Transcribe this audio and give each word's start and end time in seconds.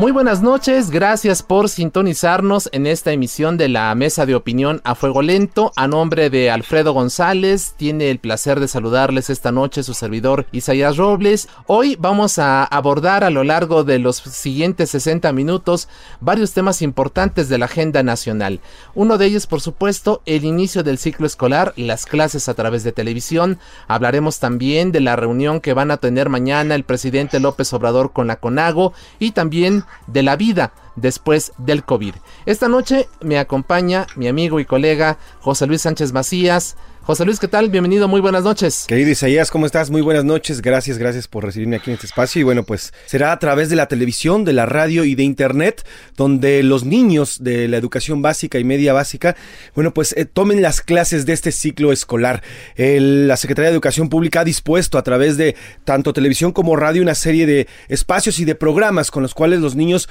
Muy 0.00 0.12
buenas 0.12 0.40
noches, 0.40 0.88
gracias 0.88 1.42
por 1.42 1.68
sintonizarnos 1.68 2.70
en 2.72 2.86
esta 2.86 3.12
emisión 3.12 3.58
de 3.58 3.68
la 3.68 3.94
Mesa 3.94 4.24
de 4.24 4.34
Opinión 4.34 4.80
a 4.82 4.94
Fuego 4.94 5.20
Lento. 5.20 5.72
A 5.76 5.88
nombre 5.88 6.30
de 6.30 6.50
Alfredo 6.50 6.94
González, 6.94 7.74
tiene 7.76 8.10
el 8.10 8.18
placer 8.18 8.60
de 8.60 8.68
saludarles 8.68 9.28
esta 9.28 9.52
noche 9.52 9.82
su 9.82 9.92
servidor 9.92 10.46
Isaías 10.52 10.96
Robles. 10.96 11.50
Hoy 11.66 11.98
vamos 12.00 12.38
a 12.38 12.64
abordar 12.64 13.24
a 13.24 13.30
lo 13.30 13.44
largo 13.44 13.84
de 13.84 13.98
los 13.98 14.16
siguientes 14.16 14.88
60 14.88 15.34
minutos 15.34 15.86
varios 16.18 16.54
temas 16.54 16.80
importantes 16.80 17.50
de 17.50 17.58
la 17.58 17.66
agenda 17.66 18.02
nacional. 18.02 18.60
Uno 18.94 19.18
de 19.18 19.26
ellos, 19.26 19.46
por 19.46 19.60
supuesto, 19.60 20.22
el 20.24 20.46
inicio 20.46 20.82
del 20.82 20.96
ciclo 20.96 21.26
escolar, 21.26 21.74
las 21.76 22.06
clases 22.06 22.48
a 22.48 22.54
través 22.54 22.84
de 22.84 22.92
televisión. 22.92 23.58
Hablaremos 23.86 24.38
también 24.38 24.92
de 24.92 25.00
la 25.00 25.16
reunión 25.16 25.60
que 25.60 25.74
van 25.74 25.90
a 25.90 25.98
tener 25.98 26.30
mañana 26.30 26.74
el 26.74 26.84
presidente 26.84 27.38
López 27.38 27.70
Obrador 27.74 28.14
con 28.14 28.28
la 28.28 28.36
CONAGO 28.36 28.94
y 29.18 29.32
también 29.32 29.84
de 30.06 30.22
la 30.22 30.36
vida 30.36 30.72
después 30.96 31.52
del 31.58 31.84
COVID. 31.84 32.14
Esta 32.46 32.68
noche 32.68 33.08
me 33.20 33.38
acompaña 33.38 34.06
mi 34.16 34.28
amigo 34.28 34.60
y 34.60 34.64
colega 34.64 35.18
José 35.40 35.66
Luis 35.66 35.82
Sánchez 35.82 36.12
Macías. 36.12 36.76
José 37.02 37.24
Luis, 37.24 37.40
¿qué 37.40 37.48
tal? 37.48 37.70
Bienvenido, 37.70 38.08
muy 38.08 38.20
buenas 38.20 38.44
noches. 38.44 38.84
Querido 38.86 39.10
Isaías, 39.10 39.50
¿cómo 39.50 39.66
estás? 39.66 39.90
Muy 39.90 40.02
buenas 40.02 40.24
noches, 40.24 40.60
gracias, 40.60 40.98
gracias 40.98 41.26
por 41.26 41.44
recibirme 41.44 41.76
aquí 41.76 41.90
en 41.90 41.94
este 41.94 42.06
espacio. 42.06 42.40
Y 42.40 42.42
bueno, 42.44 42.62
pues 42.62 42.92
será 43.06 43.32
a 43.32 43.38
través 43.38 43.70
de 43.70 43.74
la 43.74 43.88
televisión, 43.88 44.44
de 44.44 44.52
la 44.52 44.66
radio 44.66 45.04
y 45.04 45.14
de 45.14 45.24
internet, 45.24 45.84
donde 46.16 46.62
los 46.62 46.84
niños 46.84 47.42
de 47.42 47.68
la 47.68 47.78
educación 47.78 48.20
básica 48.22 48.58
y 48.58 48.64
media 48.64 48.92
básica, 48.92 49.34
bueno, 49.74 49.92
pues 49.92 50.14
eh, 50.16 50.26
tomen 50.26 50.60
las 50.62 50.82
clases 50.82 51.24
de 51.26 51.32
este 51.32 51.52
ciclo 51.52 51.90
escolar. 51.90 52.42
La 52.76 53.36
Secretaría 53.36 53.70
de 53.70 53.74
Educación 53.74 54.08
Pública 54.08 54.40
ha 54.40 54.44
dispuesto 54.44 54.98
a 54.98 55.02
través 55.02 55.36
de 55.36 55.56
tanto 55.84 56.12
televisión 56.12 56.52
como 56.52 56.76
radio 56.76 57.02
una 57.02 57.16
serie 57.16 57.46
de 57.46 57.66
espacios 57.88 58.38
y 58.38 58.44
de 58.44 58.54
programas 58.54 59.10
con 59.10 59.22
los 59.22 59.34
cuales 59.34 59.60
los 59.60 59.74
niños 59.74 60.08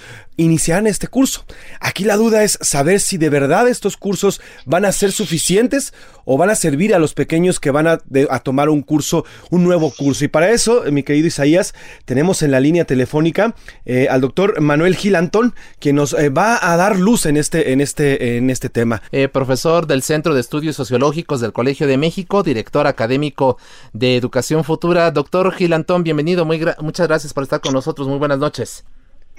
iniciarán 0.70 0.88
este 0.88 1.08
curso. 1.08 1.46
Aquí 1.80 2.04
la 2.04 2.16
duda 2.16 2.44
es 2.44 2.60
saber 2.62 3.00
si 3.00 3.18
de 3.18 3.30
verdad 3.30 3.68
estos 3.68 3.98
cursos 3.98 4.40
van 4.66 4.86
a 4.86 4.92
ser 4.92 5.12
suficientes 5.12 5.94
o 6.26 6.38
van 6.38 6.52
a 6.52 6.56
servir 6.56 6.94
a 6.94 7.00
los 7.00 7.16
pequeños 7.16 7.60
que 7.60 7.72
van 7.72 7.88
a, 7.88 7.98
tomar 8.44 8.70
un 8.70 8.84
curso, 8.84 9.26
un 9.50 9.64
nuevo 9.64 9.92
curso. 9.92 10.26
Y 10.26 10.28
para 10.28 10.52
eso, 10.52 10.84
mi 10.92 11.02
querido 11.02 11.28
Isaías, 11.28 11.74
tenemos 12.06 12.44
en 12.44 12.52
la 12.52 12.60
línea 12.60 12.86
telefónica 12.86 13.56
eh, 13.86 14.08
al 14.12 14.22
doctor 14.22 14.62
Manuel 14.62 14.96
Gilantón, 14.96 15.56
quien 15.80 15.96
nos 15.96 16.14
eh, 16.14 16.30
va 16.30 16.60
a 16.62 16.78
dar 16.78 17.00
luz 17.00 17.26
en 17.26 17.36
este, 17.36 17.72
en 17.72 17.82
este, 17.82 18.38
en 18.38 18.52
este 18.52 18.70
tema. 18.70 19.02
Eh, 19.12 19.28
profesor 19.28 19.88
del 19.88 20.04
Centro 20.04 20.36
de 20.36 20.42
Estudios 20.42 20.76
Sociológicos 20.76 21.42
del 21.42 21.52
Colegio 21.52 21.88
de 21.88 21.98
México, 21.98 22.44
director 22.44 22.86
académico 22.86 23.58
de 23.94 24.16
Educación 24.16 24.64
Futura. 24.64 25.10
Doctor 25.10 25.52
Gilantón, 25.52 26.04
bienvenido, 26.04 26.46
muy 26.46 26.60
gra 26.60 26.76
muchas 26.80 27.08
gracias 27.08 27.34
por 27.34 27.42
estar 27.42 27.60
con 27.60 27.74
nosotros. 27.74 28.08
Muy 28.08 28.20
buenas 28.20 28.38
noches. 28.38 28.84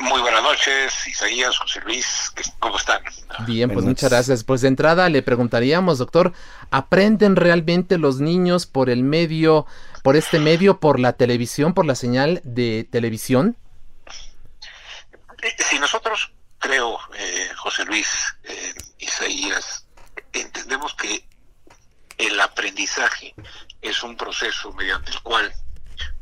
Muy 0.00 0.22
buenas 0.22 0.42
noches, 0.42 1.06
Isaías, 1.06 1.58
José 1.58 1.80
Luis, 1.82 2.32
¿cómo 2.58 2.78
están? 2.78 3.02
Bien, 3.46 3.70
pues 3.70 3.84
muchas 3.84 4.08
gracias. 4.08 4.44
Pues 4.44 4.62
de 4.62 4.68
entrada 4.68 5.10
le 5.10 5.22
preguntaríamos, 5.22 5.98
doctor, 5.98 6.32
¿aprenden 6.70 7.36
realmente 7.36 7.98
los 7.98 8.18
niños 8.18 8.64
por 8.64 8.88
el 8.88 9.02
medio, 9.02 9.66
por 10.02 10.16
este 10.16 10.38
medio, 10.38 10.80
por 10.80 10.98
la 10.98 11.12
televisión, 11.12 11.74
por 11.74 11.84
la 11.84 11.94
señal 11.94 12.40
de 12.44 12.88
televisión? 12.90 13.58
Si 15.58 15.78
nosotros, 15.78 16.32
creo, 16.58 16.98
eh, 17.18 17.50
José 17.56 17.84
Luis, 17.84 18.08
eh, 18.44 18.74
Isaías, 18.98 19.86
entendemos 20.32 20.94
que 20.94 21.28
el 22.16 22.40
aprendizaje 22.40 23.34
es 23.82 24.02
un 24.02 24.16
proceso 24.16 24.72
mediante 24.72 25.10
el 25.10 25.20
cual 25.20 25.52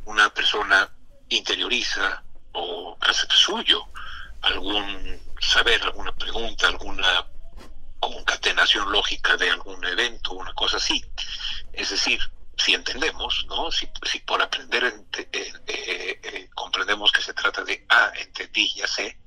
una 0.05 0.35
persona 0.35 0.91
interioriza, 1.29 2.25
o 2.59 2.97
hace 3.01 3.27
suyo 3.31 3.87
algún 4.43 5.21
saber, 5.41 5.83
alguna 5.83 6.13
pregunta, 6.15 6.69
alguna 6.69 7.27
concatenación 8.01 8.91
lógica 8.91 9.37
de 9.37 9.51
algún 9.51 9.85
evento, 9.85 10.33
una 10.33 10.53
cosa 10.55 10.77
así. 10.77 11.05
Es 11.73 11.91
decir, 11.91 12.21
si 12.57 12.75
entendemos, 12.75 13.47
¿no? 13.49 13.71
Si, 13.71 13.87
por 14.27 14.43
aprender 14.43 14.85
eh, 14.85 15.31
eh, 15.33 16.21
eh, 16.23 16.51
comprendemos 16.55 17.13
que 17.13 17.23
se 17.23 17.33
trata 17.33 17.63
de, 17.65 17.85
ah, 17.89 18.13
entendí, 18.17 18.73
ya 18.75 18.87
sé, 18.87 19.19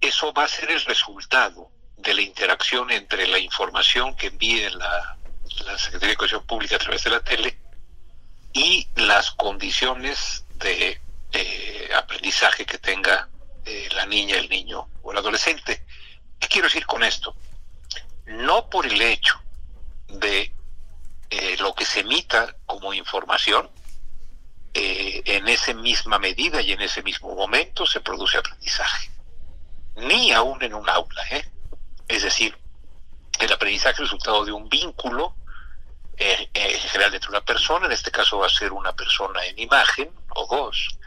eso 0.00 0.32
va 0.32 0.44
a 0.44 0.48
ser 0.48 0.70
el 0.70 0.80
resultado 0.82 1.70
de 1.96 2.14
la 2.14 2.22
interacción 2.22 2.90
entre 2.90 3.26
la 3.26 3.38
información 3.38 4.14
que 4.16 4.28
envíe 4.28 4.70
la, 4.70 5.18
la 5.66 5.76
Secretaría 5.76 6.08
de 6.08 6.12
Educación 6.12 6.46
Pública 6.46 6.76
a 6.76 6.78
través 6.78 7.04
de 7.04 7.10
la 7.10 7.20
tele 7.20 7.58
y 8.52 8.88
las 8.96 9.30
condiciones 9.32 10.44
de 10.54 11.00
eh, 11.32 11.88
aprendizaje 11.94 12.66
que 12.66 12.78
tenga 12.78 13.28
eh, 13.64 13.88
la 13.94 14.06
niña, 14.06 14.36
el 14.36 14.48
niño 14.48 14.88
o 15.02 15.12
el 15.12 15.18
adolescente. 15.18 15.84
¿Qué 16.38 16.48
quiero 16.48 16.66
decir 16.66 16.86
con 16.86 17.04
esto? 17.04 17.36
No 18.26 18.68
por 18.68 18.86
el 18.86 19.00
hecho 19.00 19.40
de 20.08 20.52
eh, 21.30 21.56
lo 21.60 21.74
que 21.74 21.84
se 21.84 22.00
emita 22.00 22.56
como 22.66 22.92
información, 22.92 23.70
en 24.72 25.48
esa 25.48 25.74
misma 25.74 26.20
medida 26.20 26.62
y 26.62 26.70
en 26.70 26.80
ese 26.80 27.02
mismo 27.02 27.34
momento 27.34 27.84
se 27.86 28.00
produce 28.00 28.38
aprendizaje, 28.38 29.10
ni 29.96 30.30
aún 30.30 30.62
en 30.62 30.74
un 30.74 30.88
aula. 30.88 31.22
Es 32.06 32.22
decir, 32.22 32.56
el 33.40 33.52
aprendizaje 33.52 33.94
es 33.94 34.10
resultado 34.10 34.44
de 34.44 34.52
un 34.52 34.68
vínculo 34.68 35.34
en 36.20 36.78
general 36.80 37.14
entre 37.14 37.30
una 37.30 37.40
persona, 37.40 37.86
en 37.86 37.92
este 37.92 38.10
caso 38.12 38.38
va 38.38 38.46
a 38.46 38.50
ser 38.50 38.72
una 38.72 38.92
persona 38.92 39.44
en 39.44 39.58
imagen 39.58 40.10
o 40.34 40.46
dos, 40.46 40.99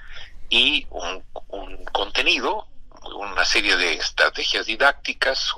y 0.53 0.85
un, 0.91 1.23
contenido, 1.91 2.67
una 3.15 3.43
serie 3.43 3.75
de 3.75 3.95
estrategias 3.95 4.67
didácticas 4.67 5.51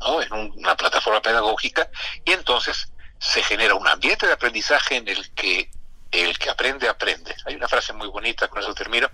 ¿no? 0.00 0.22
en 0.22 0.32
una 0.32 0.74
plataforma 0.74 1.20
pedagógica 1.20 1.90
y 2.24 2.32
entonces 2.32 2.90
se 3.18 3.42
genera 3.42 3.74
un 3.74 3.86
ambiente 3.86 4.26
de 4.26 4.32
aprendizaje 4.32 4.96
en 4.96 5.06
el 5.08 5.34
que 5.34 5.70
el 6.10 6.38
que 6.38 6.48
aprende 6.48 6.88
aprende. 6.88 7.36
Hay 7.44 7.56
una 7.56 7.68
frase 7.68 7.92
muy 7.92 8.08
bonita, 8.08 8.48
con 8.48 8.62
eso 8.62 8.72
termino, 8.72 9.10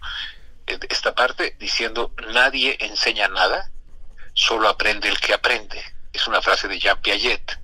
esta 0.67 1.13
parte 1.13 1.57
diciendo 1.59 2.13
nadie 2.29 2.77
enseña 2.79 3.27
nada, 3.27 3.69
solo 4.35 4.69
aprende 4.69 5.09
el 5.09 5.19
que 5.19 5.35
aprende. 5.35 5.83
Es 6.13 6.29
una 6.29 6.43
frase 6.43 6.69
de 6.69 6.79
Jean 6.79 7.03
Piaget, 7.03 7.59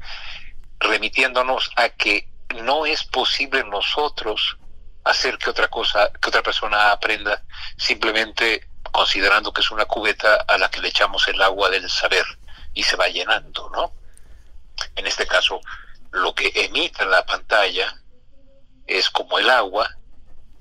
remitiéndonos 0.81 1.71
a 1.77 1.91
que 1.91 2.29
no 2.65 2.85
es 2.85 3.05
posible 3.05 3.63
nosotros 3.63 4.57
hacer 5.05 5.39
que 5.39 5.51
otra 5.51 5.69
cosa, 5.69 6.11
que 6.13 6.29
otra 6.29 6.43
persona 6.43 6.93
aprenda 6.93 7.43
simplemente 7.77 8.69
considerando 8.83 9.53
que 9.53 9.61
es 9.61 9.71
una 9.71 9.85
cubeta 9.85 10.37
a 10.49 10.59
la 10.59 10.71
que 10.71 10.81
le 10.81 10.89
echamos 10.89 11.27
el 11.29 11.41
agua 11.41 11.71
del 11.71 11.89
saber 11.89 12.25
y 12.75 12.83
se 12.83 12.97
va 12.97 13.09
llenando, 13.09 13.71
¿no? 13.71 13.93
En 14.97 15.07
este 15.07 15.27
caso, 15.27 15.61
lo 16.11 16.35
que 16.35 16.51
emite 16.55 17.05
la 17.05 17.25
pantalla 17.25 17.97
es 18.87 19.11
como 19.11 19.39
el 19.39 19.49
agua, 19.49 19.97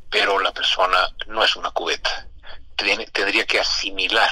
pero 0.09 0.39
la 0.39 0.53
persona 0.53 1.09
no 1.27 1.43
es 1.43 1.55
una 1.55 1.71
cubeta. 1.71 2.27
tendría 2.75 3.45
que 3.45 3.59
asimilar 3.59 4.31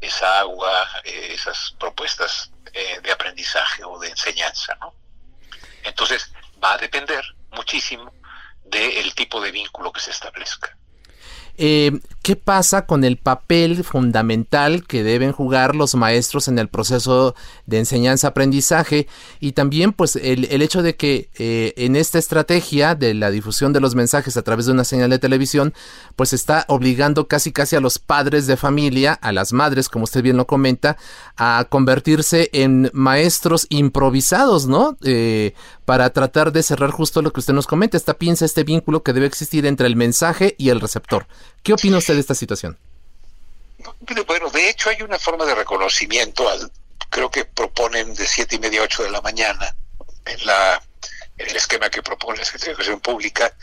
esa 0.00 0.40
agua, 0.40 0.88
eh, 1.04 1.32
esas 1.32 1.74
propuestas 1.78 2.50
eh, 2.72 3.00
de 3.02 3.12
aprendizaje 3.12 3.84
o 3.84 3.98
de 3.98 4.08
enseñanza, 4.08 4.74
¿no? 4.80 4.94
Entonces, 5.82 6.32
va 6.62 6.74
a 6.74 6.78
depender 6.78 7.24
muchísimo 7.50 8.12
del 8.64 9.14
tipo 9.14 9.40
de 9.40 9.50
vínculo 9.50 9.92
que 9.92 10.00
se 10.00 10.10
establezca. 10.10 10.76
eh, 11.56 11.92
¿qué 12.22 12.36
pasa 12.36 12.86
con 12.86 13.04
el 13.04 13.18
papel 13.18 13.84
fundamental 13.84 14.86
que 14.86 15.02
deben 15.02 15.32
jugar 15.32 15.76
los 15.76 15.94
maestros 15.94 16.48
en 16.48 16.58
el 16.58 16.68
proceso 16.68 17.34
de 17.70 17.78
enseñanza-aprendizaje? 17.78 19.06
Y 19.40 19.52
también, 19.52 19.94
pues, 19.94 20.16
el, 20.16 20.46
el 20.50 20.60
hecho 20.60 20.82
de 20.82 20.96
que 20.96 21.30
eh, 21.38 21.72
en 21.76 21.96
esta 21.96 22.18
estrategia 22.18 22.94
de 22.94 23.14
la 23.14 23.30
difusión 23.30 23.72
de 23.72 23.80
los 23.80 23.94
mensajes 23.94 24.36
a 24.36 24.42
través 24.42 24.66
de 24.66 24.72
una 24.72 24.84
señal 24.84 25.08
de 25.08 25.18
televisión, 25.18 25.72
pues 26.16 26.34
está 26.34 26.64
obligando 26.68 27.28
casi 27.28 27.52
casi 27.52 27.76
a 27.76 27.80
los 27.80 27.98
padres 27.98 28.46
de 28.46 28.56
familia, 28.56 29.14
a 29.14 29.32
las 29.32 29.52
madres, 29.52 29.88
como 29.88 30.04
usted 30.04 30.22
bien 30.22 30.36
lo 30.36 30.46
comenta, 30.46 30.96
a 31.36 31.66
convertirse 31.68 32.50
en 32.52 32.90
maestros 32.92 33.66
improvisados, 33.70 34.66
¿no? 34.66 34.98
Eh, 35.04 35.54
para 35.84 36.10
tratar 36.10 36.52
de 36.52 36.62
cerrar 36.62 36.90
justo 36.90 37.22
lo 37.22 37.32
que 37.32 37.40
usted 37.40 37.54
nos 37.54 37.66
comenta, 37.66 37.96
esta 37.96 38.14
pinza, 38.14 38.44
este 38.44 38.64
vínculo 38.64 39.02
que 39.02 39.12
debe 39.12 39.26
existir 39.26 39.66
entre 39.66 39.86
el 39.86 39.96
mensaje 39.96 40.54
y 40.58 40.68
el 40.70 40.80
receptor. 40.80 41.26
¿Qué 41.62 41.72
opina 41.72 41.98
usted 41.98 42.14
de 42.14 42.20
esta 42.20 42.34
situación? 42.34 42.78
Bueno, 44.26 44.50
de 44.50 44.68
hecho 44.68 44.90
hay 44.90 45.02
una 45.02 45.18
forma 45.18 45.44
de 45.44 45.54
reconocimiento, 45.54 46.48
al, 46.48 46.70
creo 47.10 47.30
que 47.30 47.44
proponen 47.44 48.14
de 48.14 48.26
siete 48.26 48.56
y 48.56 48.58
media 48.58 48.80
a 48.80 48.84
8 48.84 49.02
de 49.02 49.10
la 49.10 49.20
mañana, 49.20 49.76
en, 50.24 50.46
la, 50.46 50.82
el 51.36 51.56
esquema 51.56 51.90
que 51.90 52.02
propone 52.02 52.38
la 52.38 52.44
Secretaría 52.44 52.68
de 52.68 52.82
Educación 52.82 53.00
Pública, 53.00 53.54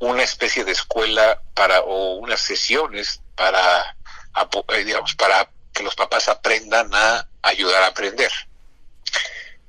una 0.00 0.22
especie 0.22 0.64
de 0.64 0.72
escuela 0.72 1.40
para 1.54 1.80
o 1.80 2.16
unas 2.16 2.40
sesiones 2.40 3.20
para, 3.34 3.96
eh, 4.68 4.84
digamos, 4.84 5.14
para 5.14 5.48
que 5.72 5.82
los 5.82 5.94
papás 5.94 6.28
aprendan 6.28 6.90
a 6.94 7.26
ayudar 7.42 7.82
a 7.84 7.88
aprender. 7.88 8.32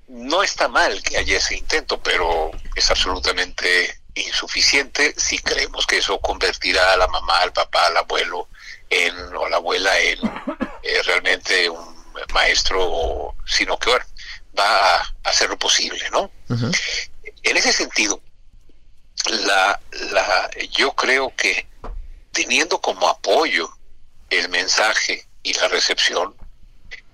No 0.07 0.41
está 0.41 0.67
mal 0.67 1.01
que 1.03 1.17
haya 1.17 1.37
ese 1.37 1.55
intento, 1.55 2.01
pero 2.01 2.51
es 2.75 2.89
absolutamente 2.89 4.01
insuficiente 4.15 5.13
si 5.17 5.37
creemos 5.37 5.85
que 5.85 5.97
eso 5.97 6.19
convertirá 6.19 6.93
a 6.93 6.97
la 6.97 7.07
mamá, 7.07 7.39
al 7.41 7.53
papá, 7.53 7.87
al 7.87 7.97
abuelo 7.97 8.47
en, 8.89 9.15
o 9.35 9.45
a 9.45 9.49
la 9.49 9.57
abuela 9.57 9.97
en 9.99 10.19
eh, 10.81 11.01
realmente 11.03 11.69
un 11.69 11.96
maestro, 12.33 13.35
sino 13.45 13.77
que 13.77 13.89
bueno, 13.89 14.05
va 14.57 14.97
a 14.97 15.13
hacer 15.23 15.49
lo 15.49 15.57
posible, 15.57 16.09
¿no? 16.11 16.31
En 17.43 17.57
ese 17.57 17.71
sentido, 17.71 18.21
la, 19.29 19.79
la, 20.11 20.49
yo 20.71 20.93
creo 20.93 21.33
que 21.35 21.67
teniendo 22.31 22.79
como 22.79 23.07
apoyo 23.07 23.69
el 24.29 24.49
mensaje 24.49 25.27
y 25.43 25.53
la 25.53 25.67
recepción, 25.67 26.35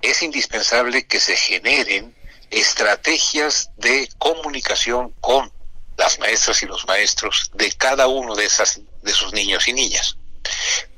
es 0.02 0.22
indispensable 0.22 1.08
que 1.08 1.20
se 1.20 1.36
generen 1.36 2.16
estrategias 2.50 3.72
de 3.78 4.10
comunicación 4.18 5.12
con 5.22 5.52
las 5.98 6.20
maestras 6.20 6.62
y 6.62 6.66
los 6.66 6.86
maestros 6.88 7.52
de 7.54 7.72
cada 7.72 8.08
uno 8.08 8.36
de 8.36 8.46
esas 8.46 8.82
de 9.02 9.12
sus 9.12 9.34
niños 9.34 9.68
y 9.68 9.74
niñas 9.74 10.18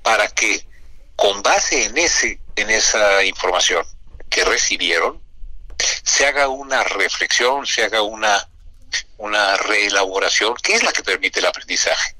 para 0.01 0.27
que 0.27 0.65
con 1.15 1.41
base 1.41 1.85
en 1.85 1.97
ese 1.97 2.39
en 2.55 2.69
esa 2.69 3.23
información 3.23 3.85
que 4.35 4.43
recibieron 4.43 5.21
se 6.03 6.25
haga 6.27 6.49
una 6.49 6.83
reflexión, 6.83 7.65
se 7.65 7.85
haga 7.85 8.01
una 8.01 8.49
una 9.17 9.55
reelaboración 9.57 10.55
que 10.61 10.75
es 10.75 10.83
la 10.83 10.91
que 10.91 11.03
permite 11.03 11.39
el 11.39 11.45
aprendizaje. 11.45 12.15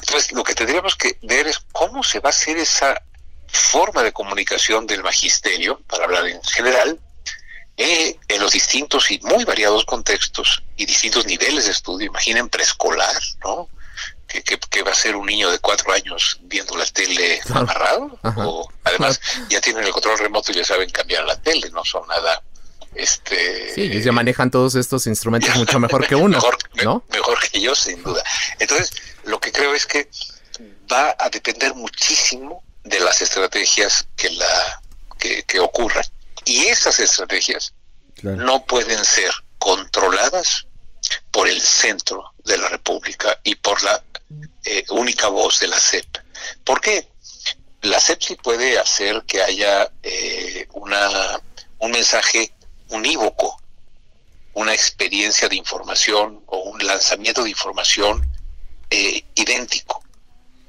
Entonces, 0.00 0.32
lo 0.32 0.44
que 0.44 0.54
tendríamos 0.54 0.96
que 0.96 1.18
ver 1.22 1.46
es 1.46 1.58
cómo 1.72 2.02
se 2.02 2.20
va 2.20 2.28
a 2.28 2.30
hacer 2.30 2.56
esa 2.56 3.02
forma 3.48 4.02
de 4.02 4.12
comunicación 4.12 4.86
del 4.86 5.02
magisterio, 5.02 5.80
para 5.88 6.04
hablar 6.04 6.26
en 6.26 6.42
general, 6.42 6.98
eh, 7.76 8.18
en 8.28 8.40
los 8.40 8.52
distintos 8.52 9.10
y 9.10 9.18
muy 9.20 9.44
variados 9.44 9.84
contextos 9.84 10.62
y 10.76 10.86
distintos 10.86 11.26
niveles 11.26 11.66
de 11.66 11.72
estudio. 11.72 12.06
Imaginen 12.06 12.48
preescolar, 12.48 13.20
¿no? 13.44 13.68
Que, 14.28 14.82
va 14.82 14.92
a 14.92 14.94
ser 14.94 15.16
un 15.16 15.26
niño 15.26 15.50
de 15.50 15.58
cuatro 15.58 15.92
años 15.92 16.38
viendo 16.42 16.76
la 16.76 16.86
tele 16.86 17.40
amarrado. 17.50 18.18
O, 18.36 18.68
además, 18.84 19.20
ya 19.48 19.60
tienen 19.60 19.84
el 19.84 19.90
control 19.90 20.18
remoto 20.18 20.52
y 20.52 20.56
ya 20.56 20.64
saben 20.64 20.90
cambiar 20.90 21.24
la 21.24 21.40
tele, 21.40 21.70
no 21.70 21.84
son 21.84 22.06
nada. 22.06 22.42
Este, 22.94 23.74
sí, 23.74 24.02
ya 24.02 24.12
manejan 24.12 24.50
todos 24.50 24.74
estos 24.74 25.06
instrumentos 25.06 25.54
mucho 25.56 25.80
mejor 25.80 26.06
que 26.06 26.14
uno. 26.14 26.36
mejor, 26.36 26.58
¿no? 26.84 27.04
mejor 27.10 27.38
que 27.50 27.60
yo, 27.60 27.74
sin 27.74 28.02
duda. 28.02 28.22
Entonces, 28.58 28.92
lo 29.24 29.40
que 29.40 29.50
creo 29.50 29.74
es 29.74 29.86
que 29.86 30.08
va 30.92 31.16
a 31.18 31.28
depender 31.30 31.74
muchísimo 31.74 32.62
de 32.84 33.00
las 33.00 33.20
estrategias 33.22 34.06
que 34.16 34.30
la 34.30 34.82
que, 35.18 35.42
que 35.42 35.58
ocurran 35.58 36.04
y 36.44 36.66
esas 36.66 36.98
estrategias 37.00 37.74
no 38.22 38.64
pueden 38.64 39.04
ser 39.04 39.30
controladas 39.58 40.66
por 41.30 41.48
el 41.48 41.60
centro 41.60 42.32
de 42.44 42.58
la 42.58 42.68
República 42.68 43.38
y 43.44 43.54
por 43.54 43.82
la 43.82 44.02
eh, 44.64 44.84
única 44.90 45.28
voz 45.28 45.60
de 45.60 45.68
la 45.68 45.78
CEP. 45.78 46.18
¿Por 46.64 46.80
qué? 46.80 47.08
La 47.82 48.00
CEP 48.00 48.20
sí 48.20 48.34
puede 48.36 48.78
hacer 48.78 49.22
que 49.24 49.42
haya 49.42 49.90
eh, 50.02 50.66
una, 50.72 51.40
un 51.78 51.90
mensaje 51.90 52.52
unívoco, 52.88 53.60
una 54.54 54.74
experiencia 54.74 55.48
de 55.48 55.56
información 55.56 56.42
o 56.46 56.58
un 56.58 56.84
lanzamiento 56.86 57.44
de 57.44 57.50
información 57.50 58.26
eh, 58.90 59.24
idéntico. 59.34 60.02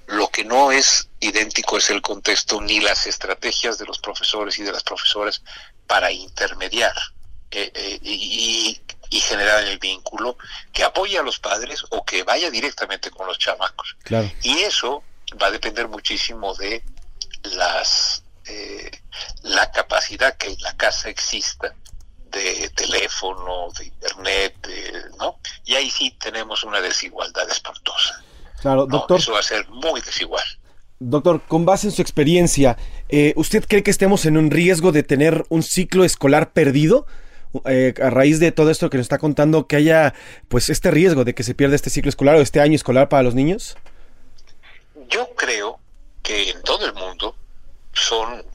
Lo 0.07 0.29
que 0.29 0.43
no 0.43 0.71
es 0.71 1.09
idéntico 1.19 1.77
es 1.77 1.89
el 1.89 2.01
contexto 2.01 2.61
ni 2.61 2.79
las 2.79 3.07
estrategias 3.07 3.77
de 3.77 3.85
los 3.85 3.99
profesores 3.99 4.57
y 4.57 4.63
de 4.63 4.71
las 4.71 4.83
profesoras 4.83 5.41
para 5.87 6.11
intermediar 6.11 6.93
y, 7.51 8.79
generar 9.09 9.63
el 9.63 9.79
vínculo 9.79 10.37
que 10.71 10.83
apoye 10.83 11.17
a 11.17 11.23
los 11.23 11.39
padres 11.39 11.83
o 11.89 12.03
que 12.03 12.23
vaya 12.23 12.51
directamente 12.51 13.09
con 13.09 13.25
los 13.27 13.39
chamacos. 13.39 13.95
Y 14.43 14.59
eso 14.59 15.03
va 15.41 15.47
a 15.47 15.51
depender 15.51 15.87
muchísimo 15.87 16.53
de 16.55 16.83
las 17.43 18.23
eh, 18.45 18.91
la 19.43 19.71
capacidad 19.71 20.35
que 20.37 20.47
en 20.47 20.61
la 20.61 20.75
casa 20.75 21.09
exista 21.09 21.73
de 22.31 22.69
teléfono, 22.75 23.69
de 23.77 23.85
internet, 23.85 24.55
¿no? 25.17 25.39
Y 25.65 25.75
ahí 25.75 25.89
sí 25.89 26.15
tenemos 26.19 26.63
una 26.63 26.79
desigualdad 26.81 27.49
espantosa. 27.49 28.23
Claro, 28.61 28.85
doctor. 28.85 29.19
Eso 29.19 29.33
va 29.33 29.39
a 29.39 29.43
ser 29.43 29.67
muy 29.69 30.01
desigual. 30.01 30.43
Doctor, 30.99 31.41
con 31.47 31.65
base 31.65 31.87
en 31.87 31.93
su 31.93 32.01
experiencia, 32.01 32.77
eh, 33.07 33.33
¿usted 33.37 33.65
cree 33.67 33.83
que 33.83 33.91
estemos 33.91 34.25
en 34.25 34.35
un 34.37 34.51
riesgo 34.51 34.91
de 34.91 35.03
tener 35.03 35.45
un 35.49 35.63
ciclo 35.63 36.03
escolar 36.03 36.51
perdido? 36.51 37.07
Eh, 37.65 37.95
a 38.01 38.11
raíz 38.11 38.39
de 38.39 38.51
todo 38.51 38.69
esto 38.69 38.89
que 38.89 38.97
nos 38.97 39.05
está 39.05 39.17
contando, 39.17 39.65
que 39.65 39.75
haya 39.75 40.13
pues 40.49 40.69
este 40.69 40.91
riesgo 40.91 41.25
de 41.25 41.33
que 41.33 41.43
se 41.43 41.55
pierda 41.55 41.75
este 41.75 41.89
ciclo 41.89 42.09
escolar 42.09 42.35
o 42.35 42.41
este 42.41 42.59
año 42.59 42.75
escolar 42.75 43.09
para 43.09 43.23
los 43.23 43.33
niños? 43.33 43.75
Yo 45.09 45.33
creo 45.35 45.79
que 46.21 46.51
en 46.51 46.61
todo 46.61 46.85
el 46.85 46.93
mundo 46.93 47.35
son 47.93 48.45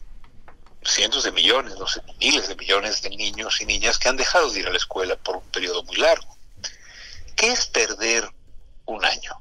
cientos 0.84 1.24
de 1.24 1.32
millones, 1.32 1.74
no 1.78 1.86
miles 2.20 2.48
de 2.48 2.54
millones 2.54 3.02
de 3.02 3.10
niños 3.10 3.60
y 3.60 3.66
niñas 3.66 3.98
que 3.98 4.08
han 4.08 4.16
dejado 4.16 4.50
de 4.50 4.60
ir 4.60 4.66
a 4.66 4.70
la 4.70 4.76
escuela 4.76 5.16
por 5.16 5.36
un 5.36 5.42
periodo 5.50 5.82
muy 5.84 5.96
largo. 5.96 6.36
¿Qué 7.34 7.50
es 7.50 7.66
perder 7.66 8.28
un 8.86 9.04
año? 9.04 9.32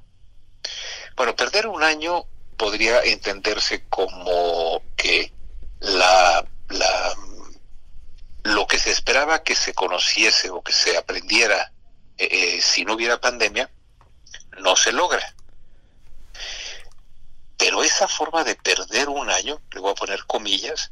Bueno, 1.16 1.36
perder 1.36 1.68
un 1.68 1.84
año 1.84 2.26
podría 2.58 3.04
entenderse 3.04 3.84
como 3.90 4.82
que 4.96 5.32
la, 5.80 6.46
la, 6.70 7.14
lo 8.44 8.68
que 8.68 8.78
se 8.78 8.92
esperaba 8.92 9.44
que 9.44 9.56
se 9.56 9.74
conociese 9.74 10.50
o 10.50 10.62
que 10.62 10.74
se 10.74 10.98
aprendiera 10.98 11.72
eh, 12.18 12.28
eh, 12.32 12.62
si 12.62 12.86
no 12.86 12.94
hubiera 12.94 13.20
pandemia, 13.20 13.70
no 14.60 14.76
se 14.76 14.92
logra. 14.92 15.34
Pero 17.58 17.84
esa 17.84 18.08
forma 18.08 18.44
de 18.44 18.56
perder 18.56 19.10
un 19.10 19.30
año, 19.30 19.62
le 19.72 19.80
voy 19.80 19.92
a 19.92 19.96
poner 19.96 20.26
comillas, 20.26 20.92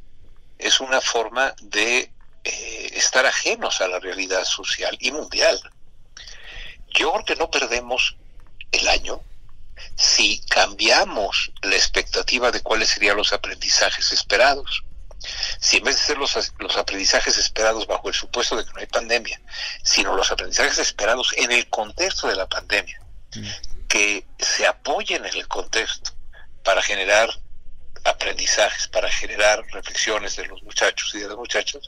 es 0.58 0.80
una 0.80 1.02
forma 1.02 1.54
de 1.62 2.12
eh, 2.44 2.90
estar 2.94 3.26
ajenos 3.26 3.82
a 3.82 3.88
la 3.88 4.00
realidad 4.00 4.46
social 4.46 4.98
y 5.00 5.12
mundial. 5.12 5.60
Yo 6.90 7.12
creo 7.12 7.26
que 7.26 7.36
no 7.36 7.52
perdemos 7.52 8.16
el 8.72 8.88
año, 8.88 9.22
si 9.96 10.40
cambiamos 10.48 11.52
la 11.62 11.76
expectativa 11.76 12.52
de 12.52 12.62
cuáles 12.62 12.90
serían 12.90 13.18
los 13.18 13.34
aprendizajes 13.34 14.12
esperados. 14.12 14.84
Si 15.60 15.78
en 15.78 15.84
vez 15.84 15.98
de 15.98 16.02
ser 16.02 16.18
los, 16.18 16.54
los, 16.60 16.78
aprendizajes 16.78 17.38
esperados 17.38 17.86
bajo 17.86 18.08
el 18.10 18.16
supuesto 18.16 18.56
de 18.56 18.66
que 18.66 18.72
no 18.74 18.80
hay 18.80 18.88
pandemia, 18.88 19.40
sino 19.84 20.16
los 20.16 20.32
aprendizajes 20.32 20.80
esperados 20.80 21.34
en 21.38 21.52
el 21.52 21.70
contexto 21.70 22.28
de 22.28 22.36
la 22.36 22.48
pandemia, 22.48 23.00
mm. 23.36 23.88
que 23.88 24.26
se 24.40 24.66
apoyen 24.66 25.26
en 25.26 25.36
el 25.36 25.48
contexto 25.48 26.12
para 26.64 26.82
generar 26.82 27.30
aprendizajes, 28.04 28.88
para 28.88 29.12
generar 29.12 29.64
reflexiones 29.72 30.36
de 30.36 30.48
los 30.48 30.64
muchachos 30.64 31.14
y 31.14 31.20
de 31.20 31.28
las 31.28 31.38
muchachas, 31.38 31.82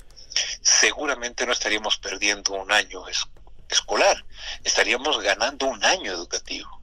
seguramente 0.62 1.46
no 1.46 1.54
estaríamos 1.54 1.98
perdiendo 1.98 2.54
un 2.54 2.72
año 2.72 3.04
escolar, 3.70 4.24
estaríamos 4.64 5.22
ganando 5.22 5.68
un 5.68 5.84
año 5.84 6.12
educativo. 6.12 6.82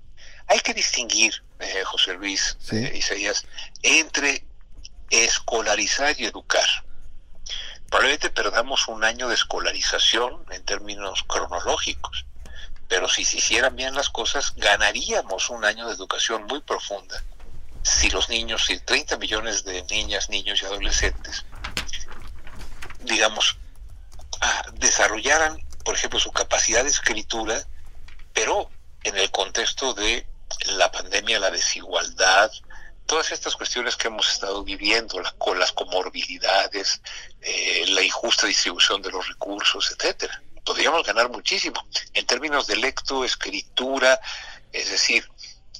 Hay 0.48 0.60
que 0.60 0.74
distinguir, 0.74 1.44
eh, 1.60 1.84
José 1.84 2.14
Luis, 2.14 2.56
eh, 2.72 2.92
Isaías, 2.96 3.44
entre 3.82 4.44
escolarizar 5.10 6.18
y 6.18 6.24
educar. 6.24 6.68
Probablemente 7.88 8.30
perdamos 8.30 8.88
un 8.88 9.04
año 9.04 9.28
de 9.28 9.34
escolarización 9.34 10.44
en 10.50 10.64
términos 10.64 11.24
cronológicos, 11.26 12.24
pero 12.88 13.08
si 13.08 13.24
se 13.24 13.38
hicieran 13.38 13.76
bien 13.76 13.94
las 13.94 14.10
cosas, 14.10 14.54
ganaríamos 14.56 15.50
un 15.50 15.64
año 15.64 15.86
de 15.86 15.94
educación 15.94 16.44
muy 16.44 16.60
profunda 16.60 17.22
si 17.82 18.10
los 18.10 18.28
niños, 18.28 18.66
si 18.66 18.78
30 18.78 19.16
millones 19.16 19.64
de 19.64 19.82
niñas, 19.84 20.28
niños 20.28 20.62
y 20.62 20.66
adolescentes, 20.66 21.44
digamos, 23.00 23.56
ah, 24.40 24.62
desarrollaran, 24.74 25.58
por 25.84 25.94
ejemplo, 25.94 26.18
su 26.20 26.30
capacidad 26.32 26.82
de 26.82 26.90
escritura, 26.90 27.64
pero 28.32 28.70
en 29.04 29.16
el 29.16 29.30
contexto 29.30 29.94
de 29.94 30.26
la 30.66 30.90
pandemia, 30.92 31.38
la 31.38 31.50
desigualdad, 31.50 32.50
todas 33.10 33.32
estas 33.32 33.56
cuestiones 33.56 33.96
que 33.96 34.06
hemos 34.06 34.30
estado 34.30 34.62
viviendo, 34.62 35.20
con 35.36 35.58
las 35.58 35.72
comorbilidades, 35.72 37.02
eh, 37.40 37.84
la 37.88 38.02
injusta 38.02 38.46
distribución 38.46 39.02
de 39.02 39.10
los 39.10 39.26
recursos, 39.26 39.90
etcétera. 39.90 40.40
Podríamos 40.64 41.04
ganar 41.04 41.28
muchísimo 41.28 41.84
en 42.14 42.24
términos 42.24 42.68
de 42.68 42.76
lecto, 42.76 43.24
escritura, 43.24 44.20
es 44.72 44.92
decir, 44.92 45.28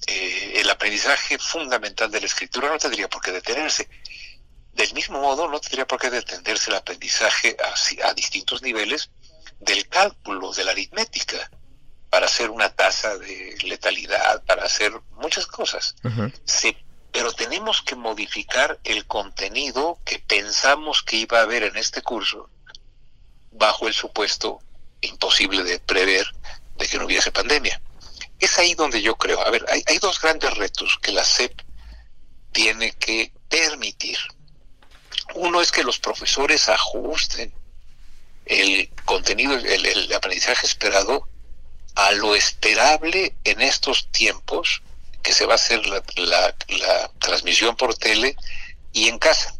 eh, 0.09 0.55
el 0.57 0.69
aprendizaje 0.71 1.39
fundamental 1.39 2.11
de 2.11 2.19
la 2.19 2.27
escritura 2.27 2.69
no 2.69 2.79
tendría 2.79 3.09
por 3.09 3.23
qué 3.23 3.31
detenerse. 3.31 3.89
Del 4.73 4.93
mismo 4.93 5.21
modo, 5.21 5.47
no 5.47 5.61
tendría 5.61 5.87
por 5.87 6.01
qué 6.01 6.11
detenerse 6.11 6.71
el 6.71 6.79
aprendizaje 6.79 7.57
a, 7.63 8.09
a 8.09 8.15
distintos 8.15 8.61
niveles 8.61 9.09
del 9.61 9.87
cálculo, 9.87 10.53
de 10.53 10.65
la 10.65 10.73
aritmética, 10.73 11.49
para 12.11 12.27
hacer 12.27 12.51
una 12.51 12.75
tasa 12.75 13.17
de 13.19 13.57
letalidad, 13.63 14.43
para 14.47 14.65
hacer 14.65 14.91
muchas 15.13 15.47
cosas. 15.47 15.95
sí, 16.45 16.77
pero 17.13 17.33
tenemos 17.33 17.83
que 17.83 17.97
modificar 17.97 18.79
el 18.85 19.07
contenido 19.07 19.99
que 20.05 20.19
pensamos 20.19 21.03
que 21.03 21.17
iba 21.17 21.39
a 21.39 21.43
haber 21.43 21.65
en 21.65 21.77
este 21.77 22.03
curso 22.03 22.49
bajo 23.53 23.89
el 23.89 23.95
supuesto 23.95 24.61
imposible 25.01 25.65
de 25.65 25.81
prever 25.81 26.27
de 26.77 26.87
que 26.87 26.99
no 26.99 27.07
hubiese 27.07 27.33
pandemia. 27.33 27.81
Es 28.39 28.59
ahí 28.59 28.75
donde 28.75 29.03
yo 29.03 29.17
creo, 29.17 29.41
a 29.41 29.51
ver, 29.51 29.67
hay, 29.69 29.99
dos 29.99 30.21
grandes 30.21 30.57
retos 30.57 30.99
que 31.03 31.13
la 31.13 31.25
SEP 31.25 31.61
tiene 32.53 32.93
que 32.93 33.33
permitir. 33.49 34.19
Uno 35.35 35.61
es 35.61 35.71
que 35.71 35.85
los 35.85 35.99
profesores 35.99 36.69
ajusten 36.69 37.53
el 38.47 38.91
contenido, 39.05 39.55
el, 39.55 40.13
aprendizaje 40.13 40.67
esperado 40.67 41.29
a 41.97 42.13
lo 42.13 42.35
esperable 42.35 43.37
en 43.45 43.61
estos 43.61 44.11
tiempos 44.11 44.83
que 45.23 45.33
se 45.33 45.47
va 45.47 45.53
a 45.53 45.57
hacer 45.57 45.85
la, 45.87 46.03
la, 46.69 47.11
transmisión 47.19 47.77
por 47.77 47.95
tele 47.95 48.37
y 48.93 49.09
en 49.09 49.19
casa. 49.19 49.55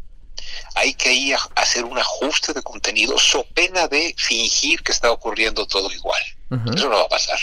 Hay 0.75 0.95
que 0.95 1.13
ir 1.13 1.35
a 1.35 1.61
hacer 1.61 1.85
un 1.85 1.99
ajuste 1.99 2.53
de 2.53 2.63
contenido 2.63 3.19
so 3.19 3.45
pena 3.45 3.89
de 3.89 4.15
fingir 4.17 4.83
que 4.83 4.93
está 4.93 5.11
ocurriendo 5.11 5.67
todo 5.67 5.91
igual. 5.91 6.23
Eso 6.75 6.89
no 6.89 6.97
va 6.97 7.03
a 7.03 7.09
pasar. 7.09 7.39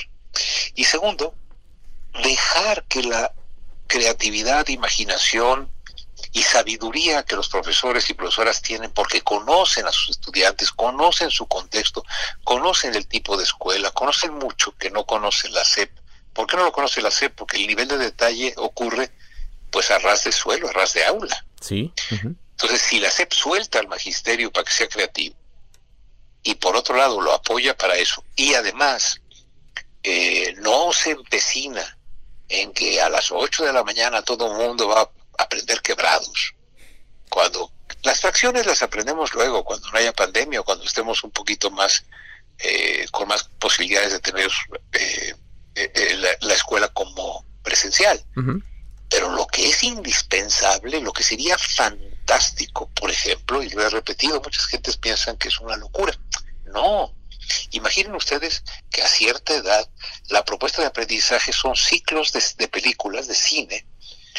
Y 0.75 0.83
segundo, 0.83 1.33
dejar 2.21 2.83
que 2.85 3.03
la 3.03 3.33
creatividad, 3.87 4.67
imaginación 4.67 5.71
y 6.33 6.43
sabiduría 6.43 7.23
que 7.23 7.35
los 7.35 7.49
profesores 7.49 8.09
y 8.09 8.13
profesoras 8.13 8.61
tienen 8.61 8.91
porque 8.91 9.21
conocen 9.21 9.87
a 9.87 9.91
sus 9.91 10.11
estudiantes, 10.11 10.71
conocen 10.71 11.31
su 11.31 11.47
contexto, 11.47 12.03
conocen 12.43 12.95
el 12.95 13.07
tipo 13.07 13.37
de 13.37 13.43
escuela, 13.43 13.91
conocen 13.91 14.33
mucho 14.33 14.75
que 14.77 14.89
no 14.91 15.05
conoce 15.05 15.49
la 15.49 15.63
SEP. 15.63 15.91
¿Por 16.37 16.45
qué 16.45 16.55
no 16.55 16.65
lo 16.65 16.71
conoce 16.71 17.01
la 17.01 17.09
SEP? 17.09 17.33
Porque 17.33 17.57
el 17.57 17.65
nivel 17.65 17.87
de 17.87 17.97
detalle 17.97 18.53
ocurre 18.57 19.09
pues 19.71 19.89
a 19.89 19.97
ras 19.97 20.23
de 20.23 20.31
suelo, 20.31 20.69
a 20.69 20.71
ras 20.71 20.93
de 20.93 21.03
aula. 21.03 21.43
Sí. 21.59 21.91
Entonces, 22.11 22.79
si 22.79 22.99
la 22.99 23.09
SEP 23.09 23.33
suelta 23.33 23.79
al 23.79 23.87
magisterio 23.87 24.51
para 24.51 24.63
que 24.63 24.71
sea 24.71 24.87
creativo 24.87 25.35
y 26.43 26.53
por 26.53 26.75
otro 26.75 26.95
lado 26.95 27.19
lo 27.19 27.33
apoya 27.33 27.75
para 27.75 27.95
eso 27.95 28.23
y 28.35 28.53
además 28.53 29.19
eh, 30.03 30.53
no 30.59 30.93
se 30.93 31.09
empecina 31.09 31.97
en 32.49 32.71
que 32.71 33.01
a 33.01 33.09
las 33.09 33.31
8 33.31 33.65
de 33.65 33.73
la 33.73 33.83
mañana 33.83 34.21
todo 34.21 34.45
el 34.45 34.67
mundo 34.67 34.89
va 34.89 35.01
a 35.01 35.43
aprender 35.43 35.81
quebrados. 35.81 36.53
Cuando 37.29 37.71
las 38.03 38.21
fracciones 38.21 38.67
las 38.67 38.83
aprendemos 38.83 39.33
luego, 39.33 39.63
cuando 39.63 39.89
no 39.89 39.97
haya 39.97 40.13
pandemia 40.13 40.59
o 40.59 40.63
cuando 40.63 40.85
estemos 40.85 41.23
un 41.23 41.31
poquito 41.31 41.71
más, 41.71 42.05
eh, 42.59 43.07
con 43.09 43.27
más 43.27 43.45
posibilidades 43.57 44.11
de 44.11 44.19
tener 44.19 44.51
eh, 44.93 45.33
la, 46.41 46.53
escuela 46.53 46.87
como 46.89 47.45
presencial. 47.63 48.23
Pero 49.09 49.29
lo 49.31 49.47
que 49.47 49.69
es 49.69 49.83
indispensable, 49.83 50.99
lo 50.99 51.13
que 51.13 51.23
sería 51.23 51.57
fantástico, 51.57 52.89
por 52.93 53.09
ejemplo, 53.09 53.63
y 53.63 53.69
lo 53.69 53.85
he 53.85 53.89
repetido, 53.89 54.41
muchas 54.41 54.65
gentes 54.65 54.97
piensan 54.97 55.37
que 55.37 55.47
es 55.47 55.59
una 55.59 55.77
locura. 55.77 56.13
No, 56.65 57.13
Imaginen 57.71 58.15
ustedes 58.15 58.63
que 58.89 59.01
a 59.01 59.07
cierta 59.07 59.53
edad 59.53 59.89
la 60.29 60.43
propuesta 60.43 60.81
de 60.81 60.87
aprendizaje 60.87 61.53
son 61.53 61.75
ciclos 61.75 62.33
de, 62.33 62.67
películas, 62.67 63.27
de 63.27 63.35
cine, 63.35 63.85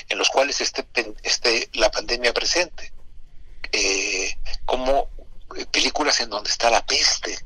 en 0.08 0.18
los 0.18 0.28
cuales 0.28 0.60
esté, 0.60 0.86
esté 1.22 1.70
la 1.74 1.90
pandemia 1.90 2.32
presente, 2.32 2.92
eh, 3.72 4.36
como 4.64 5.08
eh, 5.56 5.66
películas 5.66 6.20
en 6.20 6.30
donde 6.30 6.50
está 6.50 6.70
la 6.70 6.84
peste 6.84 7.38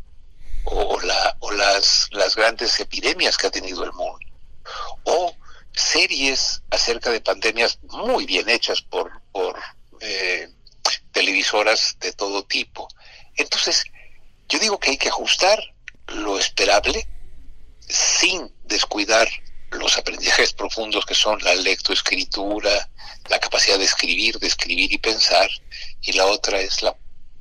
o, 0.64 1.00
la, 1.00 1.37
o 1.40 1.50
las, 1.52 2.09
las 2.12 2.37
grandes 2.37 2.78
epidemias 2.81 3.37
que 3.37 3.47
ha 3.47 3.50
tenido 3.50 3.85
el 3.85 3.92
mundo, 3.92 4.26
o 5.04 5.35
series 5.73 6.62
acerca 6.71 7.11
de 7.11 7.21
pandemias 7.21 7.78
muy 7.83 8.26
bien 8.26 8.49
hechas 8.49 8.83
por, 8.83 9.11
eh, 10.00 10.49
televisoras 11.12 11.97
de 12.00 12.12
todo 12.12 12.45
tipo. 12.45 12.88
Entonces, 13.37 13.85
yo 14.49 14.59
digo 14.59 14.78
que 14.78 14.90
hay 14.90 14.97
que 14.99 15.09
ajustar 15.09 15.59
lo 16.09 16.38
esperable 16.38 17.07
sin 17.88 18.52
descuidar 18.64 19.28
los 19.71 19.97
aprendizajes 19.97 20.52
profundos 20.54 21.07
que 21.07 21.14
son 21.14 21.38
la 21.42 21.54
lectoescritura, 21.54 22.90
la 23.28 23.38
capacidad 23.38 23.78
de 23.78 23.85
escribir, 23.85 24.38
de 24.38 24.49
escribir 24.49 24.92
y 24.92 24.99
pensar, 24.99 25.49
y 26.02 26.12
la 26.12 26.26
otra 26.26 26.61
es 26.61 26.83
la, 26.83 26.97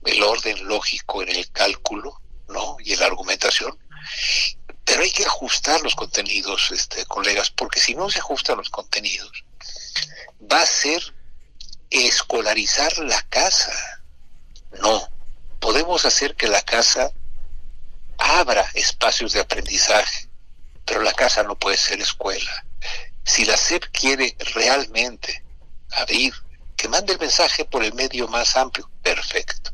el 0.06 0.24
orden 0.24 0.66
lógico 0.66 1.22
en 1.24 1.30
el 1.30 1.52
cálculo, 1.52 2.21
¿no? 2.52 2.78
Y 2.80 2.96
la 2.96 3.08
argumentación. 3.08 3.78
Pero 4.84 5.04
hay 5.04 5.12
que 5.12 5.26
ajustar 5.26 5.82
los 5.82 5.96
contenidos, 5.96 6.72
este, 6.72 7.06
colegas, 7.06 7.52
porque 7.52 7.80
si 7.80 7.96
no 7.96 8.10
se 8.10 8.20
ajustan 8.20 8.58
los 8.58 8.70
contenidos, 8.70 9.44
va 10.52 10.62
a 10.62 10.66
ser 10.66 11.02
escolarizar 11.90 12.98
la 13.00 13.22
casa. 13.24 13.74
No, 14.82 15.08
podemos 15.60 16.06
hacer 16.06 16.36
que 16.36 16.48
la 16.48 16.62
casa 16.62 17.12
abra 18.18 18.70
espacios 18.74 19.34
de 19.34 19.42
aprendizaje, 19.42 20.30
pero 20.86 21.02
la 21.02 21.14
casa 21.14 21.44
no 21.44 21.58
puede 21.58 21.78
ser 21.78 22.00
escuela. 22.02 22.66
Si 23.24 23.46
la 23.46 23.58
SEP 23.58 23.86
quiere 23.92 24.36
realmente 24.56 25.44
abrir, 25.92 26.34
que 26.76 26.90
mande 26.90 27.14
el 27.14 27.20
mensaje 27.20 27.66
por 27.66 27.84
el 27.84 27.94
medio 27.94 28.28
más 28.28 28.56
amplio, 28.56 28.90
perfecto, 29.04 29.71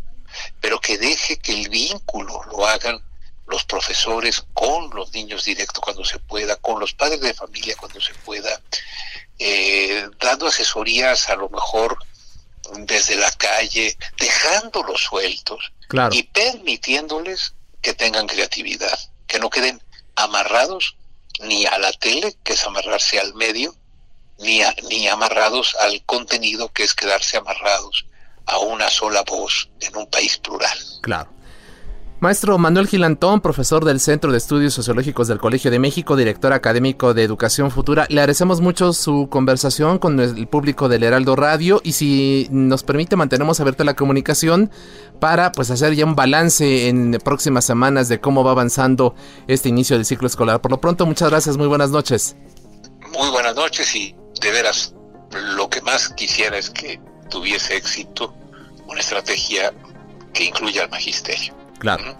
pero 0.61 0.79
que 0.79 0.97
deje 0.97 1.37
que 1.37 1.53
el 1.53 1.69
vínculo 1.69 2.43
lo 2.51 2.67
hagan 2.67 3.01
los 3.47 3.63
profesores 3.63 4.43
con 4.53 4.89
los 4.93 5.13
niños 5.13 5.45
directos 5.45 5.79
cuando 5.79 6.03
se 6.03 6.19
pueda, 6.19 6.57
con 6.57 6.79
los 6.79 6.93
padres 6.93 7.21
de 7.21 7.33
familia 7.33 7.75
cuando 7.77 8.01
se 8.01 8.13
pueda, 8.13 8.61
eh, 9.39 10.07
dando 10.19 10.47
asesorías 10.47 11.29
a 11.29 11.35
lo 11.35 11.49
mejor 11.49 11.97
desde 12.79 13.15
la 13.15 13.31
calle, 13.31 13.97
dejándolos 14.19 15.01
sueltos 15.01 15.71
y 16.11 16.23
permitiéndoles 16.23 17.53
que 17.81 17.93
tengan 17.93 18.27
creatividad, 18.27 18.99
que 19.25 19.39
no 19.39 19.49
queden 19.49 19.81
amarrados 20.15 20.97
ni 21.39 21.65
a 21.65 21.77
la 21.77 21.93
tele, 21.93 22.35
que 22.43 22.53
es 22.53 22.63
amarrarse 22.65 23.19
al 23.19 23.33
medio, 23.35 23.73
ni, 24.39 24.61
ni 24.89 25.07
amarrados 25.07 25.75
al 25.79 26.03
contenido, 26.03 26.71
que 26.73 26.83
es 26.83 26.93
quedarse 26.93 27.37
amarrados 27.37 28.06
a 28.47 28.59
una 28.59 28.89
sola 28.89 29.23
voz 29.27 29.69
en 29.79 29.95
un 29.95 30.07
país 30.07 30.37
plural. 30.37 30.77
Claro. 31.01 31.37
Maestro 32.19 32.57
Manuel 32.57 32.87
Gilantón, 32.87 33.41
profesor 33.41 33.85
del 33.85 33.99
Centro 33.99 34.31
de 34.31 34.39
Estudios 34.39 34.73
Sociológicos 34.73 35.27
del 35.27 35.37
Colegio 35.37 35.69
de 35.69 35.77
México, 35.77 36.15
director 36.15 36.51
académico 36.51 37.13
de 37.13 37.21
Educación 37.21 37.69
Futura, 37.69 38.07
le 38.09 38.21
agradecemos 38.21 38.59
mucho 38.59 38.91
su 38.93 39.27
conversación 39.29 39.99
con 39.99 40.19
el 40.19 40.47
público 40.47 40.89
del 40.89 41.03
Heraldo 41.03 41.35
Radio 41.35 41.79
y 41.83 41.91
si 41.91 42.47
nos 42.49 42.81
permite 42.81 43.15
mantenemos 43.15 43.59
abierta 43.59 43.83
la 43.83 43.95
comunicación 43.95 44.71
para 45.19 45.51
pues 45.51 45.69
hacer 45.69 45.93
ya 45.93 46.05
un 46.05 46.15
balance 46.15 46.87
en 46.87 47.19
próximas 47.23 47.65
semanas 47.65 48.09
de 48.09 48.19
cómo 48.19 48.43
va 48.43 48.49
avanzando 48.49 49.13
este 49.47 49.69
inicio 49.69 49.95
del 49.95 50.05
ciclo 50.07 50.25
escolar. 50.25 50.59
Por 50.59 50.71
lo 50.71 50.81
pronto, 50.81 51.05
muchas 51.05 51.29
gracias, 51.29 51.55
muy 51.55 51.67
buenas 51.67 51.91
noches. 51.91 52.35
Muy 53.13 53.29
buenas 53.29 53.55
noches 53.55 53.95
y 53.95 54.15
de 54.41 54.51
veras 54.51 54.95
lo 55.55 55.69
que 55.69 55.81
más 55.83 56.09
quisiera 56.09 56.57
es 56.57 56.71
que 56.71 56.99
tuviese 57.27 57.75
éxito 57.75 58.33
una 58.87 58.99
estrategia 58.99 59.73
que 60.33 60.45
incluya 60.45 60.83
al 60.83 60.89
magisterio. 60.89 61.53
Claro. 61.79 62.17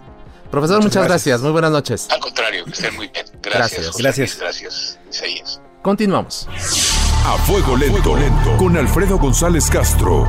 Profesor, 0.50 0.82
muchas, 0.82 1.04
gracias. 1.04 1.40
Muy 1.42 1.52
buenas 1.52 1.70
noches. 1.70 2.08
Al 2.10 2.20
contrario, 2.20 2.64
que 2.64 2.70
estén 2.70 2.96
muy 2.96 3.08
bien. 3.08 3.26
Gracias. 3.42 3.96
Gracias. 3.96 4.38
Gracias, 4.38 4.98
Isaías. 5.10 5.60
Continuamos. 5.82 6.48
A 7.24 7.36
fuego 7.38 7.76
lento, 7.76 8.16
lento, 8.16 8.56
con 8.56 8.76
Alfredo 8.76 9.18
González 9.18 9.68
Castro. 9.68 10.26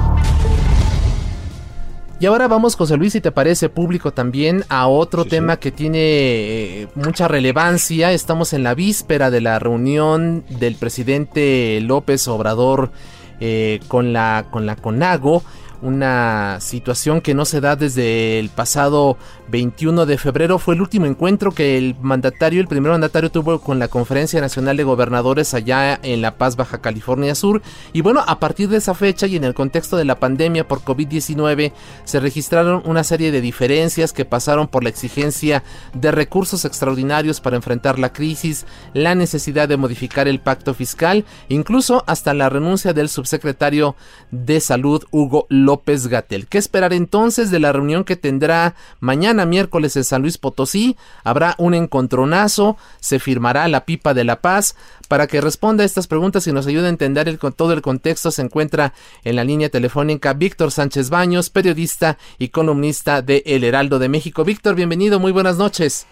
Y 2.22 2.26
ahora 2.26 2.50
vamos, 2.50 2.76
José 2.76 2.98
Luis, 2.98 3.14
si 3.14 3.22
te 3.22 3.32
parece 3.32 3.70
público 3.70 4.12
también, 4.12 4.66
a 4.68 4.88
otro 4.88 5.24
tema 5.24 5.58
que 5.58 5.72
tiene 5.72 6.00
eh, 6.02 6.88
mucha 6.96 7.30
relevancia. 7.30 8.12
Estamos 8.12 8.52
en 8.52 8.64
la 8.64 8.74
víspera 8.74 9.32
de 9.32 9.40
la 9.40 9.58
reunión 9.58 10.44
del 10.50 10.76
presidente 10.76 11.80
López 11.82 12.28
Obrador 12.28 12.92
eh, 13.40 13.80
con 13.88 14.14
la 14.14 14.46
con 14.50 14.66
la 14.66 14.76
CONAGO 14.76 15.44
una 15.82 16.58
situación 16.60 17.22
que 17.22 17.34
no 17.34 17.46
se 17.46 17.62
da 17.62 17.76
desde 17.76 18.40
el 18.40 18.50
pasado 18.50 19.18
21 19.50 20.06
de 20.06 20.18
febrero. 20.18 20.60
Fue 20.60 20.76
el 20.76 20.82
último 20.82 21.06
encuentro 21.06 21.52
que 21.52 21.78
el 21.78 21.96
mandatario, 22.02 22.62
el 22.62 22.68
primer 22.68 22.92
mandatario 22.92 23.32
tuvo 23.32 23.60
con 23.60 23.80
la 23.80 23.88
Conferencia 23.88 24.42
Nacional 24.42 24.78
de 24.78 24.84
Gobernadores 24.84 25.54
allá 25.54 26.00
en 26.04 26.22
La 26.22 26.38
Paz, 26.38 26.56
Baja 26.56 26.82
California 26.82 27.34
Sur. 27.36 27.62
Y 27.94 28.02
bueno, 28.02 28.24
a 28.28 28.40
partir 28.40 28.70
de 28.70 28.78
esa 28.78 28.94
fecha 28.94 29.28
y 29.28 29.36
en 29.36 29.44
el 29.44 29.54
contexto 29.54 29.98
de 29.98 30.06
la 30.06 30.20
pandemia 30.20 30.68
por 30.68 30.82
COVID-19, 30.82 31.72
se 32.04 32.20
registraron 32.20 32.84
una 32.86 33.04
serie 33.04 33.32
de 33.32 33.42
diferencias 33.42 34.14
que 34.14 34.26
pasaron 34.26 34.68
por 34.68 34.84
la 34.84 34.90
exigencia 34.90 35.64
de 35.94 36.12
recursos 36.12 36.66
extraordinarios 36.66 37.42
para 37.42 37.56
enfrentar 37.56 38.00
la 38.00 38.14
crisis, 38.14 38.66
la 38.94 39.16
necesidad 39.16 39.70
de 39.70 39.78
modificar 39.78 40.28
el 40.28 40.40
pacto 40.40 40.74
fiscal, 40.74 41.26
incluso 41.48 42.04
hasta 42.08 42.34
la 42.34 42.50
renuncia 42.50 42.94
del 42.94 43.10
subsecretario 43.10 43.96
de 44.32 44.60
Salud, 44.60 45.04
Hugo 45.12 45.48
López 45.50 45.69
Gatel. 46.10 46.48
¿Qué 46.48 46.58
esperar 46.58 46.94
entonces 46.94 47.52
de 47.52 47.60
la 47.60 47.72
reunión 47.72 48.04
que 48.04 48.16
tendrá 48.16 48.76
mañana 49.00 49.46
miércoles 49.46 49.96
en 49.96 50.04
San 50.04 50.22
Luis 50.22 50.38
Potosí? 50.38 50.98
Habrá 51.24 51.56
un 51.58 51.74
encontronazo, 51.74 52.78
se 53.00 53.20
firmará 53.20 53.68
la 53.68 53.86
pipa 53.86 54.14
de 54.14 54.24
la 54.24 54.42
paz. 54.42 54.76
Para 55.08 55.28
que 55.28 55.42
responda 55.42 55.84
a 55.84 55.86
estas 55.86 56.08
preguntas 56.08 56.46
y 56.48 56.52
nos 56.52 56.68
ayude 56.68 56.86
a 56.86 56.90
entender 56.90 57.28
el, 57.28 57.40
todo 57.40 57.74
el 57.74 57.82
contexto, 57.82 58.32
se 58.32 58.42
encuentra 58.42 58.94
en 59.24 59.36
la 59.36 59.44
línea 59.44 59.70
telefónica 59.70 60.34
Víctor 60.34 60.72
Sánchez 60.72 61.10
Baños, 61.10 61.50
periodista 61.50 62.18
y 62.38 62.50
columnista 62.50 63.22
de 63.22 63.44
El 63.46 63.64
Heraldo 63.64 64.00
de 64.00 64.10
México. 64.10 64.44
Víctor, 64.44 64.76
bienvenido, 64.76 65.20
muy 65.20 65.32
buenas 65.32 65.58
noches. 65.58 66.08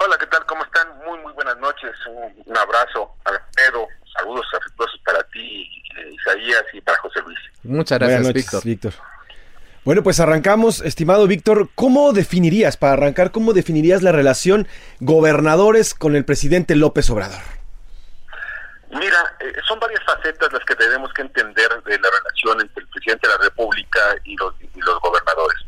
Hola, 0.00 0.16
¿qué 0.18 0.26
tal? 0.26 0.44
¿Cómo 0.46 0.62
están? 0.62 0.96
Muy, 1.04 1.18
muy 1.20 1.32
buenas 1.32 1.58
noches. 1.58 1.90
Un, 2.06 2.56
abrazo, 2.56 3.10
Alfredo. 3.24 3.88
Saludos 4.16 4.46
afectuosos 4.56 5.00
para 5.04 5.22
ti, 5.24 5.68
Isaías, 6.12 6.64
y 6.72 6.80
para 6.80 6.98
José 6.98 7.20
Luis. 7.24 7.38
Muchas 7.62 7.98
gracias, 7.98 8.32
Víctor. 8.32 8.64
Víctor. 8.64 8.92
Bueno, 9.84 10.02
pues 10.02 10.20
arrancamos, 10.20 10.80
estimado 10.82 11.26
Víctor. 11.26 11.70
¿Cómo 11.74 12.12
definirías, 12.12 12.76
para 12.76 12.92
arrancar, 12.94 13.30
cómo 13.30 13.52
definirías 13.52 14.02
la 14.02 14.12
relación 14.12 14.68
gobernadores 15.00 15.94
con 15.94 16.14
el 16.14 16.24
presidente 16.24 16.76
López 16.76 17.08
Obrador? 17.10 17.40
Mira, 18.90 19.36
eh, 19.40 19.52
son 19.66 19.78
varias 19.80 20.02
facetas 20.04 20.52
las 20.52 20.64
que 20.64 20.74
tenemos 20.74 21.12
que 21.12 21.22
entender 21.22 21.68
de 21.84 21.98
la 21.98 22.08
relación 22.10 22.60
entre 22.60 22.82
el 22.82 22.88
presidente 22.88 23.28
de 23.28 23.34
la 23.34 23.42
República 23.44 24.00
y 24.24 24.36
los, 24.36 24.54
y 24.60 24.80
los 24.80 24.98
gobernadores. 25.00 25.58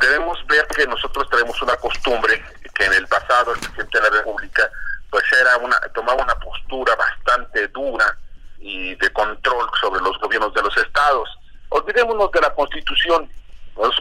Debemos 0.00 0.38
ver 0.46 0.66
que 0.68 0.86
nosotros 0.86 1.28
tenemos 1.30 1.60
una 1.62 1.74
costumbre 1.76 2.42
que 2.74 2.84
en 2.84 2.94
el 2.94 3.06
pasado 3.08 3.52
el 3.52 3.60
presidente 3.60 3.98
de 3.98 4.10
la 4.10 4.16
República 4.18 4.70
pues 5.10 5.24
era 5.40 5.56
una 5.58 5.78
tomaba 5.94 6.22
una 6.22 6.34
postura 6.36 6.94
bastante 6.94 7.66
dura 7.68 8.16
y 8.60 8.94
de 8.96 9.10
control 9.10 9.68
sobre 9.80 10.00
los 10.00 10.18
gobiernos 10.18 10.52
de 10.54 10.62
los 10.62 10.76
estados. 10.76 11.28
Olvidémonos 11.70 12.30
de 12.32 12.40
la 12.40 12.54
Constitución. 12.54 13.28
Los, 13.76 13.94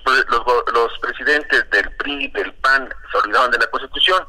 los, 0.74 1.00
presidentes 1.00 1.70
del 1.70 1.92
PRI, 1.98 2.28
del 2.30 2.52
PAN, 2.56 2.90
se 3.12 3.18
olvidaban 3.20 3.52
de 3.52 3.60
la 3.60 3.68
Constitución. 3.68 4.26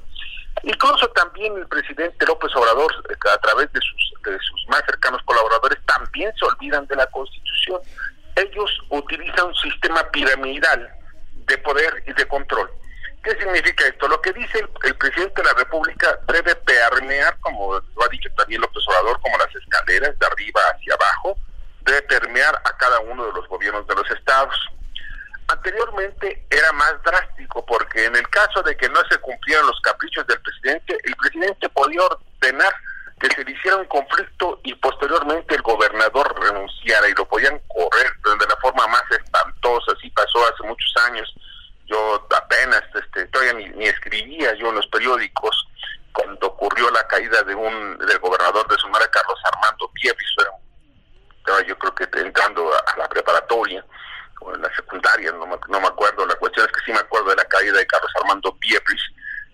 Incluso 0.65 1.09
también 1.11 1.57
el 1.57 1.67
presidente 1.69 2.27
López 2.27 2.55
Obrador, 2.55 2.93
a 3.33 3.39
través 3.39 3.73
de 3.73 3.81
sus, 3.81 4.13
de 4.25 4.39
sus 4.41 4.69
más 4.69 4.83
cercanos 4.85 5.23
colaboradores, 5.25 5.79
también 5.87 6.33
se 6.37 6.45
olvidan 6.45 6.87
de 6.87 6.97
la 6.97 7.07
Constitución. 7.07 7.81
Ellos 8.37 8.71
utilizan 8.91 9.47
un 9.47 9.55
sistema 9.55 10.03
piramidal 10.11 10.89
de 11.47 11.59
poder 11.59 12.03
y 12.07 12.13
de 12.13 12.29
control. 12.29 12.71
¿Qué 13.23 13.31
significa 13.33 13.87
esto? 13.87 14.09
Lo 14.09 14.21
que 14.21 14.33
dice 14.33 14.59
el, 14.85 14.97
presidente 14.97 15.43
de 15.43 15.49
la 15.49 15.55
República 15.55 16.19
debe 16.33 16.55
permear, 16.55 17.37
como 17.41 17.75
lo 17.75 18.05
ha 18.05 18.09
dicho 18.09 18.29
también 18.37 18.61
López 18.61 18.83
Obrador, 18.89 19.21
como 19.21 19.37
las 19.39 19.55
escaleras 19.55 20.19
de 20.19 20.27
arriba 20.27 20.61
hacia 20.73 20.95
abajo, 20.95 21.37
debe 21.83 22.03
permear 22.03 22.55
a 22.65 22.77
cada 22.77 23.01
uno 23.01 23.27
de 23.27 23.33
los 23.33 23.49
gobiernos 23.49 23.87
de 23.87 23.95
los 23.95 24.11
estados. 24.11 24.55
Anteriormente 25.49 26.47
era 26.51 26.73
más 26.73 27.03
drástico 27.03 27.65
porque 27.67 28.05
en 28.05 28.17
el 28.17 28.29
caso 28.29 28.63
de 28.63 28.77
que 28.77 28.89
no 28.89 29.01
se 29.11 29.19
cumplieran 29.19 29.67
los 29.67 29.81
caprichos 29.81 30.27
del 30.27 30.41
presidente, 30.41 30.99
el 31.05 31.17
presidente 31.17 31.69
podía 31.71 32.03
ordenar 32.03 32.75
que 33.19 33.29
se 33.31 33.51
hiciera 33.51 33.79
un 33.79 33.87
conflicto 33.87 34.61
y 34.63 34.75
posteriormente 34.75 35.55
el 35.55 35.63
gobernador 35.63 36.39
renunciara 36.41 37.09
y 37.09 37.15
lo 37.15 37.27
podían 37.27 37.59
correr 37.67 38.13
de 38.23 38.47
la 38.47 38.57
forma 38.61 38.87
más 38.87 39.03
espantosa. 39.11 39.93
Así 39.97 40.09
pasó 40.11 40.47
hace 40.47 40.63
muchos 40.63 40.95
años 41.07 41.35
yo 41.89 42.27
apenas 42.37 42.83
este, 42.95 43.27
todavía 43.27 43.55
ni, 43.55 43.87
escribía 43.87 44.55
yo 44.55 44.69
en 44.69 44.77
los 44.77 44.87
periódicos 44.89 45.69
cuando 46.13 46.47
ocurrió 46.49 46.91
la 46.91 47.07
caída 47.07 47.43
de 47.43 47.55
un 47.55 47.99
del 47.99 48.19
gobernador 48.19 48.67
de 48.69 48.77
Sonora 48.77 49.09
Carlos 49.11 49.39
Armando 49.45 49.91
Piepis 49.95 50.27
estaba 51.39 51.63
yo 51.63 51.79
creo 51.79 51.95
que 51.95 52.21
entrando 52.21 52.71
a, 52.75 52.99
la 52.99 53.09
preparatoria 53.09 53.85
o 54.41 54.55
en 54.55 54.63
la 54.63 54.75
secundaria 54.75 55.33
no 55.33 55.47
me, 55.47 55.57
no 55.69 55.81
me 55.81 55.87
acuerdo. 55.87 56.27
La 56.27 56.35
cuestión 56.35 56.67
es 56.67 56.73
que 56.73 56.85
sí 56.85 56.93
me 56.93 56.99
acuerdo 56.99 57.31
de 57.31 57.37
la 57.37 57.45
caída 57.47 57.79
de 57.79 57.87
Carlos 57.87 58.13
Armando 58.21 58.55
Piepis 58.57 59.03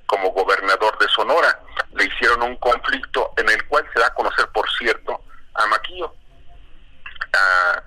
como 0.07 0.31
gobernador 0.31 0.99
de 0.99 1.09
Sonora. 1.09 1.61
Le 1.95 2.05
hicieron 2.05 2.43
un 2.43 2.57
conflicto 2.57 3.33
en 3.37 3.49
el 3.49 3.65
cual 3.69 3.89
se 3.95 4.01
da 4.01 4.09
a 4.09 4.15
conocer 4.15 4.49
por 4.49 4.69
cierto 4.73 5.23
a 5.55 5.67
Maquillo 5.67 6.13
a, 7.35 7.83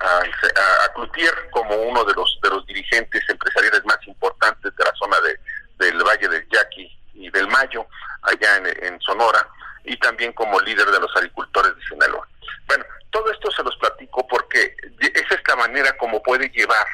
a, 0.84 0.92
Cloutier 0.94 1.50
como 1.50 1.74
uno 1.76 2.04
de 2.04 2.14
los 2.14 2.38
de 2.42 2.50
los 2.50 2.66
dirigentes 2.66 3.22
empresariales 3.28 3.84
más 3.84 3.98
importantes 4.06 4.74
de 4.74 4.84
la 4.84 4.92
zona 4.94 5.16
de, 5.20 5.38
del 5.78 6.02
Valle 6.02 6.28
del 6.28 6.48
Yaqui 6.48 6.98
y 7.14 7.30
del 7.30 7.48
Mayo, 7.48 7.86
allá 8.22 8.56
en, 8.56 9.00
Sonora, 9.00 9.46
y 9.84 9.96
también 9.98 10.32
como 10.32 10.60
líder 10.60 10.86
de 10.86 11.00
los 11.00 11.14
agricultores 11.16 11.74
de 11.74 11.82
Sinaloa. 11.82 12.26
Bueno, 12.66 12.84
todo 13.10 13.30
esto 13.32 13.50
se 13.50 13.62
los 13.62 13.76
platico 13.76 14.26
porque 14.28 14.74
esa 15.00 15.34
es 15.34 15.40
la 15.48 15.56
manera 15.56 15.96
como 15.96 16.22
puede 16.22 16.48
llevar 16.50 16.86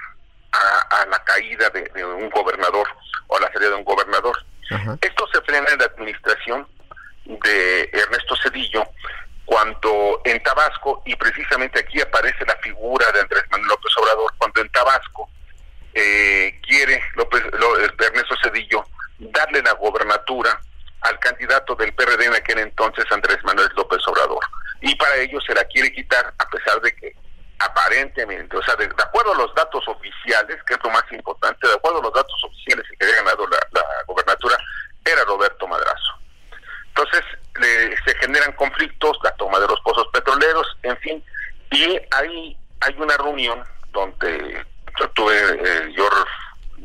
a, 0.52 1.06
la 1.06 1.18
caída 1.24 1.68
de, 1.70 2.04
un 2.04 2.30
gobernador 2.30 2.86
o 3.26 3.36
a 3.36 3.40
la 3.40 3.52
salida 3.52 3.70
de 3.70 3.76
un 3.76 3.84
gobernador. 3.84 4.36
Esto 5.02 5.26
se 5.32 5.40
frena 5.42 5.68
en 5.70 5.78
la 5.78 5.84
administración 5.84 6.66
de 7.26 7.90
Ernesto 7.92 8.34
Cedillo, 8.36 8.84
cuando 9.44 10.20
en 10.24 10.42
Tabasco, 10.42 11.02
y 11.04 11.14
precisamente 11.16 11.80
aquí 11.80 12.00
aparece 12.00 12.44
la 12.46 12.56
figura 12.56 13.10
de 13.12 13.20
Andrés 13.20 13.44
Manuel 13.50 13.68
López 13.68 13.92
Obrador, 13.98 14.32
cuando 14.38 14.60
en 14.60 14.68
Tabasco 14.70 15.28
eh, 15.92 16.60
quiere 16.66 17.02
López, 17.14 17.42
Ernesto 17.98 18.34
Cedillo 18.42 18.84
darle 19.18 19.62
la 19.62 19.72
gobernatura 19.72 20.58
al 21.02 21.18
candidato 21.18 21.74
del 21.74 21.92
PRD 21.94 22.24
en 22.24 22.34
aquel 22.34 22.58
entonces, 22.58 23.04
Andrés 23.10 23.38
Manuel 23.44 23.68
López 23.76 24.00
Obrador. 24.08 24.42
Y 24.80 24.94
para 24.96 25.16
ello 25.16 25.38
se 25.42 25.54
la 25.54 25.64
quiere 25.66 25.92
quitar, 25.92 26.32
a 26.38 26.48
pesar 26.48 26.80
de 26.80 26.94
que 26.96 27.14
aparentemente, 27.58 28.56
o 28.56 28.62
sea, 28.62 28.74
de, 28.76 28.86
acuerdo 28.86 29.32
a 29.32 29.36
los 29.36 29.54
datos 29.54 29.86
oficiales, 29.86 30.56
que 30.66 30.74
es 30.74 30.80
lo 30.82 30.90
más 30.90 31.04
importante, 31.12 31.68
de 31.68 31.74
acuerdo 31.74 32.00
a 32.00 32.02
los 32.02 32.12
datos 32.12 32.44
oficiales 32.44 32.86
que 32.98 33.04
había 33.04 33.16
ganado 33.16 33.46
la, 33.46 33.58
la 33.72 33.84
gobernatura, 34.06 34.56
era 35.04 35.24
Roberto 35.24 35.66
Madrazo. 35.66 36.14
Entonces, 36.88 37.22
se 38.06 38.14
generan 38.20 38.52
conflictos, 38.52 39.18
la 39.22 39.32
toma 39.32 39.58
de 39.58 39.68
los 39.68 39.80
pozos 39.80 40.06
petroleros, 40.12 40.66
en 40.82 40.96
fin, 40.98 41.24
y 41.70 41.98
ahí 42.12 42.56
hay 42.80 42.94
una 42.98 43.16
reunión 43.16 43.62
donde 43.92 44.64
yo 44.98 45.08
tuve, 45.10 45.36
eh, 45.36 45.92
yo 45.96 46.08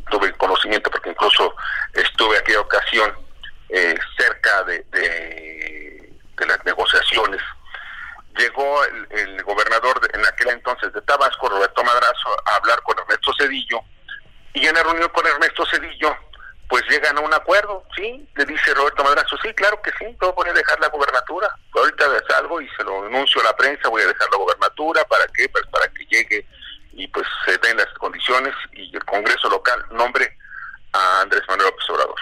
tuve 0.10 0.32
conocimiento 0.34 0.90
porque 0.90 1.12
incluso 1.12 1.56
estuve 1.94 2.38
aquella 2.38 2.62
ocasión 2.62 3.14
eh, 3.70 3.96
cerca 4.18 4.64
de, 4.64 4.84
de, 4.92 6.48
las 6.48 6.66
negociaciones. 6.66 7.42
Llegó 8.38 8.84
el, 8.86 9.44
gobernador 9.44 10.00
en 10.14 10.26
aquel 10.26 10.50
de 10.88 11.02
Tabasco, 11.02 11.50
Roberto 11.50 11.84
Madrazo, 11.84 12.30
a 12.46 12.56
hablar 12.56 12.82
con 12.84 12.98
Ernesto 13.00 13.32
Cedillo, 13.38 13.82
y 14.54 14.66
en 14.66 14.74
la 14.74 14.84
reunión 14.84 15.10
con 15.10 15.26
Ernesto 15.26 15.66
Cedillo 15.66 16.16
pues 16.70 16.84
llegan 16.88 17.18
a 17.18 17.22
un 17.22 17.34
acuerdo, 17.34 17.84
sí, 17.96 18.30
le 18.36 18.46
dice 18.46 18.76
Roberto 18.76 19.04
Madrazo, 19.04 19.36
sí, 19.42 19.52
claro 19.56 19.82
que 19.82 19.92
sí, 19.98 20.16
yo 20.22 20.34
voy 20.34 20.50
a 20.50 20.54
dejar 20.54 20.80
la 20.80 20.90
gobernatura, 20.90 21.50
ahorita 21.74 22.06
salgo 22.30 22.62
y 22.62 22.70
se 22.78 22.84
lo 22.84 23.08
anuncio 23.08 23.42
a 23.42 23.46
la 23.46 23.58
prensa, 23.58 23.90
voy 23.90 24.04
a 24.04 24.08
dejar 24.08 24.30
la 24.30 24.38
gobernatura, 24.38 25.04
¿para 25.06 25.26
qué? 25.34 25.50
Pues 25.50 25.66
para 25.72 25.88
que 25.88 26.06
llegue 26.06 26.46
y 26.94 27.08
pues 27.08 27.26
se 27.44 27.58
den 27.58 27.78
las 27.78 27.92
condiciones 27.98 28.54
y 28.74 28.96
el 28.96 29.04
Congreso 29.06 29.50
local 29.50 29.84
nombre 29.90 30.38
a 30.94 31.22
Andrés 31.22 31.42
Manuel 31.48 31.70
López 31.72 31.90
Obrador. 31.90 32.20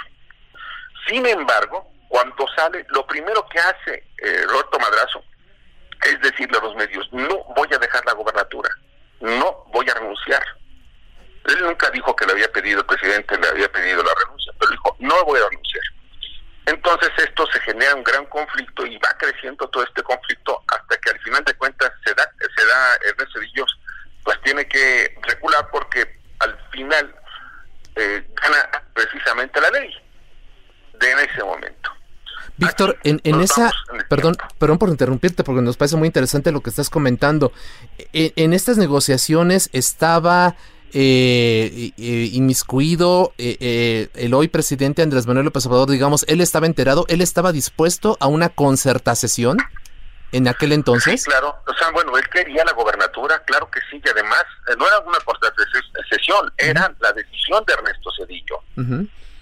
Sin 1.07 1.25
embargo, 1.25 1.91
cuando 2.07 2.47
sale, 2.55 2.85
lo 2.89 3.05
primero 3.05 3.45
que 3.49 3.59
hace 3.59 4.07
eh, 4.23 4.45
Roberto 4.47 4.79
Madrazo 4.79 5.23
es 6.05 6.21
decirle 6.21 6.57
a 6.57 6.61
los 6.61 6.75
medios, 6.75 7.05
no 7.11 7.43
voy 7.53 7.67
a 7.73 7.79
dejar 7.79 8.05
la 8.05 8.13
gobernatura, 8.13 8.69
no 9.19 9.65
voy 9.73 9.89
a 9.89 9.93
renunciar, 9.93 10.41
él 11.47 11.63
nunca 11.63 11.89
dijo 11.91 12.15
que 12.15 12.25
le 12.25 12.33
había 12.33 12.51
pedido, 12.51 12.81
el 12.81 12.85
presidente 12.85 13.37
le 13.37 13.47
había 13.47 13.71
pedido 13.71 14.03
la 14.03 14.11
renuncia, 14.21 14.51
pero 14.59 14.71
dijo, 14.71 14.95
no 14.99 15.23
voy 15.23 15.39
a 15.39 15.49
renunciar. 15.49 15.83
Entonces 16.65 17.09
esto 17.17 17.47
se 17.53 17.59
genera 17.61 17.95
un 17.95 18.03
gran 18.03 18.25
conflicto 18.25 18.85
y 18.85 18.97
va 18.97 19.15
creciendo 19.17 19.67
todo 19.69 19.83
este 19.83 20.03
conflicto 20.03 20.61
hasta 20.67 20.97
que 20.97 21.11
al 21.11 21.19
final 21.19 21.43
de 21.45 21.53
cuentas 21.53 21.91
se 22.05 22.13
da, 22.13 22.29
se 22.39 22.65
da 22.65 22.95
Ernesto 23.09 23.39
Cedillos, 23.39 23.79
pues 24.25 24.41
tiene 24.41 24.67
que 24.67 25.17
recular 25.21 25.69
porque 25.71 26.19
al 26.39 26.57
final 26.71 27.15
eh, 27.95 28.27
gana 28.41 28.83
precisamente 28.93 29.61
la 29.61 29.69
ley 29.69 29.89
de 30.95 31.11
en 31.11 31.19
ese 31.19 31.43
momento. 31.43 31.91
Víctor, 32.57 32.96
en, 33.09 33.21
en 33.23 33.41
esa, 33.41 33.71
perdón, 34.09 34.35
perdón 34.57 34.77
por 34.77 34.89
interrumpirte 34.89 35.43
porque 35.43 35.61
nos 35.61 35.77
parece 35.77 35.95
muy 35.95 36.07
interesante 36.07 36.51
lo 36.51 36.61
que 36.61 36.69
estás 36.69 36.89
comentando. 36.89 37.51
En, 38.13 38.33
en 38.35 38.53
estas 38.53 38.77
negociaciones 38.77 39.69
estaba 39.73 40.55
eh, 40.93 41.91
eh, 41.97 42.29
inmiscuido 42.31 43.33
eh, 43.37 43.57
eh, 43.59 44.09
el 44.15 44.33
hoy 44.33 44.47
presidente 44.47 45.01
Andrés 45.01 45.27
Manuel 45.27 45.45
López 45.45 45.65
Obrador, 45.65 45.89
digamos, 45.89 46.25
él 46.27 46.41
estaba 46.41 46.65
enterado, 46.65 47.05
él 47.09 47.21
estaba 47.21 47.51
dispuesto 47.51 48.17
a 48.19 48.27
una 48.27 48.49
concertación 48.49 49.57
en 50.33 50.47
aquel 50.47 50.73
entonces. 50.73 51.21
Sí, 51.23 51.29
claro, 51.29 51.55
o 51.65 51.73
sea, 51.75 51.89
bueno, 51.91 52.17
él 52.17 52.27
quería 52.29 52.65
la 52.65 52.73
gobernatura, 52.73 53.41
claro 53.45 53.69
que 53.71 53.79
sí, 53.89 54.01
y 54.03 54.09
además 54.09 54.43
eh, 54.69 54.75
no 54.77 54.85
era 54.85 54.99
una 54.99 55.19
concertación, 55.19 56.51
era 56.57 56.93
la 56.99 57.13
decisión 57.13 57.63
de 57.65 57.73
Ernesto 57.73 58.09
Cedillo. 58.17 58.57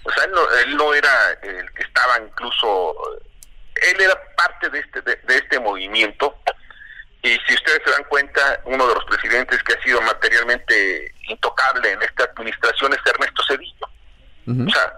O 0.04 0.12
sea, 0.12 0.24
él 0.24 0.30
no, 0.32 0.40
él 0.64 0.76
no 0.76 0.94
era 0.94 1.10
el 1.42 1.72
que 1.72 1.82
estaba 1.82 2.20
incluso, 2.24 2.94
él 3.82 4.00
era 4.00 4.14
parte 4.36 4.70
de 4.70 4.78
este, 4.80 5.02
de, 5.02 5.16
de 5.16 5.36
este 5.36 5.60
movimiento. 5.60 6.36
Y 7.22 7.36
si 7.46 7.54
ustedes 7.54 7.82
se 7.84 7.90
dan 7.90 8.04
cuenta, 8.04 8.60
uno 8.66 8.86
de 8.86 8.94
los 8.94 9.04
presidentes 9.06 9.62
que 9.64 9.74
ha 9.74 9.82
sido 9.82 10.00
materialmente 10.02 11.12
intocable 11.28 11.90
en 11.90 12.02
esta 12.02 12.24
administración 12.24 12.92
es 12.92 13.00
Ernesto 13.04 13.42
Cedillo. 13.48 13.86
O 14.48 14.70
sea, 14.70 14.92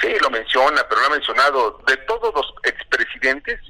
sí, 0.00 0.14
lo 0.20 0.30
menciona, 0.30 0.86
pero 0.88 1.00
lo 1.00 1.06
ha 1.08 1.10
mencionado 1.10 1.82
de 1.86 1.96
todos 1.98 2.32
los 2.32 2.54
expresidentes. 2.62 3.60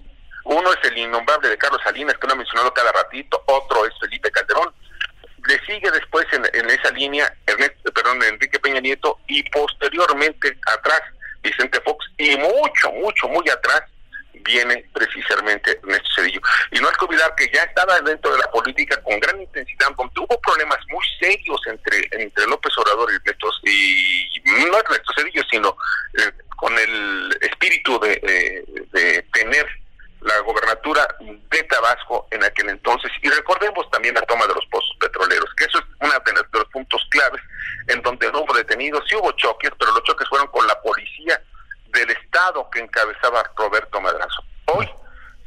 Uno 0.45 0.71
es 0.75 0.91
el 0.91 0.99
innombrable 0.99 1.49
de 1.49 1.57
Carlos 1.57 1.81
Salinas, 1.83 2.17
que 2.19 2.27
lo 2.27 2.35
ha 2.35 2.37
mencionado 2.37 2.75
cada 2.75 2.93
ratito. 2.93 3.43
Otro 3.47 3.87
es 3.87 3.93
Felipe 3.99 4.31
Calderón. 4.31 4.75
Le 5.49 5.59
sigue 5.65 5.91
después 5.91 6.27
en, 6.33 6.45
en 6.53 6.69
esa 6.69 6.91
línea 6.91 7.35
Ernesto, 7.47 7.91
perdón, 7.93 8.23
Enrique 8.23 8.59
Peña 8.59 8.81
Nieto 8.81 9.19
y 9.29 9.43
posteriormente 9.51 10.59
atrás 10.67 11.01
Vicente 11.43 11.81
Fox 11.81 12.07
y 12.19 12.37
mucho, 12.37 12.93
mucho, 12.93 13.29
muy 13.29 13.49
atrás 13.49 13.83
viene 14.43 14.85
precisamente 14.93 15.79
Ernesto 15.83 16.09
Cedillo. 16.17 16.41
Y 16.71 16.79
no 16.81 16.89
hay 16.89 16.95
que 16.95 17.05
olvidar 17.05 17.35
que 17.35 17.51
ya 17.53 17.63
estaba 17.63 18.01
dentro 18.01 18.33
de 18.33 18.39
la 18.39 18.51
política 18.51 19.01
con 19.03 19.19
gran 19.21 19.41
intensidad, 19.41 19.89
donde 19.97 20.21
hubo 20.21 20.41
problemas 20.41 20.79
muy 20.89 21.05
serios 21.21 21.61
entre, 21.67 22.09
entre 22.13 22.47
López 22.47 22.73
Obrador 22.79 23.11
y 23.13 23.17
Ernesto, 23.17 23.51
y 23.65 24.43
no 24.69 24.79
Ernesto 24.79 25.13
Cedillo, 25.17 25.43
sino 25.51 25.77
eh, 26.19 26.33
con 26.57 26.77
el 26.79 27.37
espíritu 27.41 27.99
de, 28.01 28.21
eh, 28.23 28.65
de 28.93 29.23
tener 29.33 29.67
la 30.25 30.39
gobernatura 30.41 31.07
de 31.21 31.63
Tabasco 31.65 32.27
en 32.31 32.43
aquel 32.45 32.71
entonces. 32.71 33.11
Y 33.23 33.29
recordemos 33.29 33.89
también 33.91 34.15
la 34.15 34.23
toma 34.23 34.47
de 34.47 34.55
los 34.55 34.67
pozos 34.67 34.97
petroleros, 34.99 35.51
que 35.57 35.65
eso 35.65 35.79
es 35.79 35.85
uno 36.01 36.13
de 36.25 36.59
los 36.59 36.69
puntos 36.71 37.07
claves 37.11 37.43
en 37.89 38.01
donde 38.03 38.31
no 38.33 38.41
hubo 38.41 38.55
detenidos, 38.55 39.05
sí 39.09 39.15
hubo 39.17 39.33
choques, 39.33 39.71
pero 39.79 39.93
los 39.93 40.03
choques 40.05 40.29
fueron 40.29 40.49
con 40.49 40.67
la 40.67 40.81
policía 40.81 41.41
del 41.95 42.11
Estado 42.11 42.69
que 42.71 42.81
encabezaba 42.81 43.43
Roberto 43.57 44.01
Madrazo. 44.01 44.43
Hoy, 44.75 44.89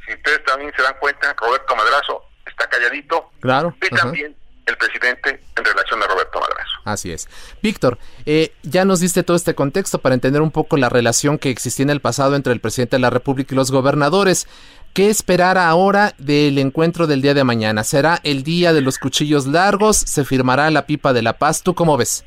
si 0.06 0.14
ustedes 0.14 0.44
también 0.44 0.72
se 0.76 0.82
dan 0.82 0.94
cuenta, 1.00 1.34
Roberto 1.38 1.76
Madrazo 1.76 2.22
está 2.46 2.68
calladito 2.68 3.30
Claro. 3.40 3.74
y 3.80 3.86
ajá. 3.94 4.04
también 4.04 4.34
el 4.66 4.76
presidente 4.76 5.40
en 5.56 5.64
relación 5.64 6.02
a 6.02 6.06
Roberto 6.06 6.40
Madrazo. 6.40 6.70
Así 6.84 7.10
es. 7.12 7.28
Víctor, 7.62 7.98
eh, 8.26 8.52
ya 8.62 8.84
nos 8.84 9.00
diste 9.00 9.22
todo 9.22 9.36
este 9.36 9.54
contexto 9.54 9.98
para 10.00 10.14
entender 10.14 10.42
un 10.42 10.50
poco 10.50 10.76
la 10.76 10.88
relación 10.90 11.38
que 11.38 11.50
existía 11.50 11.84
en 11.84 11.90
el 11.90 12.00
pasado 12.00 12.36
entre 12.36 12.52
el 12.52 12.60
presidente 12.60 12.96
de 12.96 13.00
la 13.00 13.10
República 13.10 13.54
y 13.54 13.56
los 13.56 13.70
gobernadores. 13.70 14.46
¿Qué 14.94 15.08
esperar 15.10 15.58
ahora 15.58 16.14
del 16.18 16.58
encuentro 16.58 17.06
del 17.06 17.22
día 17.22 17.34
de 17.34 17.44
mañana? 17.44 17.84
¿Será 17.84 18.20
el 18.24 18.42
día 18.42 18.72
de 18.72 18.80
los 18.80 18.98
cuchillos 18.98 19.46
largos? 19.46 19.96
¿Se 19.96 20.24
firmará 20.24 20.70
la 20.70 20.86
pipa 20.86 21.12
de 21.12 21.22
la 21.22 21.38
paz? 21.38 21.62
¿Tú 21.62 21.74
cómo 21.74 21.96
ves? 21.96 22.24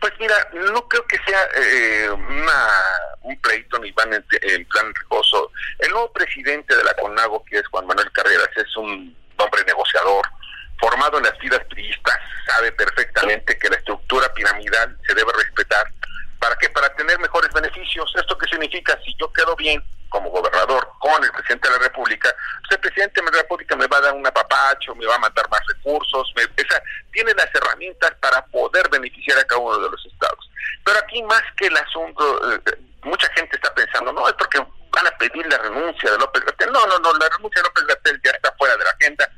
Pues 0.00 0.12
mira, 0.18 0.34
no 0.52 0.88
creo 0.88 1.06
que 1.06 1.18
sea 1.26 1.48
eh, 1.54 2.10
una, 2.10 2.68
un 3.22 3.40
pleito 3.40 3.78
ni 3.78 3.92
van 3.92 4.12
en, 4.14 4.24
en 4.42 4.64
plan 4.66 4.94
rijoso. 4.94 5.52
El 5.78 5.90
nuevo 5.90 6.12
presidente 6.12 6.74
de 6.74 6.84
la 6.84 6.94
CONAGO, 6.94 7.44
que 7.44 7.58
es 7.58 7.66
Juan 7.68 7.86
Manuel 7.86 8.10
Carreras, 8.12 8.48
es 8.56 8.76
un 8.76 9.16
hombre 9.36 9.64
negociador, 9.64 10.26
formado 10.78 11.18
en 11.18 11.24
las 11.24 11.38
filas 11.38 11.60
priistas, 11.68 12.18
sabe 12.46 12.72
perfectamente 12.72 13.58
que 13.58 13.68
la 13.68 13.76
estructura 13.76 14.32
piramidal 14.32 14.96
se 15.06 15.14
debe 15.14 15.32
respetar. 15.32 15.86
¿Para 16.38 16.56
qué? 16.56 16.70
Para 16.70 16.94
tener 16.96 17.18
mejores 17.18 17.52
beneficios. 17.52 18.10
¿Esto 18.16 18.36
qué 18.38 18.48
significa? 18.48 18.98
Si 19.04 19.14
yo 19.20 19.30
quedo 19.32 19.54
bien 19.56 19.84
como 20.08 20.30
gobernador 20.30 20.90
presidente 21.58 21.68
de 21.68 21.78
la 21.78 21.84
República, 21.84 22.36
pues 22.60 22.70
el 22.70 22.78
presidente 22.78 23.20
de 23.20 23.30
la 23.30 23.42
República 23.42 23.76
me 23.76 23.86
va 23.86 23.96
a 23.98 24.00
dar 24.00 24.14
un 24.14 24.26
apapacho, 24.26 24.94
me 24.94 25.06
va 25.06 25.16
a 25.16 25.18
mandar 25.18 25.48
más 25.50 25.60
recursos, 25.66 26.32
me, 26.36 26.44
o 26.44 26.68
sea, 26.68 26.82
tiene 27.12 27.32
las 27.34 27.48
herramientas 27.54 28.12
para 28.20 28.44
poder 28.46 28.88
beneficiar 28.90 29.38
a 29.38 29.44
cada 29.44 29.60
uno 29.60 29.78
de 29.78 29.90
los 29.90 30.06
estados. 30.06 30.50
Pero 30.84 30.98
aquí 30.98 31.22
más 31.24 31.42
que 31.56 31.66
el 31.66 31.76
asunto, 31.76 32.52
eh, 32.52 32.78
mucha 33.02 33.28
gente 33.34 33.56
está 33.56 33.74
pensando, 33.74 34.12
no, 34.12 34.28
es 34.28 34.34
porque 34.34 34.58
van 34.90 35.06
a 35.06 35.18
pedir 35.18 35.46
la 35.46 35.58
renuncia 35.58 36.10
de 36.10 36.18
López 36.18 36.44
Gatel. 36.44 36.72
No, 36.72 36.86
no, 36.86 36.98
no, 36.98 37.12
la 37.14 37.28
renuncia 37.28 37.62
de 37.62 37.68
López 37.68 37.84
Gatel 37.86 38.20
ya 38.24 38.30
está 38.30 38.52
fuera 38.58 38.76
de 38.76 38.84
la 38.84 38.90
agenda, 38.90 39.28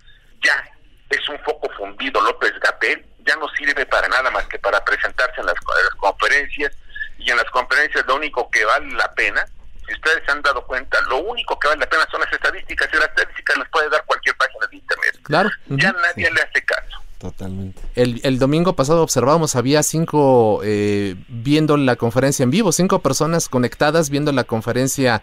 ya 0.42 0.64
es 1.10 1.28
un 1.28 1.38
foco 1.40 1.70
fundido 1.76 2.20
López 2.20 2.52
Gatel, 2.60 3.06
ya 3.20 3.36
no 3.36 3.48
sirve 3.50 3.86
para 3.86 4.08
nada 4.08 4.30
más 4.30 4.46
que 4.46 4.58
para 4.58 4.84
presentarse 4.84 5.40
en 5.40 5.46
las, 5.46 5.54
en 5.54 5.84
las 5.84 5.94
conferencias 5.94 6.72
y 7.18 7.30
en 7.30 7.36
las 7.36 7.48
conferencias 7.50 8.04
lo 8.06 8.16
único 8.16 8.50
que 8.50 8.64
vale 8.64 8.92
la 8.94 9.12
pena, 9.14 9.44
si 9.92 10.00
ustedes 10.00 10.24
se 10.24 10.32
han 10.32 10.42
dado 10.42 10.64
cuenta, 10.66 11.00
lo 11.08 11.18
único 11.18 11.58
que 11.58 11.68
vale 11.68 11.80
la 11.80 11.88
pena 11.88 12.06
son 12.10 12.20
las 12.20 12.32
estadísticas 12.32 12.88
y 12.92 12.96
las 12.96 13.08
estadísticas 13.08 13.58
las 13.58 13.68
puede 13.68 13.90
dar 13.90 14.04
cualquier 14.06 14.36
página 14.36 14.66
de 14.70 14.76
internet. 14.76 15.18
Claro. 15.22 15.50
Ya 15.68 15.92
nadie 15.92 16.30
le 16.30 16.40
hace 16.40 16.64
caso. 16.64 16.98
Totalmente. 17.18 17.80
El, 17.94 18.20
el 18.24 18.38
domingo 18.38 18.74
pasado 18.74 19.02
observábamos, 19.02 19.54
había 19.54 19.82
cinco 19.82 20.60
eh, 20.64 21.14
viendo 21.28 21.76
la 21.76 21.96
conferencia 21.96 22.42
en 22.42 22.50
vivo, 22.50 22.72
cinco 22.72 23.00
personas 23.00 23.48
conectadas 23.48 24.10
viendo 24.10 24.32
la 24.32 24.44
conferencia 24.44 25.22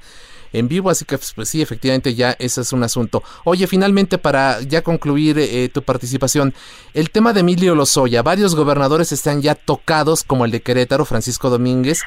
en 0.53 0.67
vivo, 0.67 0.89
así 0.89 1.05
que 1.05 1.17
pues, 1.17 1.49
sí, 1.49 1.61
efectivamente 1.61 2.15
ya 2.15 2.35
ese 2.39 2.61
es 2.61 2.73
un 2.73 2.83
asunto. 2.83 3.23
Oye, 3.43 3.67
finalmente 3.67 4.17
para 4.17 4.61
ya 4.61 4.81
concluir 4.81 5.37
eh, 5.39 5.69
tu 5.69 5.81
participación, 5.83 6.53
el 6.93 7.09
tema 7.09 7.33
de 7.33 7.41
Emilio 7.41 7.75
Lozoya, 7.75 8.23
varios 8.23 8.55
gobernadores 8.55 9.11
están 9.11 9.41
ya 9.41 9.55
tocados, 9.55 10.23
como 10.23 10.45
el 10.45 10.51
de 10.51 10.61
Querétaro, 10.61 11.05
Francisco 11.05 11.49
Domínguez. 11.49 12.01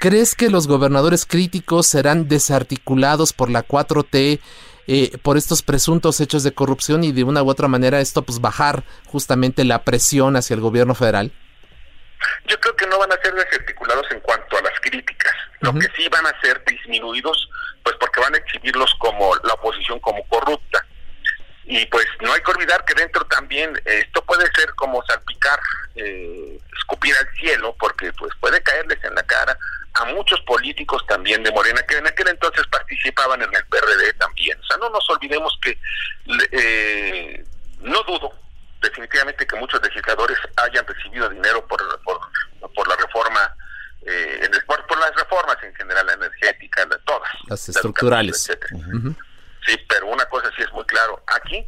¿Crees 0.00 0.34
que 0.34 0.50
los 0.50 0.66
gobernadores 0.66 1.26
críticos 1.26 1.86
serán 1.86 2.28
desarticulados 2.28 3.32
por 3.32 3.50
la 3.50 3.66
4T? 3.66 4.40
eh, 4.88 5.18
por 5.22 5.36
estos 5.36 5.62
presuntos 5.62 6.18
hechos 6.20 6.42
de 6.42 6.52
corrupción 6.52 7.04
y 7.04 7.12
de 7.12 7.22
una 7.22 7.42
u 7.42 7.50
otra 7.50 7.68
manera 7.68 8.00
esto 8.00 8.22
pues 8.22 8.40
bajar 8.40 8.84
justamente 9.06 9.64
la 9.64 9.84
presión 9.84 10.34
hacia 10.34 10.54
el 10.54 10.60
gobierno 10.60 10.94
federal? 10.94 11.30
Yo 12.46 12.58
creo 12.60 12.74
que 12.76 12.86
no 12.86 12.98
van 12.98 13.12
a 13.12 13.20
ser 13.22 13.34
desarticulados 13.34 14.10
en 14.10 14.20
cuanto 14.20 14.56
a 14.58 14.62
las 14.62 14.78
críticas. 14.80 15.34
Lo 15.60 15.72
que 15.74 15.88
sí 15.96 16.08
van 16.08 16.26
a 16.26 16.40
ser 16.40 16.62
disminuidos, 16.64 17.48
pues 17.82 17.96
porque 18.00 18.20
van 18.20 18.34
a 18.34 18.38
exhibirlos 18.38 18.94
como 18.98 19.34
la 19.44 19.54
oposición 19.54 20.00
como 20.00 20.26
corrupta. 20.28 20.84
Y 21.64 21.84
pues 21.86 22.06
no 22.20 22.32
hay 22.32 22.40
que 22.40 22.50
olvidar 22.50 22.84
que 22.86 22.94
dentro 22.94 23.24
también 23.26 23.78
esto 23.84 24.24
puede 24.24 24.46
ser 24.56 24.72
como 24.74 25.04
salpicar, 25.04 25.60
eh, 25.96 26.58
escupir 26.78 27.14
al 27.16 27.28
cielo, 27.38 27.76
porque 27.78 28.10
pues 28.14 28.32
puede 28.40 28.62
caerles 28.62 28.98
en 29.04 29.14
la 29.14 29.22
cara 29.24 29.56
a 29.94 30.04
muchos 30.06 30.40
políticos 30.42 31.04
también 31.06 31.42
de 31.42 31.50
Morena 31.52 31.82
que 31.82 31.98
en 31.98 32.06
aquel 32.06 32.28
entonces 32.28 32.66
participaban 32.68 33.42
en 33.42 33.54
el 33.54 33.66
PRD 33.66 34.12
también. 34.14 34.58
O 34.60 34.64
sea, 34.64 34.76
no 34.78 34.88
nos 34.90 35.08
olvidemos 35.10 35.58
que 35.62 35.78
eh, 36.52 37.44
no 37.80 38.02
dudo 38.04 38.32
definitivamente 38.80 39.46
que 39.46 39.56
muchos 39.56 39.82
legisladores 39.82 40.38
hayan 40.56 40.86
recibido 40.86 41.28
dinero 41.28 41.66
por, 41.66 41.80
por, 42.02 42.20
por 42.74 42.88
la 42.88 42.96
reforma, 42.96 43.54
eh, 44.06 44.40
en 44.44 44.54
el- 44.54 44.64
por, 44.64 44.86
por 44.86 44.98
las 44.98 45.14
reformas 45.16 45.56
en 45.62 45.74
general, 45.74 46.06
la 46.06 46.12
energética, 46.12 46.86
la- 46.86 46.98
todas. 46.98 47.28
Las 47.48 47.68
estructurales. 47.68 48.50
Sí, 49.66 49.76
pero 49.88 50.06
una 50.06 50.24
cosa 50.26 50.50
sí 50.56 50.62
es 50.62 50.72
muy 50.72 50.84
claro. 50.84 51.22
Aquí 51.26 51.66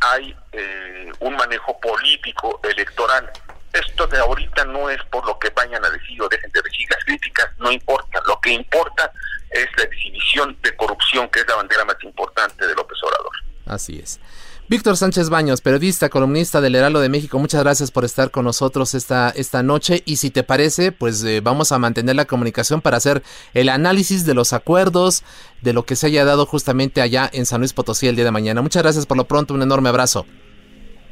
hay 0.00 0.36
eh, 0.52 1.12
un 1.20 1.36
manejo 1.36 1.78
político 1.80 2.60
electoral. 2.62 3.30
Esto 3.72 4.06
de 4.06 4.18
ahorita 4.18 4.64
no 4.66 4.90
es 4.90 5.02
por 5.04 5.24
lo 5.26 5.38
que 5.38 5.50
vayan 5.50 5.84
a 5.84 5.90
decir 5.90 6.20
o 6.22 6.28
dejen 6.28 6.50
de 6.52 6.60
decir. 6.62 6.86
Las 6.90 7.04
críticas 7.04 7.48
no 7.58 7.70
importan. 7.70 8.22
Lo 8.26 8.40
que 8.40 8.50
importa 8.50 9.12
es 9.50 9.66
la 9.76 9.84
exhibición 9.84 10.56
de 10.62 10.76
corrupción, 10.76 11.28
que 11.28 11.40
es 11.40 11.46
la 11.48 11.56
bandera 11.56 11.84
más 11.84 11.96
importante 12.02 12.66
de 12.66 12.74
López 12.74 12.98
Obrador. 13.02 13.32
Así 13.66 13.98
es. 13.98 14.20
Víctor 14.72 14.96
Sánchez 14.96 15.28
Baños, 15.28 15.60
periodista, 15.60 16.08
columnista 16.08 16.62
del 16.62 16.74
Heraldo 16.74 17.00
de 17.00 17.10
México, 17.10 17.38
muchas 17.38 17.62
gracias 17.62 17.90
por 17.90 18.06
estar 18.06 18.30
con 18.30 18.46
nosotros 18.46 18.94
esta, 18.94 19.28
esta 19.28 19.62
noche 19.62 20.02
y 20.06 20.16
si 20.16 20.30
te 20.30 20.44
parece, 20.44 20.92
pues 20.92 21.22
eh, 21.24 21.42
vamos 21.42 21.72
a 21.72 21.78
mantener 21.78 22.16
la 22.16 22.24
comunicación 22.24 22.80
para 22.80 22.96
hacer 22.96 23.22
el 23.52 23.68
análisis 23.68 24.24
de 24.24 24.32
los 24.32 24.54
acuerdos, 24.54 25.24
de 25.60 25.74
lo 25.74 25.84
que 25.84 25.94
se 25.94 26.06
haya 26.06 26.24
dado 26.24 26.46
justamente 26.46 27.02
allá 27.02 27.28
en 27.34 27.44
San 27.44 27.60
Luis 27.60 27.74
Potosí 27.74 28.08
el 28.08 28.16
día 28.16 28.24
de 28.24 28.30
mañana. 28.30 28.62
Muchas 28.62 28.82
gracias 28.82 29.04
por 29.04 29.18
lo 29.18 29.24
pronto, 29.24 29.52
un 29.52 29.60
enorme 29.60 29.90
abrazo. 29.90 30.24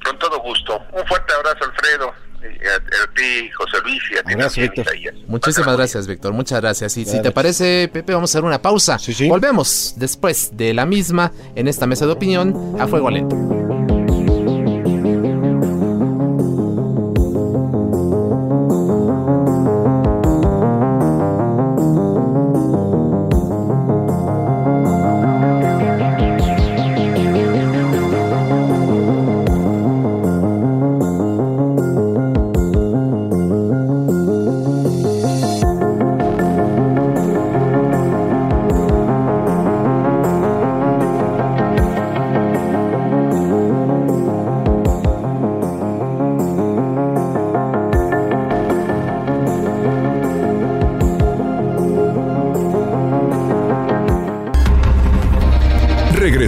Con 0.07 0.19
todo 0.19 0.41
gusto. 0.41 0.81
Un 0.95 1.07
fuerte 1.07 1.35
abrazo, 1.35 1.67
Alfredo. 1.67 2.30
A, 2.43 2.77
a 2.77 3.15
ti, 3.15 3.51
José 3.51 3.77
Luis, 3.85 4.03
y 4.13 4.19
a 4.19 4.23
ti 4.23 4.61
Víctor. 4.61 4.87
Muchísimas 5.27 5.77
gracias, 5.77 6.07
Víctor. 6.07 6.33
Muchas 6.33 6.61
gracias. 6.61 6.97
Y 6.97 7.05
si 7.05 7.21
te 7.21 7.31
parece, 7.31 7.91
Pepe, 7.93 8.15
vamos 8.15 8.31
a 8.31 8.39
hacer 8.39 8.45
una 8.45 8.63
pausa. 8.63 8.99
Sí, 8.99 9.13
sí. 9.13 9.29
Volvemos 9.29 9.95
después 9.97 10.57
de 10.57 10.75
la 10.75 10.87
misma 10.87 11.33
en 11.55 11.69
esta 11.69 11.87
mesa 11.87 12.07
de 12.07 12.13
opinión 12.13 12.77
a 12.79 12.87
fuego 12.87 13.11
lento. 13.11 13.37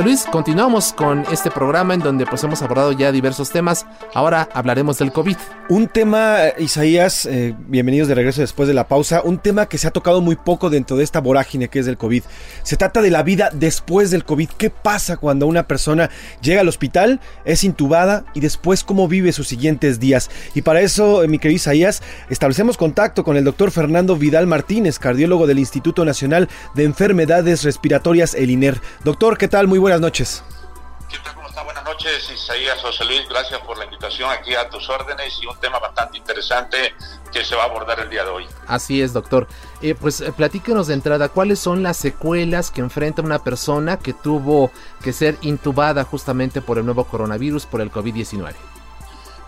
Luis, 0.00 0.24
continuamos 0.24 0.94
con 0.94 1.24
este 1.30 1.50
programa 1.50 1.92
en 1.92 2.00
donde 2.00 2.24
pues 2.24 2.42
hemos 2.42 2.62
abordado 2.62 2.92
ya 2.92 3.12
diversos 3.12 3.50
temas. 3.50 3.84
Ahora 4.14 4.48
hablaremos 4.54 4.96
del 4.96 5.12
COVID. 5.12 5.36
Un 5.68 5.86
tema, 5.86 6.38
Isaías, 6.58 7.26
eh, 7.26 7.54
bienvenidos 7.66 8.08
de 8.08 8.14
regreso 8.14 8.40
después 8.40 8.68
de 8.68 8.74
la 8.74 8.88
pausa, 8.88 9.20
un 9.22 9.38
tema 9.38 9.66
que 9.66 9.78
se 9.78 9.86
ha 9.86 9.90
tocado 9.90 10.22
muy 10.22 10.36
poco 10.36 10.70
dentro 10.70 10.96
de 10.96 11.04
esta 11.04 11.20
vorágine 11.20 11.68
que 11.68 11.78
es 11.78 11.86
del 11.86 11.98
COVID. 11.98 12.22
Se 12.62 12.76
trata 12.76 13.02
de 13.02 13.10
la 13.10 13.22
vida 13.22 13.50
después 13.52 14.10
del 14.10 14.24
COVID. 14.24 14.48
¿Qué 14.56 14.70
pasa 14.70 15.18
cuando 15.18 15.46
una 15.46 15.68
persona 15.68 16.10
llega 16.40 16.62
al 16.62 16.68
hospital, 16.68 17.20
es 17.44 17.62
intubada 17.62 18.24
y 18.34 18.40
después 18.40 18.84
cómo 18.84 19.08
vive 19.08 19.32
sus 19.32 19.48
siguientes 19.48 20.00
días? 20.00 20.30
Y 20.54 20.62
para 20.62 20.80
eso, 20.80 21.22
eh, 21.22 21.28
mi 21.28 21.38
querido 21.38 21.56
Isaías, 21.56 22.02
establecemos 22.30 22.78
contacto 22.78 23.24
con 23.24 23.36
el 23.36 23.44
doctor 23.44 23.70
Fernando 23.70 24.16
Vidal 24.16 24.46
Martínez, 24.46 24.98
cardiólogo 24.98 25.46
del 25.46 25.58
Instituto 25.58 26.04
Nacional 26.04 26.48
de 26.74 26.84
Enfermedades 26.84 27.62
Respiratorias, 27.62 28.34
el 28.34 28.50
INER. 28.50 28.80
Doctor, 29.04 29.36
¿qué 29.36 29.48
tal? 29.48 29.68
Muy 29.68 29.81
buenas 29.82 30.00
noches. 30.00 30.42
¿Qué 31.10 31.18
tal? 31.18 31.34
¿Cómo 31.34 31.48
está? 31.48 31.62
Buenas 31.62 31.84
noches, 31.84 32.30
Isaías 32.32 32.80
José 32.80 33.04
Luis. 33.04 33.28
Gracias 33.28 33.60
por 33.60 33.76
la 33.76 33.84
invitación 33.84 34.30
aquí 34.30 34.54
a 34.54 34.70
tus 34.70 34.88
órdenes 34.88 35.38
y 35.42 35.46
un 35.46 35.56
tema 35.58 35.78
bastante 35.78 36.16
interesante 36.16 36.94
que 37.32 37.44
se 37.44 37.54
va 37.54 37.64
a 37.64 37.66
abordar 37.66 38.00
el 38.00 38.08
día 38.08 38.24
de 38.24 38.30
hoy. 38.30 38.46
Así 38.66 39.02
es, 39.02 39.12
doctor. 39.12 39.48
Eh, 39.82 39.94
pues 39.94 40.20
eh, 40.20 40.32
platíquenos 40.32 40.86
de 40.86 40.94
entrada, 40.94 41.28
¿cuáles 41.28 41.58
son 41.58 41.82
las 41.82 41.96
secuelas 41.96 42.70
que 42.70 42.80
enfrenta 42.80 43.22
una 43.22 43.40
persona 43.40 43.98
que 43.98 44.14
tuvo 44.14 44.70
que 45.02 45.12
ser 45.12 45.36
intubada 45.42 46.04
justamente 46.04 46.62
por 46.62 46.78
el 46.78 46.84
nuevo 46.84 47.04
coronavirus, 47.04 47.66
por 47.66 47.80
el 47.80 47.90
COVID-19? 47.90 48.54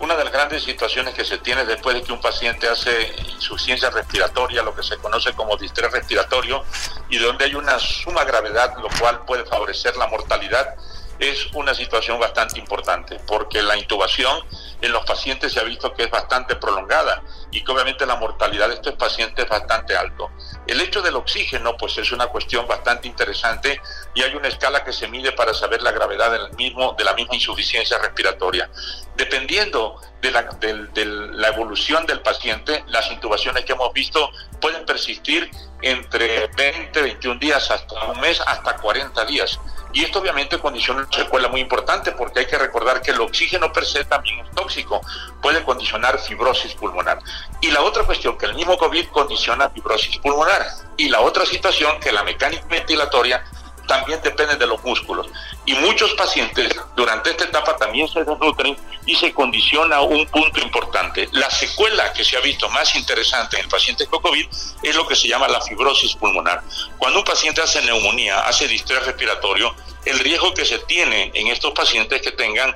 Una 0.05 0.17
de 0.17 0.25
las 0.25 0.35
grandes 0.35 0.63
situaciones 0.63 1.15
que 1.15 1.25
se 1.25 1.39
tiene 1.39 1.65
después 1.65 1.97
de 1.97 2.03
que 2.03 2.13
un 2.13 2.21
paciente 2.21 2.69
hace 2.69 3.11
insuficiencia 3.37 3.89
respiratoria, 3.89 4.63
lo 4.63 4.75
que 4.75 4.83
se 4.83 4.99
conoce 4.99 5.33
como 5.33 5.57
distrés 5.57 5.91
respiratorio, 5.91 6.63
y 7.09 7.17
donde 7.17 7.47
hay 7.47 7.55
una 7.55 7.79
suma 7.79 8.23
gravedad, 8.25 8.77
lo 8.83 8.91
cual 9.01 9.25
puede 9.25 9.47
favorecer 9.47 9.97
la 9.97 10.07
mortalidad, 10.09 10.77
es 11.19 11.47
una 11.55 11.73
situación 11.73 12.21
bastante 12.21 12.59
importante, 12.59 13.19
porque 13.27 13.63
la 13.63 13.79
intubación 13.79 14.45
en 14.83 14.93
los 14.93 15.07
pacientes 15.07 15.55
se 15.55 15.61
ha 15.61 15.63
visto 15.63 15.95
que 15.95 16.03
es 16.03 16.11
bastante 16.11 16.55
prolongada 16.57 17.23
y 17.51 17.65
que 17.65 17.73
obviamente 17.73 18.05
la 18.05 18.17
mortalidad 18.17 18.69
de 18.69 18.75
estos 18.75 18.97
pacientes 18.97 19.43
es 19.43 19.51
bastante 19.51 19.97
alto. 19.97 20.31
El 20.67 20.81
hecho 20.81 21.03
del 21.03 21.17
oxígeno, 21.17 21.77
pues 21.77 21.99
es 21.99 22.11
una 22.13 22.27
cuestión 22.29 22.67
bastante 22.67 23.07
interesante 23.07 23.81
y 24.15 24.23
hay 24.23 24.35
una 24.35 24.49
escala 24.49 24.83
que 24.83 24.93
se 24.93 25.09
mide 25.09 25.33
para 25.33 25.53
saber 25.53 25.83
la 25.83 25.93
gravedad 25.93 26.33
del 26.33 26.53
mismo, 26.57 26.95
de 26.97 27.05
la 27.05 27.13
misma 27.13 27.35
insuficiencia 27.35 27.99
respiratoria. 27.99 28.71
Dependiendo 29.17 30.01
de 30.23 30.31
la, 30.31 30.43
de 30.43 31.05
la 31.05 31.49
evolución 31.49 32.07
del 32.07 32.23
paciente, 32.23 32.83
las 32.89 33.11
intubaciones 33.11 33.65
que 33.65 33.73
hemos 33.73 33.93
visto 33.93 34.31
pueden 34.61 34.87
persistir 34.87 35.51
entre 35.83 36.47
20, 36.57 37.03
21 37.03 37.39
días 37.39 37.71
hasta 37.71 38.05
un 38.05 38.21
mes, 38.21 38.41
hasta 38.41 38.77
40 38.77 39.25
días. 39.27 39.61
Y 39.95 40.03
esto 40.03 40.19
obviamente 40.19 40.59
condiciona 40.59 41.01
una 41.01 41.13
secuela 41.13 41.49
muy 41.49 41.61
importante 41.61 42.11
porque 42.13 42.41
hay 42.41 42.47
que 42.47 42.59
recordar 42.59 43.01
que 43.01 43.13
el 43.13 43.21
oxígeno 43.21 43.73
per 43.73 43.85
se 43.85 44.05
también 44.05 44.41
es 44.41 44.51
tóxico, 44.51 45.01
puede 45.41 45.63
condicionar 45.63 46.19
fibrosis 46.19 46.75
pulmonar. 46.75 47.21
Y 47.61 47.71
la 47.71 47.83
otra 47.83 48.03
cuestión, 48.05 48.37
que 48.37 48.47
el 48.47 48.55
mismo 48.55 48.77
COVID 48.77 49.07
condiciona 49.09 49.71
fibrosis 49.71 50.19
pulmonar. 50.19 50.54
Y 50.97 51.09
la 51.09 51.21
otra 51.21 51.45
situación, 51.45 51.99
que 52.01 52.13
la 52.13 52.23
mecánica 52.23 52.65
ventilatoria 52.69 53.45
también 53.87 54.21
depende 54.23 54.57
de 54.57 54.67
los 54.67 54.83
músculos. 54.83 55.27
Y 55.67 55.75
muchos 55.75 56.13
pacientes 56.15 56.75
durante 56.97 57.31
esta 57.31 57.45
etapa 57.45 57.77
también 57.77 58.09
se 58.09 58.25
desnutren 58.25 58.77
y 59.07 59.15
se 59.15 59.33
condiciona 59.33 60.01
un 60.01 60.27
punto 60.27 60.61
importante. 60.61 61.29
La 61.33 61.51
secuela 61.51 62.13
que 62.13 62.25
se 62.25 62.37
ha 62.37 62.41
visto 62.41 62.69
más 62.71 62.95
interesante 62.97 63.57
en 63.57 63.65
el 63.65 63.69
paciente 63.69 64.07
con 64.07 64.23
COVID 64.23 64.47
es 64.83 64.97
lo 64.97 65.07
que 65.07 65.17
se 65.17 65.29
llama 65.29 65.49
la 65.49 65.61
fibrosis 65.61 66.15
pulmonar. 66.15 66.63
Cuando 66.99 67.19
un 67.19 67.25
paciente 67.25 67.61
hace 67.61 67.83
neumonía, 67.83 68.41
hace 68.41 68.69
distrés 68.69 69.05
respiratorio, 69.05 69.75
el 70.05 70.19
riesgo 70.19 70.53
que 70.55 70.65
se 70.65 70.79
tiene 70.81 71.31
en 71.35 71.49
estos 71.49 71.73
pacientes 71.73 72.21
es 72.21 72.27
que 72.27 72.37
tengan 72.37 72.75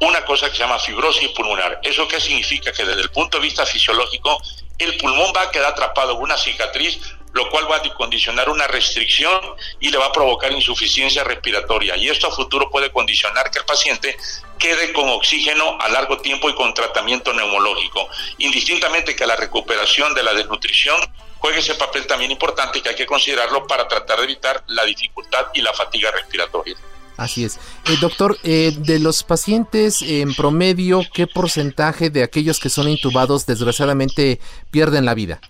una 0.00 0.24
cosa 0.24 0.48
que 0.48 0.56
se 0.56 0.62
llama 0.62 0.78
fibrosis 0.78 1.28
pulmonar. 1.30 1.80
¿Eso 1.82 2.08
qué 2.08 2.20
significa? 2.20 2.72
Que 2.72 2.84
desde 2.84 3.02
el 3.02 3.10
punto 3.10 3.38
de 3.38 3.44
vista 3.44 3.66
fisiológico, 3.66 4.40
el 4.84 4.96
pulmón 4.96 5.32
va 5.36 5.42
a 5.42 5.50
quedar 5.50 5.72
atrapado 5.72 6.12
en 6.12 6.22
una 6.22 6.36
cicatriz 6.36 6.98
lo 7.32 7.48
cual 7.50 7.70
va 7.70 7.76
a 7.76 7.94
condicionar 7.94 8.48
una 8.48 8.66
restricción 8.66 9.40
y 9.78 9.90
le 9.90 9.98
va 9.98 10.06
a 10.06 10.12
provocar 10.12 10.52
insuficiencia 10.52 11.24
respiratoria. 11.24 11.96
Y 11.96 12.08
esto 12.08 12.26
a 12.26 12.30
futuro 12.30 12.70
puede 12.70 12.90
condicionar 12.90 13.50
que 13.50 13.60
el 13.60 13.64
paciente 13.64 14.16
quede 14.58 14.92
con 14.92 15.08
oxígeno 15.08 15.78
a 15.80 15.88
largo 15.88 16.18
tiempo 16.18 16.50
y 16.50 16.54
con 16.54 16.74
tratamiento 16.74 17.32
neumológico, 17.32 18.08
indistintamente 18.38 19.14
que 19.14 19.26
la 19.26 19.36
recuperación 19.36 20.12
de 20.14 20.22
la 20.22 20.34
desnutrición 20.34 21.00
juegue 21.38 21.60
ese 21.60 21.74
papel 21.74 22.06
también 22.06 22.30
importante 22.30 22.82
que 22.82 22.90
hay 22.90 22.94
que 22.94 23.06
considerarlo 23.06 23.66
para 23.66 23.88
tratar 23.88 24.18
de 24.18 24.24
evitar 24.24 24.62
la 24.66 24.84
dificultad 24.84 25.46
y 25.54 25.62
la 25.62 25.72
fatiga 25.72 26.10
respiratoria. 26.10 26.76
Así 27.16 27.44
es. 27.44 27.58
Eh, 27.86 27.96
doctor, 28.00 28.38
eh, 28.44 28.72
de 28.76 28.98
los 28.98 29.22
pacientes 29.22 30.02
en 30.02 30.34
promedio, 30.34 31.02
¿qué 31.12 31.26
porcentaje 31.26 32.10
de 32.10 32.22
aquellos 32.22 32.58
que 32.58 32.70
son 32.70 32.88
intubados 32.88 33.46
desgraciadamente 33.46 34.40
pierden 34.70 35.04
la 35.04 35.14
vida? 35.14 35.40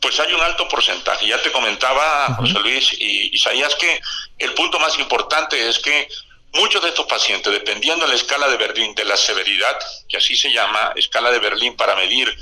Pues 0.00 0.18
hay 0.20 0.32
un 0.32 0.40
alto 0.40 0.68
porcentaje. 0.68 1.26
Ya 1.28 1.40
te 1.40 1.52
comentaba, 1.52 2.34
José 2.36 2.58
Luis 2.60 2.92
y 2.98 3.34
Isaías, 3.34 3.74
que 3.76 4.00
el 4.38 4.54
punto 4.54 4.78
más 4.78 4.98
importante 4.98 5.68
es 5.68 5.78
que 5.78 6.08
muchos 6.54 6.82
de 6.82 6.88
estos 6.88 7.06
pacientes, 7.06 7.52
dependiendo 7.52 8.04
de 8.04 8.12
la 8.12 8.16
escala 8.16 8.48
de 8.48 8.56
Berlín, 8.56 8.94
de 8.94 9.04
la 9.04 9.16
severidad, 9.16 9.76
que 10.08 10.16
así 10.16 10.36
se 10.36 10.52
llama, 10.52 10.92
escala 10.96 11.30
de 11.30 11.38
Berlín 11.38 11.76
para 11.76 11.94
medir 11.96 12.34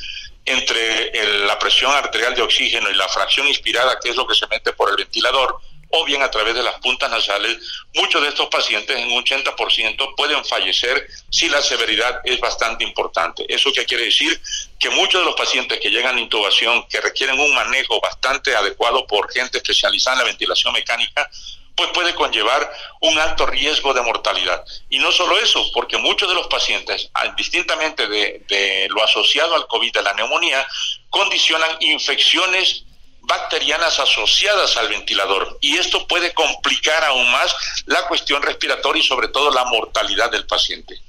entre 0.46 1.46
la 1.46 1.58
presión 1.58 1.90
arterial 1.92 2.34
de 2.34 2.42
oxígeno 2.42 2.90
y 2.90 2.94
la 2.94 3.08
fracción 3.08 3.46
inspirada, 3.48 3.98
que 4.00 4.10
es 4.10 4.16
lo 4.16 4.26
que 4.26 4.34
se 4.34 4.46
mete 4.46 4.72
por 4.72 4.90
el 4.90 4.96
ventilador, 4.96 5.58
o 5.96 6.04
bien 6.04 6.22
a 6.22 6.30
través 6.30 6.56
de 6.56 6.62
las 6.62 6.74
puntas 6.80 7.08
nasales, 7.08 7.56
muchos 7.94 8.20
de 8.20 8.28
estos 8.28 8.48
pacientes, 8.48 8.98
en 8.98 9.12
un 9.12 9.24
80%, 9.24 10.14
pueden 10.16 10.44
fallecer 10.44 11.06
si 11.30 11.48
la 11.48 11.62
severidad 11.62 12.20
es 12.24 12.40
bastante 12.40 12.82
importante. 12.82 13.44
¿Eso 13.48 13.72
qué 13.72 13.84
quiere 13.84 14.06
decir? 14.06 14.40
Que 14.80 14.90
muchos 14.90 15.20
de 15.20 15.24
los 15.24 15.36
pacientes 15.36 15.78
que 15.78 15.90
llegan 15.90 16.16
a 16.16 16.20
intubación, 16.20 16.84
que 16.88 17.00
requieren 17.00 17.38
un 17.38 17.54
manejo 17.54 18.00
bastante 18.00 18.56
adecuado 18.56 19.06
por 19.06 19.32
gente 19.32 19.58
especializada 19.58 20.16
en 20.16 20.18
la 20.18 20.24
ventilación 20.24 20.72
mecánica, 20.72 21.30
pues 21.76 21.90
puede 21.90 22.12
conllevar 22.14 22.72
un 23.00 23.16
alto 23.18 23.46
riesgo 23.46 23.94
de 23.94 24.02
mortalidad. 24.02 24.64
Y 24.90 24.98
no 24.98 25.12
solo 25.12 25.38
eso, 25.38 25.70
porque 25.72 25.96
muchos 25.96 26.28
de 26.28 26.34
los 26.34 26.48
pacientes, 26.48 27.08
distintamente 27.36 28.08
de, 28.08 28.42
de 28.48 28.88
lo 28.90 29.02
asociado 29.04 29.54
al 29.54 29.68
COVID, 29.68 29.92
de 29.92 30.02
la 30.02 30.14
neumonía, 30.14 30.66
condicionan 31.08 31.70
infecciones 31.78 32.84
bacterianas 33.26 33.98
asociadas 33.98 34.76
al 34.76 34.88
ventilador 34.88 35.58
y 35.60 35.76
esto 35.76 36.06
puede 36.06 36.32
complicar 36.34 37.04
aún 37.04 37.30
más 37.30 37.54
la 37.86 38.06
cuestión 38.06 38.42
respiratoria 38.42 39.00
y 39.00 39.06
sobre 39.06 39.28
todo 39.28 39.50
la 39.50 39.64
mortalidad 39.64 40.30
del 40.30 40.46
paciente. 40.46 41.00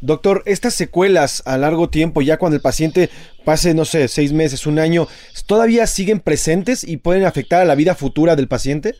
Doctor, 0.00 0.42
estas 0.46 0.74
secuelas 0.74 1.42
a 1.44 1.58
largo 1.58 1.90
tiempo, 1.90 2.22
ya 2.22 2.38
cuando 2.38 2.56
el 2.56 2.62
paciente 2.62 3.10
pase, 3.44 3.74
no 3.74 3.84
sé, 3.84 4.08
seis 4.08 4.32
meses, 4.32 4.66
un 4.66 4.78
año, 4.78 5.06
¿todavía 5.46 5.86
siguen 5.86 6.20
presentes 6.20 6.84
y 6.84 6.96
pueden 6.96 7.26
afectar 7.26 7.60
a 7.60 7.66
la 7.66 7.74
vida 7.74 7.94
futura 7.94 8.34
del 8.34 8.48
paciente? 8.48 8.94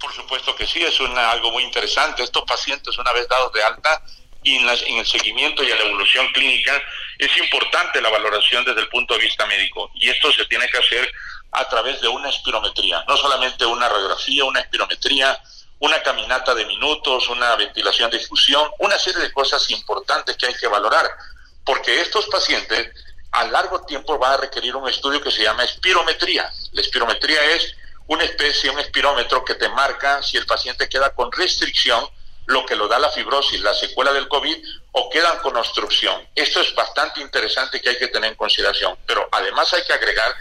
Por 0.00 0.12
supuesto 0.12 0.56
que 0.56 0.66
sí, 0.66 0.82
es 0.82 0.98
una, 0.98 1.30
algo 1.30 1.52
muy 1.52 1.62
interesante. 1.62 2.24
Estos 2.24 2.42
pacientes, 2.42 2.98
una 2.98 3.12
vez 3.12 3.28
dados 3.28 3.52
de 3.52 3.62
alta, 3.62 4.02
y 4.42 4.56
en, 4.56 4.68
en, 4.68 4.98
el 4.98 5.06
seguimiento 5.06 5.62
y 5.62 5.70
en 5.70 5.78
la 5.78 5.84
evolución 5.84 6.26
clínica, 6.32 6.72
es 7.18 7.36
importante 7.38 8.00
la 8.00 8.10
valoración 8.10 8.64
desde 8.64 8.80
el 8.80 8.88
punto 8.88 9.14
de 9.14 9.20
vista 9.20 9.46
médico. 9.46 9.90
Y 9.94 10.08
esto 10.08 10.32
se 10.32 10.44
tiene 10.46 10.66
que 10.68 10.78
hacer 10.78 11.12
a 11.52 11.68
través 11.68 12.00
de 12.00 12.08
una 12.08 12.28
espirometría, 12.28 13.04
no 13.08 13.16
solamente 13.16 13.64
una 13.64 13.88
radiografía, 13.88 14.44
una 14.44 14.60
espirometría, 14.60 15.38
una 15.78 16.02
caminata 16.02 16.54
de 16.54 16.66
minutos, 16.66 17.28
una 17.28 17.54
ventilación 17.56 18.10
de 18.10 18.18
difusión, 18.18 18.68
una 18.78 18.98
serie 18.98 19.20
de 19.20 19.32
cosas 19.32 19.70
importantes 19.70 20.36
que 20.36 20.46
hay 20.46 20.54
que 20.54 20.66
valorar, 20.66 21.10
porque 21.64 22.00
estos 22.00 22.26
pacientes 22.26 22.90
a 23.32 23.44
largo 23.44 23.82
tiempo 23.82 24.18
van 24.18 24.32
a 24.32 24.36
requerir 24.38 24.74
un 24.76 24.88
estudio 24.88 25.20
que 25.20 25.30
se 25.30 25.42
llama 25.42 25.64
espirometría. 25.64 26.50
La 26.72 26.80
espirometría 26.80 27.42
es 27.52 27.74
una 28.06 28.24
especie, 28.24 28.70
un 28.70 28.78
espirómetro 28.78 29.44
que 29.44 29.54
te 29.54 29.68
marca 29.68 30.22
si 30.22 30.36
el 30.36 30.46
paciente 30.46 30.88
queda 30.88 31.14
con 31.14 31.30
restricción, 31.32 32.08
lo 32.46 32.64
que 32.64 32.76
lo 32.76 32.86
da 32.86 32.98
la 32.98 33.10
fibrosis, 33.10 33.60
la 33.60 33.74
secuela 33.74 34.12
del 34.12 34.28
COVID, 34.28 34.56
o 34.92 35.10
quedan 35.10 35.38
con 35.38 35.56
obstrucción. 35.56 36.26
Esto 36.34 36.60
es 36.60 36.74
bastante 36.74 37.20
interesante 37.20 37.82
que 37.82 37.90
hay 37.90 37.98
que 37.98 38.08
tener 38.08 38.30
en 38.30 38.36
consideración, 38.36 38.96
pero 39.04 39.28
además 39.32 39.72
hay 39.74 39.82
que 39.82 39.92
agregar 39.92 40.34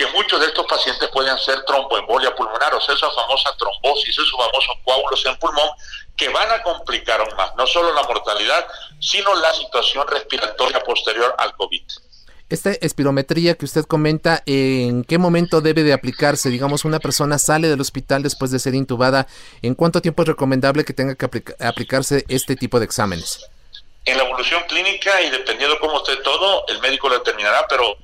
que 0.00 0.06
muchos 0.16 0.40
de 0.40 0.46
estos 0.46 0.64
pacientes 0.64 1.10
pueden 1.12 1.36
ser 1.36 1.62
tromboembolia 1.66 2.34
pulmonar, 2.34 2.72
o 2.72 2.80
sea, 2.80 2.94
esa 2.94 3.10
famosa 3.10 3.54
trombosis, 3.58 4.08
esos 4.08 4.30
famosos 4.30 4.74
coágulos 4.82 5.26
en 5.26 5.36
pulmón, 5.36 5.68
que 6.16 6.30
van 6.30 6.50
a 6.50 6.62
complicar 6.62 7.20
aún 7.20 7.36
más, 7.36 7.54
no 7.54 7.66
solo 7.66 7.92
la 7.92 8.02
mortalidad, 8.04 8.66
sino 8.98 9.34
la 9.34 9.52
situación 9.52 10.08
respiratoria 10.08 10.80
posterior 10.80 11.34
al 11.36 11.54
COVID. 11.54 11.82
Esta 12.48 12.70
espirometría 12.70 13.56
que 13.56 13.66
usted 13.66 13.84
comenta, 13.84 14.42
¿en 14.46 15.04
qué 15.04 15.18
momento 15.18 15.60
debe 15.60 15.82
de 15.82 15.92
aplicarse? 15.92 16.48
Digamos, 16.48 16.86
una 16.86 16.98
persona 16.98 17.36
sale 17.36 17.68
del 17.68 17.82
hospital 17.82 18.22
después 18.22 18.50
de 18.50 18.58
ser 18.58 18.74
intubada, 18.74 19.26
¿en 19.60 19.74
cuánto 19.74 20.00
tiempo 20.00 20.22
es 20.22 20.28
recomendable 20.28 20.86
que 20.86 20.94
tenga 20.94 21.14
que 21.14 21.44
aplicarse 21.58 22.24
este 22.28 22.56
tipo 22.56 22.78
de 22.78 22.86
exámenes? 22.86 23.50
En 24.06 24.16
la 24.16 24.24
evolución 24.24 24.62
clínica 24.66 25.20
y 25.20 25.28
dependiendo 25.28 25.78
cómo 25.78 25.98
esté 25.98 26.16
todo, 26.22 26.64
el 26.68 26.80
médico 26.80 27.10
lo 27.10 27.18
determinará, 27.18 27.66
pero 27.68 27.98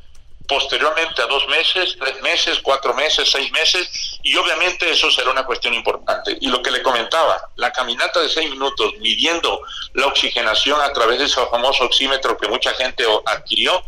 posteriormente 0.46 1.22
a 1.22 1.26
dos 1.26 1.46
meses, 1.48 1.96
tres 1.98 2.20
meses, 2.22 2.60
cuatro 2.62 2.94
meses, 2.94 3.30
seis 3.30 3.50
meses, 3.52 4.18
y 4.22 4.36
obviamente 4.36 4.90
eso 4.90 5.10
será 5.10 5.30
una 5.30 5.44
cuestión 5.44 5.74
importante. 5.74 6.36
Y 6.40 6.48
lo 6.48 6.62
que 6.62 6.70
le 6.70 6.82
comentaba, 6.82 7.50
la 7.56 7.72
caminata 7.72 8.20
de 8.20 8.28
seis 8.28 8.50
minutos 8.50 8.94
midiendo 8.98 9.60
la 9.94 10.06
oxigenación 10.06 10.80
a 10.80 10.92
través 10.92 11.18
de 11.18 11.24
ese 11.24 11.44
famoso 11.46 11.84
oxímetro 11.84 12.36
que 12.36 12.48
mucha 12.48 12.72
gente 12.74 13.04
adquirió, 13.26 13.82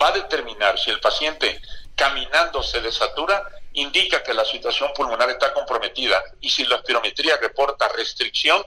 va 0.00 0.08
a 0.08 0.12
determinar 0.12 0.78
si 0.78 0.90
el 0.90 1.00
paciente 1.00 1.60
caminando 1.94 2.62
se 2.62 2.80
desatura, 2.80 3.42
indica 3.72 4.22
que 4.22 4.34
la 4.34 4.44
situación 4.44 4.90
pulmonar 4.94 5.30
está 5.30 5.52
comprometida, 5.52 6.22
y 6.40 6.50
si 6.50 6.64
la 6.64 6.76
espirometría 6.76 7.36
reporta 7.38 7.88
restricción 7.88 8.64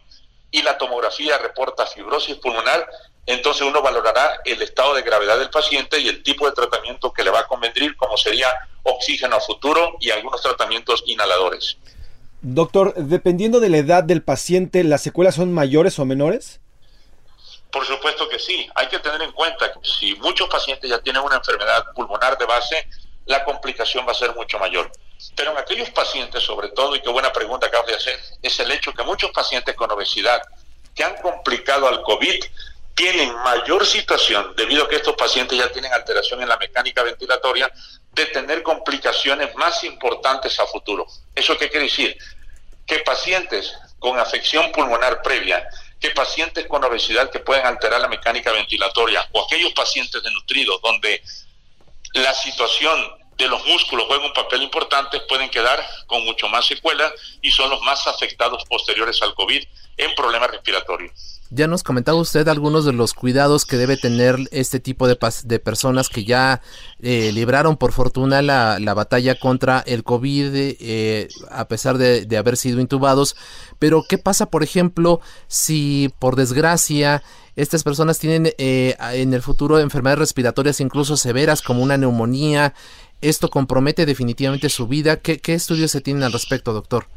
y 0.52 0.62
la 0.64 0.78
tomografía 0.78 1.38
reporta 1.38 1.86
fibrosis 1.86 2.36
pulmonar, 2.38 2.88
entonces 3.32 3.62
uno 3.62 3.82
valorará 3.82 4.42
el 4.44 4.62
estado 4.62 4.96
de 4.96 5.04
gravedad 5.04 5.38
del 5.38 5.52
paciente 5.52 6.00
y 6.00 6.08
el 6.08 6.24
tipo 6.24 6.48
de 6.48 6.52
tratamiento 6.52 7.14
que 7.14 7.24
le 7.24 7.30
va 7.30 7.42
a 7.42 7.48
convenir, 7.48 7.96
como 7.96 8.18
sería 8.18 8.48
oxígeno 8.84 9.36
a 9.36 9.40
futuro 9.40 9.98
y 10.00 10.10
algunos 10.10 10.42
tratamientos 10.42 11.04
inhaladores. 11.06 11.78
Doctor, 12.42 12.94
dependiendo 12.96 13.60
de 13.60 13.70
la 13.70 13.78
edad 13.78 14.04
del 14.04 14.24
paciente, 14.24 14.84
¿las 14.84 15.04
secuelas 15.04 15.36
son 15.36 15.54
mayores 15.54 16.00
o 16.00 16.06
menores? 16.06 16.60
Por 17.72 17.86
supuesto 17.86 18.28
que 18.30 18.40
sí. 18.40 18.68
Hay 18.74 18.88
que 18.88 18.98
tener 18.98 19.22
en 19.22 19.32
cuenta 19.32 19.72
que 19.74 19.80
si 19.84 20.16
muchos 20.16 20.50
pacientes 20.50 20.90
ya 20.90 21.00
tienen 21.00 21.22
una 21.22 21.36
enfermedad 21.36 21.86
pulmonar 21.94 22.38
de 22.38 22.46
base, 22.46 22.88
la 23.26 23.44
complicación 23.44 24.08
va 24.08 24.14
a 24.14 24.16
ser 24.16 24.34
mucho 24.34 24.58
mayor. 24.58 24.92
Pero 25.36 25.52
en 25.52 25.58
aquellos 25.58 25.92
pacientes, 25.92 26.42
sobre 26.42 26.70
todo, 26.70 26.96
y 26.96 27.02
qué 27.02 27.10
buena 27.10 27.32
pregunta 27.32 27.68
acabas 27.68 27.88
de 27.88 27.96
hacer, 27.96 28.20
es 28.42 28.60
el 28.60 28.72
hecho 28.72 28.92
que 28.94 29.04
muchos 29.04 29.30
pacientes 29.32 29.76
con 29.76 29.92
obesidad 29.92 30.42
que 30.96 31.04
han 31.04 31.16
complicado 31.18 31.88
al 31.88 32.02
COVID 32.02 32.44
tienen 33.00 33.34
mayor 33.34 33.86
situación, 33.86 34.54
debido 34.58 34.84
a 34.84 34.90
que 34.90 34.98
estos 34.98 35.16
pacientes 35.16 35.58
ya 35.58 35.72
tienen 35.72 35.94
alteración 35.94 36.42
en 36.42 36.50
la 36.50 36.58
mecánica 36.58 37.02
ventilatoria, 37.02 37.72
de 38.12 38.26
tener 38.26 38.62
complicaciones 38.62 39.56
más 39.56 39.86
importantes 39.86 40.60
a 40.60 40.66
futuro. 40.66 41.08
¿Eso 41.34 41.58
qué 41.58 41.70
quiere 41.70 41.86
decir? 41.86 42.18
Que 42.86 43.00
pacientes 43.00 43.74
con 44.00 44.20
afección 44.20 44.74
pulmonar 44.74 45.22
previa, 45.22 45.66
que 45.98 46.12
pacientes 46.12 46.68
con 46.68 46.84
obesidad 46.84 47.32
que 47.32 47.40
pueden 47.40 47.66
alterar 47.66 48.02
la 48.02 48.10
mecánica 48.10 48.52
ventilatoria, 48.52 49.30
o 49.32 49.46
aquellos 49.46 49.72
pacientes 49.72 50.22
desnutridos 50.22 50.82
donde 50.82 51.24
la 52.16 52.34
situación 52.34 53.18
de 53.38 53.48
los 53.48 53.66
músculos 53.66 54.08
juega 54.08 54.26
un 54.26 54.34
papel 54.34 54.62
importante, 54.62 55.22
pueden 55.22 55.50
quedar 55.50 55.82
con 56.06 56.26
mucho 56.26 56.50
más 56.50 56.66
secuelas 56.66 57.14
y 57.42 57.50
son 57.50 57.70
los 57.70 57.82
más 57.82 58.06
afectados 58.08 58.66
posteriores 58.66 59.22
al 59.22 59.34
COVID 59.36 59.66
en 60.00 60.16
problemas 60.16 60.50
respiratorios. 60.50 61.42
Ya 61.52 61.68
nos 61.68 61.82
comentaba 61.82 62.20
usted 62.20 62.48
algunos 62.48 62.86
de 62.86 62.94
los 62.94 63.14
cuidados 63.14 63.66
que 63.66 63.78
debe 63.78 63.98
tener 63.98 64.38
este 64.52 64.80
tipo 64.80 65.08
de, 65.08 65.16
personas 65.60 66.08
que 66.08 66.24
ya 66.24 66.62
eh, 67.02 67.32
libraron 67.34 67.76
por 67.76 67.92
fortuna 67.92 68.44
la, 68.44 68.94
batalla 68.94 69.34
contra 69.34 69.80
el 69.80 70.04
COVID 70.04 70.52
eh, 70.54 71.28
a 71.50 71.68
pesar 71.68 71.98
de, 71.98 72.38
haber 72.38 72.56
sido 72.56 72.80
intubados. 72.80 73.36
Pero 73.80 74.04
¿qué 74.08 74.20
pasa, 74.20 74.46
por 74.46 74.62
ejemplo, 74.64 75.22
si 75.48 76.14
por 76.20 76.36
desgracia 76.36 77.24
estas 77.56 77.84
personas 77.84 78.20
tienen 78.20 78.54
eh, 78.60 78.96
en 79.14 79.34
el 79.34 79.42
futuro 79.42 79.80
enfermedades 79.80 80.20
respiratorias 80.20 80.80
incluso 80.80 81.18
severas 81.18 81.64
como 81.64 81.82
una 81.82 81.98
neumonía? 81.98 82.76
¿Esto 83.22 83.50
compromete 83.50 84.06
definitivamente 84.06 84.70
su 84.70 84.88
vida? 84.88 85.18
¿Qué, 85.18 85.40
qué 85.40 85.56
estudios 85.56 85.90
se 85.92 86.00
tienen 86.00 86.24
al 86.24 86.32
respecto, 86.32 86.74
doctor? 86.74 87.08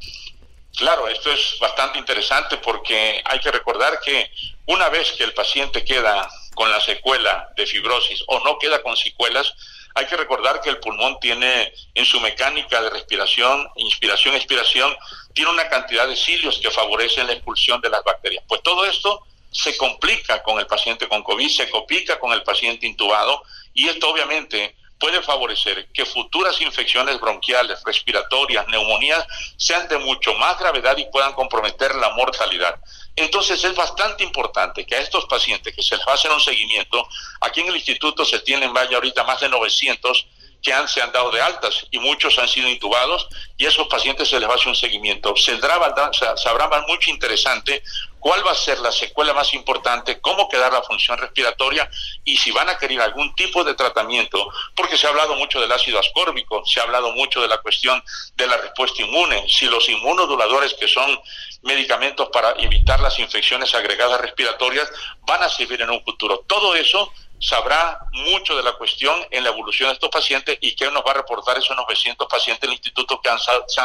Claro, 0.76 1.06
esto 1.08 1.30
es 1.30 1.58
bastante 1.60 1.98
interesante 1.98 2.56
porque 2.58 3.22
hay 3.24 3.38
que 3.40 3.50
recordar 3.50 4.00
que 4.00 4.30
una 4.66 4.88
vez 4.88 5.12
que 5.12 5.24
el 5.24 5.34
paciente 5.34 5.84
queda 5.84 6.28
con 6.54 6.70
la 6.70 6.80
secuela 6.80 7.50
de 7.56 7.66
fibrosis 7.66 8.24
o 8.26 8.40
no 8.40 8.58
queda 8.58 8.82
con 8.82 8.96
secuelas, 8.96 9.54
hay 9.94 10.06
que 10.06 10.16
recordar 10.16 10.60
que 10.62 10.70
el 10.70 10.78
pulmón 10.78 11.18
tiene 11.20 11.72
en 11.94 12.04
su 12.04 12.18
mecánica 12.20 12.80
de 12.80 12.90
respiración, 12.90 13.68
inspiración, 13.76 14.34
expiración, 14.34 14.96
tiene 15.34 15.50
una 15.50 15.68
cantidad 15.68 16.08
de 16.08 16.16
cilios 16.16 16.58
que 16.58 16.70
favorecen 16.70 17.26
la 17.26 17.34
expulsión 17.34 17.80
de 17.80 17.90
las 17.90 18.02
bacterias. 18.02 18.42
Pues 18.48 18.62
todo 18.62 18.86
esto 18.86 19.26
se 19.50 19.76
complica 19.76 20.42
con 20.42 20.58
el 20.58 20.66
paciente 20.66 21.06
con 21.08 21.22
COVID, 21.22 21.48
se 21.48 21.68
complica 21.68 22.18
con 22.18 22.32
el 22.32 22.42
paciente 22.42 22.86
intubado 22.86 23.42
y 23.74 23.88
esto 23.88 24.08
obviamente 24.08 24.74
puede 25.02 25.20
favorecer 25.20 25.88
que 25.92 26.06
futuras 26.06 26.60
infecciones 26.60 27.18
bronquiales, 27.18 27.82
respiratorias, 27.84 28.68
neumonías 28.68 29.26
sean 29.56 29.88
de 29.88 29.98
mucho 29.98 30.32
más 30.34 30.56
gravedad 30.60 30.96
y 30.96 31.06
puedan 31.06 31.32
comprometer 31.32 31.92
la 31.96 32.10
mortalidad. 32.10 32.80
Entonces 33.16 33.64
es 33.64 33.74
bastante 33.74 34.22
importante 34.22 34.86
que 34.86 34.94
a 34.94 35.00
estos 35.00 35.26
pacientes 35.26 35.74
que 35.74 35.82
se 35.82 35.96
les 35.96 36.06
va 36.06 36.14
un 36.32 36.40
seguimiento, 36.40 37.04
aquí 37.40 37.62
en 37.62 37.66
el 37.66 37.74
instituto 37.74 38.24
se 38.24 38.38
tienen, 38.38 38.72
vaya 38.72 38.94
ahorita, 38.94 39.24
más 39.24 39.40
de 39.40 39.48
900 39.48 40.24
que 40.62 40.72
se 40.86 41.02
han 41.02 41.12
dado 41.12 41.30
de 41.30 41.42
altas 41.42 41.86
y 41.90 41.98
muchos 41.98 42.38
han 42.38 42.48
sido 42.48 42.68
intubados 42.68 43.26
y 43.56 43.66
a 43.66 43.68
esos 43.68 43.88
pacientes 43.88 44.28
se 44.28 44.38
les 44.38 44.48
va 44.48 44.52
a 44.52 44.56
hacer 44.56 44.68
un 44.68 44.76
seguimiento. 44.76 45.34
Sabrá 45.36 46.84
mucho 46.86 47.10
interesante 47.10 47.82
cuál 48.20 48.46
va 48.46 48.52
a 48.52 48.54
ser 48.54 48.78
la 48.78 48.92
secuela 48.92 49.34
más 49.34 49.52
importante, 49.52 50.20
cómo 50.20 50.48
quedar 50.48 50.72
la 50.72 50.82
función 50.82 51.18
respiratoria 51.18 51.90
y 52.24 52.36
si 52.36 52.52
van 52.52 52.68
a 52.68 52.78
querer 52.78 53.00
algún 53.00 53.34
tipo 53.34 53.64
de 53.64 53.74
tratamiento, 53.74 54.48
porque 54.76 54.96
se 54.96 55.08
ha 55.08 55.10
hablado 55.10 55.34
mucho 55.34 55.60
del 55.60 55.72
ácido 55.72 55.98
ascórbico, 55.98 56.64
se 56.64 56.78
ha 56.78 56.84
hablado 56.84 57.10
mucho 57.12 57.42
de 57.42 57.48
la 57.48 57.58
cuestión 57.58 58.02
de 58.36 58.46
la 58.46 58.56
respuesta 58.58 59.02
inmune, 59.02 59.44
si 59.48 59.66
los 59.66 59.88
inmunoduladores, 59.88 60.74
que 60.74 60.86
son 60.86 61.20
medicamentos 61.62 62.28
para 62.32 62.52
evitar 62.58 63.00
las 63.00 63.18
infecciones 63.18 63.74
agregadas 63.74 64.20
respiratorias, 64.20 64.88
van 65.22 65.42
a 65.42 65.48
servir 65.48 65.82
en 65.82 65.90
un 65.90 66.04
futuro. 66.04 66.44
Todo 66.46 66.76
eso 66.76 67.12
sabrá 67.42 67.98
mucho 68.12 68.56
de 68.56 68.62
la 68.62 68.72
cuestión 68.74 69.18
en 69.30 69.42
la 69.42 69.50
evolución 69.50 69.88
de 69.88 69.94
estos 69.94 70.10
pacientes 70.10 70.56
y 70.60 70.74
qué 70.76 70.90
nos 70.90 71.02
va 71.04 71.10
a 71.10 71.14
reportar 71.14 71.58
esos 71.58 71.76
900 71.76 72.28
pacientes 72.28 72.62
del 72.62 72.72
instituto 72.72 73.20
que 73.20 73.28
han, 73.28 73.38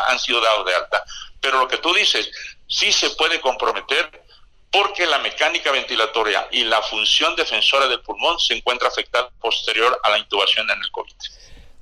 han 0.08 0.20
sido 0.20 0.40
dados 0.40 0.66
de 0.66 0.76
alta. 0.76 1.04
Pero 1.42 1.60
lo 1.60 1.68
que 1.68 1.78
tú 1.78 1.94
dices, 1.94 2.30
sí 2.68 2.92
se 2.92 3.10
puede 3.12 3.42
comprometer 3.42 4.24
porque 4.72 5.08
la 5.08 5.18
mecánica 5.20 5.72
ventilatoria 5.72 6.48
y 6.52 6.64
la 6.66 6.82
función 6.84 7.36
defensora 7.36 7.88
del 7.88 8.02
pulmón 8.02 8.38
se 8.40 8.54
encuentra 8.54 8.90
afectada 8.90 9.30
posterior 9.42 10.00
a 10.04 10.12
la 10.12 10.20
intubación 10.20 10.70
en 10.70 10.80
el 10.80 10.92
COVID. 10.92 11.14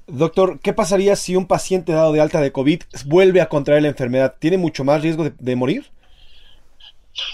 Doctor, 0.07 0.59
¿qué 0.61 0.71
pasaría 0.71 1.15
si 1.15 1.35
un 1.35 1.47
paciente 1.47 1.91
dado 1.91 2.13
de 2.13 2.21
alta 2.21 2.39
de 2.39 2.51
COVID 2.51 2.83
vuelve 3.05 3.41
a 3.41 3.49
contraer 3.49 3.81
la 3.81 3.89
enfermedad? 3.89 4.35
¿Tiene 4.39 4.57
mucho 4.57 4.83
más 4.83 5.01
riesgo 5.01 5.29
de 5.37 5.55
morir? 5.55 5.91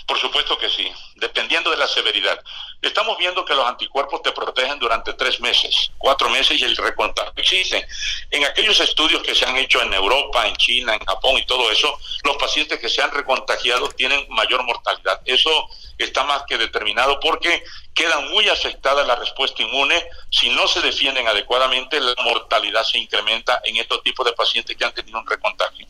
Por 0.06 0.20
supuesto 0.20 0.58
que 0.58 0.70
sí, 0.70 0.92
dependiendo 1.16 1.72
de 1.72 1.78
la 1.78 1.88
severidad. 1.88 2.40
Estamos 2.82 3.18
viendo 3.18 3.46
que 3.46 3.56
los 3.56 3.66
anticuerpos 3.66 4.22
te 4.22 4.32
protegen 4.32 4.80
durante 4.80 5.14
tres 5.14 5.40
meses, 5.40 5.92
cuatro 5.98 6.30
meses 6.30 6.60
y 6.60 6.64
el 6.64 6.76
recontacto 6.78 7.42
existe. 7.42 7.88
En 8.30 8.44
aquellos 8.46 8.80
estudios 8.80 9.22
que 9.24 9.36
se 9.36 9.46
han 9.46 9.58
hecho 9.58 9.82
en 9.82 9.94
Europa, 9.94 10.48
en 10.48 10.56
China, 10.56 10.94
en 10.94 11.06
Japón 11.06 11.38
y 11.38 11.46
todo 11.46 11.72
eso, 11.72 11.98
los 12.24 12.38
pacientes 12.38 12.80
que 12.80 12.90
se 12.90 13.02
han 13.02 13.12
recontagiado 13.12 13.90
tienen 13.90 14.26
mayor 14.30 14.64
mortalidad. 14.64 15.22
Eso 15.26 15.68
está 15.98 16.24
más 16.24 16.44
que 16.48 16.58
determinado 16.58 17.20
porque 17.20 17.64
queda 17.94 18.20
muy 18.20 18.50
afectada 18.50 19.04
la 19.04 19.16
respuesta 19.16 19.62
inmune. 19.62 20.04
Si 20.30 20.50
no 20.50 20.68
se 20.68 20.82
defienden 20.82 21.28
adecuadamente, 21.28 22.00
la 22.00 22.16
mortalidad 22.24 22.84
se 22.84 22.98
incrementa 22.98 23.62
en 23.64 23.78
estos 23.78 24.02
tipos 24.04 24.26
de 24.26 24.34
pacientes 24.34 24.76
que 24.76 24.86
han 24.86 24.94
tenido 24.94 25.20
un 25.20 25.28
recontagio. 25.28 25.88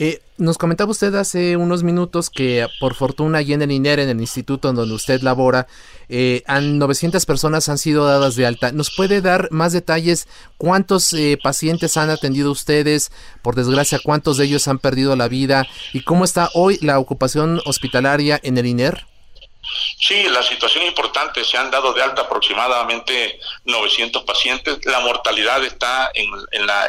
Eh, 0.00 0.20
nos 0.36 0.58
comentaba 0.58 0.92
usted 0.92 1.12
hace 1.16 1.56
unos 1.56 1.82
minutos 1.82 2.30
que 2.30 2.64
por 2.78 2.94
fortuna 2.94 3.38
allí 3.38 3.52
en 3.52 3.62
el 3.62 3.72
INER, 3.72 3.98
en 3.98 4.08
el 4.08 4.20
instituto 4.20 4.70
en 4.70 4.76
donde 4.76 4.94
usted 4.94 5.22
labora, 5.22 5.66
eh, 6.08 6.44
900 6.46 7.26
personas 7.26 7.68
han 7.68 7.78
sido 7.78 8.06
dadas 8.06 8.36
de 8.36 8.46
alta. 8.46 8.70
¿Nos 8.70 8.94
puede 8.94 9.20
dar 9.20 9.48
más 9.50 9.72
detalles? 9.72 10.28
¿Cuántos 10.56 11.12
eh, 11.14 11.36
pacientes 11.42 11.96
han 11.96 12.10
atendido 12.10 12.52
ustedes? 12.52 13.10
Por 13.42 13.56
desgracia, 13.56 13.98
¿cuántos 14.02 14.36
de 14.36 14.44
ellos 14.44 14.68
han 14.68 14.78
perdido 14.78 15.16
la 15.16 15.26
vida? 15.26 15.66
¿Y 15.92 16.02
cómo 16.02 16.24
está 16.24 16.50
hoy 16.54 16.78
la 16.80 17.00
ocupación 17.00 17.60
hospitalaria 17.66 18.38
en 18.40 18.56
el 18.56 18.66
INER? 18.66 19.17
Sí, 20.00 20.24
la 20.24 20.42
situación 20.42 20.84
es 20.84 20.90
importante. 20.90 21.44
Se 21.44 21.56
han 21.56 21.70
dado 21.70 21.92
de 21.92 22.02
alta 22.02 22.22
aproximadamente 22.22 23.40
900 23.64 24.22
pacientes. 24.24 24.78
La 24.84 25.00
mortalidad 25.00 25.64
está 25.64 26.10
en, 26.14 26.30
la, 26.66 26.88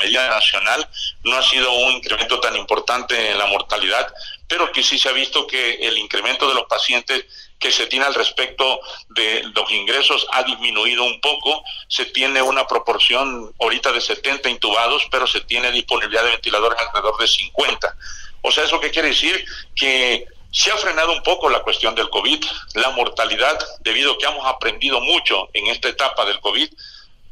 medida 0.00 0.28
nacional. 0.28 0.88
No 1.24 1.36
ha 1.36 1.42
sido 1.42 1.72
un 1.72 1.92
incremento 1.94 2.40
tan 2.40 2.56
importante 2.56 3.30
en 3.30 3.38
la 3.38 3.46
mortalidad, 3.46 4.12
pero 4.46 4.72
que 4.72 4.82
sí 4.82 4.98
se 4.98 5.08
ha 5.08 5.12
visto 5.12 5.46
que 5.46 5.74
el 5.86 5.98
incremento 5.98 6.48
de 6.48 6.54
los 6.54 6.64
pacientes 6.64 7.24
que 7.58 7.72
se 7.72 7.86
tiene 7.86 8.06
al 8.06 8.14
respecto 8.14 8.80
de 9.08 9.42
los 9.54 9.70
ingresos 9.70 10.26
ha 10.32 10.44
disminuido 10.44 11.02
un 11.04 11.20
poco, 11.20 11.64
se 11.88 12.04
tiene 12.06 12.40
una 12.40 12.66
proporción 12.66 13.52
ahorita 13.60 13.90
de 13.92 14.00
70 14.00 14.48
intubados, 14.48 15.02
pero 15.10 15.26
se 15.26 15.40
tiene 15.40 15.72
disponibilidad 15.72 16.22
de 16.22 16.30
ventiladores 16.30 16.78
alrededor 16.78 17.18
de 17.18 17.26
50. 17.26 17.96
O 18.42 18.52
sea, 18.52 18.64
¿eso 18.64 18.80
qué 18.80 18.90
quiere 18.90 19.08
decir? 19.08 19.44
Que 19.74 20.26
se 20.50 20.70
ha 20.70 20.76
frenado 20.76 21.12
un 21.12 21.22
poco 21.22 21.50
la 21.50 21.60
cuestión 21.60 21.94
del 21.94 22.10
COVID, 22.10 22.42
la 22.74 22.90
mortalidad, 22.90 23.58
debido 23.80 24.12
a 24.12 24.18
que 24.18 24.26
hemos 24.26 24.46
aprendido 24.46 25.00
mucho 25.00 25.48
en 25.52 25.66
esta 25.66 25.88
etapa 25.88 26.24
del 26.24 26.40
COVID, 26.40 26.68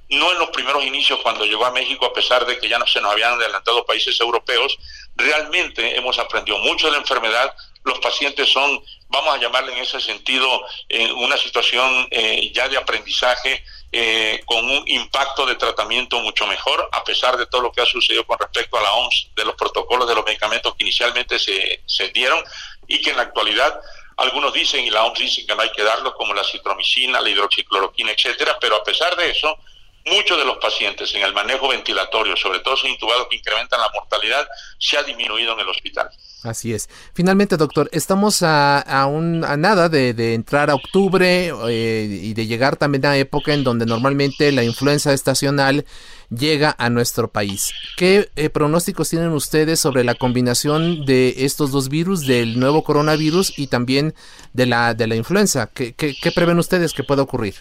no 0.08 0.32
en 0.32 0.38
los 0.38 0.50
primeros 0.50 0.84
inicios 0.84 1.18
cuando 1.22 1.44
llegó 1.44 1.64
a 1.64 1.72
México, 1.72 2.06
a 2.06 2.12
pesar 2.12 2.46
de 2.46 2.58
que 2.58 2.68
ya 2.68 2.78
no 2.78 2.86
se 2.86 3.00
nos 3.00 3.12
habían 3.12 3.32
adelantado 3.32 3.84
países 3.84 4.20
europeos, 4.20 4.78
realmente 5.16 5.96
hemos 5.96 6.18
aprendido 6.18 6.58
mucho 6.58 6.86
de 6.86 6.92
la 6.92 6.98
enfermedad. 6.98 7.54
Los 7.84 7.98
pacientes 7.98 8.48
son, 8.48 8.80
vamos 9.08 9.34
a 9.34 9.38
llamarle 9.38 9.72
en 9.72 9.78
ese 9.78 10.00
sentido, 10.00 10.62
en 10.88 11.12
una 11.12 11.36
situación 11.36 12.06
eh, 12.10 12.52
ya 12.54 12.68
de 12.68 12.76
aprendizaje 12.76 13.64
eh, 13.90 14.42
con 14.44 14.64
un 14.64 14.86
impacto 14.86 15.46
de 15.46 15.54
tratamiento 15.56 16.20
mucho 16.20 16.46
mejor, 16.46 16.88
a 16.92 17.02
pesar 17.02 17.36
de 17.36 17.46
todo 17.46 17.62
lo 17.62 17.72
que 17.72 17.80
ha 17.80 17.86
sucedido 17.86 18.24
con 18.26 18.38
respecto 18.38 18.76
a 18.76 18.82
la 18.82 18.92
OMS, 18.92 19.28
de 19.34 19.44
los 19.44 19.54
protocolos 19.56 20.08
de 20.08 20.14
los 20.14 20.24
medicamentos 20.24 20.74
que 20.74 20.84
inicialmente 20.84 21.38
se 21.38 22.08
dieron 22.12 22.44
y 22.86 23.00
que 23.00 23.10
en 23.10 23.16
la 23.16 23.22
actualidad 23.24 23.80
algunos 24.16 24.52
dicen, 24.52 24.84
y 24.84 24.90
la 24.90 25.04
OMS 25.04 25.18
dice 25.18 25.46
que 25.46 25.54
no 25.54 25.62
hay 25.62 25.70
que 25.72 25.82
darlos, 25.82 26.14
como 26.14 26.32
la 26.32 26.42
citromicina, 26.42 27.20
la 27.20 27.28
hidroxicloroquina, 27.28 28.12
etcétera, 28.12 28.56
pero 28.60 28.76
a 28.76 28.82
pesar 28.82 29.14
de 29.14 29.30
eso, 29.30 29.58
muchos 30.06 30.38
de 30.38 30.44
los 30.44 30.56
pacientes 30.58 31.14
en 31.14 31.22
el 31.22 31.34
manejo 31.34 31.68
ventilatorio, 31.68 32.36
sobre 32.36 32.60
todo 32.60 32.74
esos 32.74 32.88
intubados 32.88 33.26
que 33.28 33.36
incrementan 33.36 33.80
la 33.80 33.90
mortalidad, 33.90 34.46
se 34.78 34.96
ha 34.96 35.02
disminuido 35.02 35.52
en 35.52 35.60
el 35.60 35.68
hospital. 35.68 36.08
Así 36.44 36.72
es. 36.72 36.88
Finalmente, 37.12 37.56
doctor, 37.56 37.88
estamos 37.92 38.42
a, 38.42 38.78
a, 38.78 39.04
a 39.04 39.56
nada 39.56 39.88
de, 39.88 40.14
de, 40.14 40.34
entrar 40.34 40.70
a 40.70 40.76
octubre 40.76 41.52
eh, 41.68 42.20
y 42.22 42.34
de 42.34 42.46
llegar 42.46 42.76
también 42.76 43.04
a 43.04 43.16
época 43.16 43.52
en 43.52 43.64
donde 43.64 43.84
normalmente 43.84 44.52
la 44.52 44.62
influenza 44.62 45.12
estacional 45.12 45.84
llega 46.30 46.74
a 46.78 46.90
nuestro 46.90 47.28
país. 47.28 47.72
¿Qué 47.96 48.30
eh, 48.36 48.50
pronósticos 48.50 49.10
tienen 49.10 49.32
ustedes 49.32 49.80
sobre 49.80 50.04
la 50.04 50.14
combinación 50.14 51.04
de 51.04 51.34
estos 51.44 51.70
dos 51.72 51.88
virus, 51.88 52.26
del 52.26 52.58
nuevo 52.58 52.84
coronavirus 52.84 53.58
y 53.58 53.68
también 53.68 54.14
de 54.52 54.66
la, 54.66 54.94
de 54.94 55.06
la 55.06 55.16
influenza? 55.16 55.70
¿Qué, 55.72 55.94
qué, 55.94 56.14
qué 56.20 56.32
prevén 56.32 56.58
ustedes 56.58 56.92
que 56.92 57.04
pueda 57.04 57.22
ocurrir? 57.22 57.54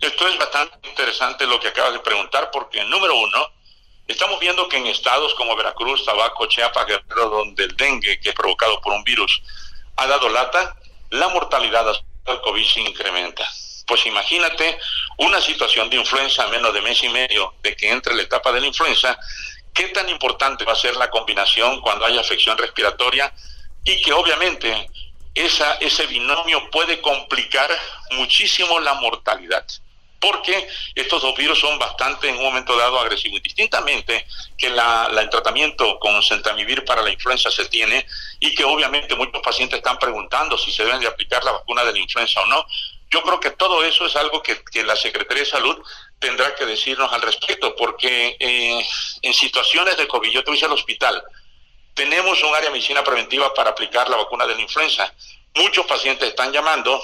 Esto 0.00 0.26
es 0.26 0.38
bastante 0.38 0.88
interesante 0.88 1.46
lo 1.46 1.60
que 1.60 1.68
acabas 1.68 1.92
de 1.92 2.00
preguntar 2.00 2.50
porque, 2.52 2.84
número 2.84 3.16
uno, 3.16 3.38
estamos 4.08 4.40
viendo 4.40 4.68
que 4.68 4.76
en 4.76 4.86
estados 4.88 5.34
como 5.34 5.56
Veracruz, 5.56 6.04
Tabaco, 6.04 6.46
Chiapas, 6.46 6.86
Guerrero, 6.86 7.30
donde 7.30 7.64
el 7.64 7.76
dengue, 7.76 8.18
que 8.20 8.30
es 8.30 8.34
provocado 8.34 8.80
por 8.80 8.92
un 8.92 9.04
virus, 9.04 9.42
ha 9.96 10.06
dado 10.06 10.28
lata, 10.28 10.76
la 11.10 11.28
mortalidad 11.28 11.84
del 12.26 12.40
COVID 12.40 12.66
se 12.66 12.80
incrementa. 12.80 13.44
Pues 13.86 14.06
imagínate 14.06 14.78
una 15.18 15.40
situación 15.40 15.90
de 15.90 15.96
influenza 15.96 16.44
a 16.44 16.48
menos 16.48 16.72
de 16.72 16.80
mes 16.80 17.02
y 17.02 17.08
medio 17.08 17.54
de 17.62 17.76
que 17.76 17.90
entre 17.90 18.14
la 18.14 18.22
etapa 18.22 18.52
de 18.52 18.60
la 18.60 18.66
influenza, 18.66 19.18
qué 19.74 19.88
tan 19.88 20.08
importante 20.08 20.64
va 20.64 20.72
a 20.72 20.76
ser 20.76 20.96
la 20.96 21.10
combinación 21.10 21.80
cuando 21.80 22.04
haya 22.04 22.20
afección 22.20 22.56
respiratoria 22.58 23.32
y 23.84 24.00
que 24.02 24.12
obviamente 24.12 24.88
esa, 25.34 25.74
ese 25.74 26.06
binomio 26.06 26.70
puede 26.70 27.00
complicar 27.00 27.70
muchísimo 28.10 28.78
la 28.80 28.94
mortalidad 28.94 29.66
porque 30.22 30.68
estos 30.94 31.20
dos 31.20 31.36
virus 31.36 31.58
son 31.58 31.80
bastante 31.80 32.28
en 32.28 32.36
un 32.36 32.44
momento 32.44 32.76
dado 32.76 33.00
agresivos. 33.00 33.42
Distintamente 33.42 34.24
que 34.56 34.70
la, 34.70 35.08
la, 35.10 35.20
el 35.20 35.28
tratamiento 35.28 35.98
con 35.98 36.22
centamivir 36.22 36.84
para 36.84 37.02
la 37.02 37.10
influenza 37.10 37.50
se 37.50 37.64
tiene 37.64 38.06
y 38.38 38.54
que 38.54 38.62
obviamente 38.62 39.16
muchos 39.16 39.42
pacientes 39.42 39.78
están 39.78 39.98
preguntando 39.98 40.56
si 40.56 40.70
se 40.70 40.84
deben 40.84 41.00
de 41.00 41.08
aplicar 41.08 41.42
la 41.42 41.50
vacuna 41.50 41.84
de 41.84 41.92
la 41.92 41.98
influenza 41.98 42.40
o 42.40 42.46
no. 42.46 42.64
Yo 43.12 43.22
creo 43.22 43.38
que 43.38 43.50
todo 43.50 43.84
eso 43.84 44.06
es 44.06 44.16
algo 44.16 44.42
que, 44.42 44.62
la 44.84 44.96
Secretaría 44.96 45.44
de 45.44 45.50
Salud 45.50 45.76
tendrá 46.18 46.54
que 46.54 46.64
decirnos 46.64 47.12
al 47.12 47.20
respecto, 47.20 47.76
porque 47.76 48.36
eh, 48.40 48.86
en 49.20 49.34
situaciones 49.34 49.98
de 49.98 50.08
COVID, 50.08 50.30
yo 50.30 50.42
te 50.42 50.50
voy 50.50 50.60
al 50.62 50.72
hospital, 50.72 51.22
tenemos 51.92 52.42
un 52.42 52.54
área 52.54 52.70
de 52.70 52.70
medicina 52.70 53.04
preventiva 53.04 53.52
para 53.52 53.70
aplicar 53.70 54.08
la 54.08 54.16
vacuna 54.16 54.46
de 54.46 54.54
la 54.54 54.62
influenza. 54.62 55.12
Muchos 55.54 55.84
pacientes 55.84 56.30
están 56.30 56.52
llamando 56.52 57.02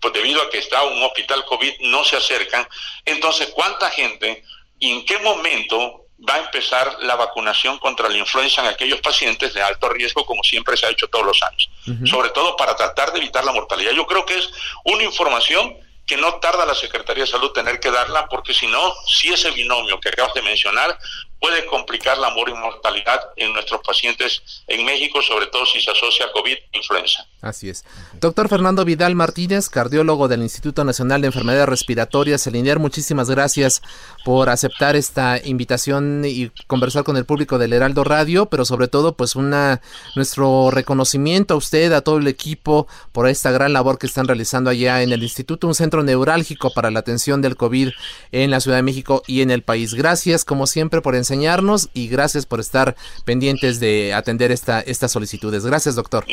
pues 0.00 0.14
debido 0.14 0.40
a 0.42 0.48
que 0.48 0.58
está 0.58 0.84
un 0.84 1.02
hospital 1.02 1.44
COVID, 1.44 1.80
no 1.80 2.04
se 2.04 2.16
acercan. 2.16 2.68
Entonces, 3.04 3.48
¿cuánta 3.48 3.90
gente 3.90 4.44
y 4.78 4.92
en 4.92 5.04
qué 5.04 5.18
momento 5.18 6.04
va 6.26 6.34
a 6.34 6.38
empezar 6.38 6.96
la 7.00 7.14
vacunación 7.14 7.78
contra 7.78 8.08
la 8.08 8.16
influenza 8.16 8.62
en 8.62 8.68
aquellos 8.68 9.00
pacientes 9.00 9.54
de 9.54 9.62
alto 9.62 9.88
riesgo, 9.88 10.24
como 10.26 10.42
siempre 10.42 10.76
se 10.76 10.86
ha 10.86 10.90
hecho 10.90 11.08
todos 11.08 11.24
los 11.24 11.42
años? 11.42 11.70
Uh 11.86 11.90
-huh. 11.90 12.06
Sobre 12.10 12.30
todo 12.30 12.56
para 12.56 12.74
tratar 12.74 13.12
de 13.12 13.18
evitar 13.18 13.44
la 13.44 13.52
mortalidad. 13.52 13.92
Yo 13.92 14.06
creo 14.06 14.26
que 14.26 14.38
es 14.38 14.50
una 14.84 15.04
información 15.04 15.76
que 16.08 16.16
no 16.16 16.36
tarda 16.36 16.64
la 16.64 16.74
Secretaría 16.74 17.24
de 17.24 17.30
Salud 17.30 17.52
tener 17.52 17.78
que 17.80 17.90
darla, 17.90 18.26
porque 18.28 18.54
si 18.54 18.66
no, 18.66 18.94
si 19.06 19.28
ese 19.28 19.50
binomio 19.50 20.00
que 20.00 20.08
acabas 20.08 20.32
de 20.32 20.40
mencionar 20.40 20.98
puede 21.38 21.66
complicar 21.66 22.16
la 22.16 22.30
mortalidad 22.30 23.20
en 23.36 23.52
nuestros 23.52 23.82
pacientes 23.82 24.64
en 24.66 24.84
México, 24.86 25.20
sobre 25.22 25.46
todo 25.48 25.66
si 25.66 25.80
se 25.80 25.90
asocia 25.90 26.26
a 26.26 26.32
COVID 26.32 26.56
e 26.56 26.78
influenza. 26.78 27.26
Así 27.40 27.68
es. 27.68 27.84
Doctor 28.20 28.48
Fernando 28.48 28.84
Vidal 28.84 29.14
Martínez, 29.14 29.68
cardiólogo 29.68 30.26
del 30.26 30.42
Instituto 30.42 30.82
Nacional 30.82 31.20
de 31.20 31.28
Enfermedades 31.28 31.68
Respiratorias, 31.68 32.44
el 32.48 32.56
INER, 32.56 32.80
muchísimas 32.80 33.30
gracias 33.30 33.80
por 34.24 34.48
aceptar 34.48 34.96
esta 34.96 35.38
invitación 35.44 36.24
y 36.26 36.50
conversar 36.66 37.04
con 37.04 37.16
el 37.16 37.24
público 37.24 37.58
del 37.58 37.72
Heraldo 37.72 38.02
Radio, 38.02 38.46
pero 38.46 38.64
sobre 38.64 38.88
todo, 38.88 39.16
pues 39.16 39.36
una 39.36 39.80
nuestro 40.16 40.72
reconocimiento 40.72 41.54
a 41.54 41.58
usted, 41.58 41.92
a 41.92 42.00
todo 42.00 42.18
el 42.18 42.26
equipo, 42.26 42.88
por 43.12 43.28
esta 43.28 43.52
gran 43.52 43.72
labor 43.72 43.98
que 43.98 44.08
están 44.08 44.26
realizando 44.26 44.70
allá 44.70 45.02
en 45.04 45.12
el 45.12 45.22
Instituto, 45.22 45.68
un 45.68 45.76
centro 45.76 46.02
neurálgico 46.02 46.72
para 46.74 46.90
la 46.90 46.98
atención 46.98 47.40
del 47.40 47.56
COVID 47.56 47.90
en 48.32 48.50
la 48.50 48.58
Ciudad 48.58 48.78
de 48.78 48.82
México 48.82 49.22
y 49.28 49.42
en 49.42 49.52
el 49.52 49.62
país. 49.62 49.94
Gracias, 49.94 50.44
como 50.44 50.66
siempre, 50.66 51.02
por 51.02 51.14
enseñarnos 51.14 51.88
y 51.94 52.08
gracias 52.08 52.46
por 52.46 52.58
estar 52.58 52.96
pendientes 53.24 53.78
de 53.78 54.12
atender 54.12 54.50
esta, 54.50 54.80
estas 54.80 55.12
solicitudes. 55.12 55.64
Gracias, 55.64 55.94
doctor. 55.94 56.24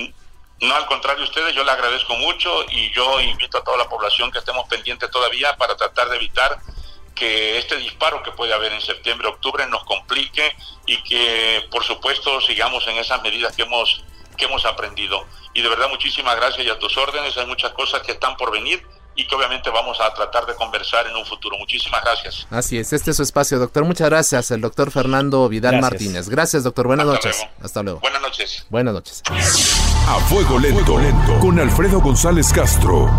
No, 0.61 0.75
al 0.75 0.85
contrario, 0.85 1.23
ustedes, 1.23 1.53
yo 1.53 1.63
le 1.63 1.71
agradezco 1.71 2.15
mucho 2.15 2.63
y 2.69 2.91
yo 2.91 3.19
invito 3.19 3.57
a 3.57 3.63
toda 3.63 3.77
la 3.77 3.89
población 3.89 4.31
que 4.31 4.39
estemos 4.39 4.67
pendientes 4.69 5.11
todavía 5.11 5.55
para 5.57 5.75
tratar 5.75 6.09
de 6.09 6.15
evitar 6.15 6.57
que 7.13 7.57
este 7.57 7.77
disparo 7.77 8.23
que 8.23 8.31
puede 8.31 8.53
haber 8.53 8.73
en 8.73 8.81
septiembre, 8.81 9.27
octubre 9.27 9.65
nos 9.67 9.83
complique 9.85 10.55
y 10.85 11.01
que, 11.03 11.67
por 11.71 11.83
supuesto, 11.83 12.41
sigamos 12.41 12.87
en 12.87 12.97
esas 12.97 13.21
medidas 13.21 13.55
que 13.55 13.63
hemos, 13.63 14.03
que 14.37 14.45
hemos 14.45 14.65
aprendido. 14.65 15.25
Y 15.53 15.61
de 15.61 15.69
verdad, 15.69 15.89
muchísimas 15.89 16.35
gracias 16.35 16.65
y 16.65 16.69
a 16.69 16.79
tus 16.79 16.97
órdenes. 16.97 17.37
Hay 17.37 17.45
muchas 17.45 17.71
cosas 17.73 18.01
que 18.03 18.13
están 18.13 18.35
por 18.37 18.51
venir 18.51 18.85
y 19.15 19.25
que 19.27 19.35
obviamente 19.35 19.69
vamos 19.69 19.97
a 20.01 20.13
tratar 20.13 20.45
de 20.45 20.55
conversar 20.55 21.07
en 21.07 21.15
un 21.15 21.25
futuro. 21.25 21.57
Muchísimas 21.57 22.03
gracias. 22.03 22.47
Así 22.49 22.77
es, 22.77 22.93
este 22.93 23.11
es 23.11 23.17
su 23.17 23.23
espacio, 23.23 23.59
doctor. 23.59 23.85
Muchas 23.85 24.09
gracias, 24.09 24.51
el 24.51 24.61
doctor 24.61 24.91
Fernando 24.91 25.47
Vidal 25.49 25.73
gracias. 25.73 25.91
Martínez. 25.91 26.29
Gracias, 26.29 26.63
doctor. 26.63 26.87
Buenas 26.87 27.07
Hasta 27.07 27.15
noches. 27.15 27.37
Luego. 27.37 27.65
Hasta 27.65 27.83
luego. 27.83 27.99
Buenas 27.99 28.21
noches. 28.21 28.65
Buenas 28.69 28.93
noches. 28.93 29.23
A 30.07 30.19
fuego 30.27 30.59
lento, 30.59 30.85
fuego 30.85 30.99
lento. 30.99 31.39
con 31.39 31.59
Alfredo 31.59 31.99
González 31.99 32.51
Castro. 32.53 33.09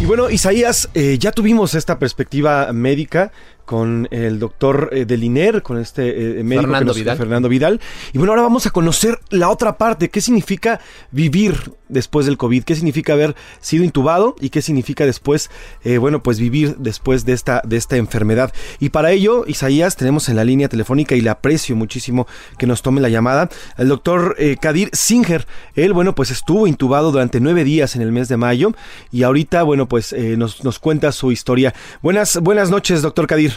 Y 0.00 0.04
bueno, 0.04 0.30
Isaías, 0.30 0.88
eh, 0.94 1.18
ya 1.18 1.32
tuvimos 1.32 1.74
esta 1.74 1.98
perspectiva 1.98 2.72
médica 2.72 3.32
con 3.64 4.08
el 4.12 4.38
doctor 4.38 4.90
eh, 4.92 5.04
del 5.04 5.24
INER, 5.24 5.60
con 5.62 5.76
este 5.76 6.38
eh, 6.40 6.42
médico 6.44 6.62
Fernando, 6.62 6.86
nos, 6.86 6.96
Vidal. 6.96 7.18
Fernando 7.18 7.48
Vidal. 7.48 7.80
Y 8.12 8.18
bueno, 8.18 8.32
ahora 8.32 8.42
vamos 8.42 8.64
a 8.66 8.70
conocer 8.70 9.18
la 9.30 9.50
otra 9.50 9.76
parte, 9.76 10.08
qué 10.08 10.20
significa 10.20 10.80
vivir 11.10 11.72
después 11.88 12.26
del 12.26 12.36
COVID, 12.36 12.64
qué 12.64 12.74
significa 12.74 13.12
haber 13.12 13.34
sido 13.60 13.84
intubado 13.84 14.36
y 14.40 14.50
qué 14.50 14.62
significa 14.62 15.06
después, 15.06 15.50
eh, 15.84 15.98
bueno, 15.98 16.22
pues 16.22 16.38
vivir 16.38 16.76
después 16.78 17.24
de 17.24 17.32
esta, 17.32 17.62
de 17.64 17.76
esta 17.76 17.96
enfermedad. 17.96 18.52
Y 18.78 18.90
para 18.90 19.12
ello, 19.12 19.44
Isaías, 19.46 19.96
tenemos 19.96 20.28
en 20.28 20.36
la 20.36 20.44
línea 20.44 20.68
telefónica 20.68 21.14
y 21.14 21.20
le 21.20 21.30
aprecio 21.30 21.76
muchísimo 21.76 22.26
que 22.58 22.66
nos 22.66 22.82
tome 22.82 23.00
la 23.00 23.08
llamada, 23.08 23.48
el 23.76 23.88
doctor 23.88 24.36
eh, 24.38 24.56
Kadir 24.60 24.90
Singer. 24.92 25.46
Él, 25.74 25.92
bueno, 25.92 26.14
pues 26.14 26.30
estuvo 26.30 26.66
intubado 26.66 27.12
durante 27.12 27.40
nueve 27.40 27.64
días 27.64 27.96
en 27.96 28.02
el 28.02 28.12
mes 28.12 28.28
de 28.28 28.36
mayo 28.36 28.72
y 29.10 29.22
ahorita, 29.22 29.62
bueno, 29.62 29.88
pues 29.88 30.12
eh, 30.12 30.36
nos, 30.36 30.64
nos 30.64 30.78
cuenta 30.78 31.12
su 31.12 31.32
historia. 31.32 31.74
Buenas, 32.02 32.38
buenas 32.40 32.70
noches, 32.70 33.02
doctor 33.02 33.26
Kadir. 33.26 33.52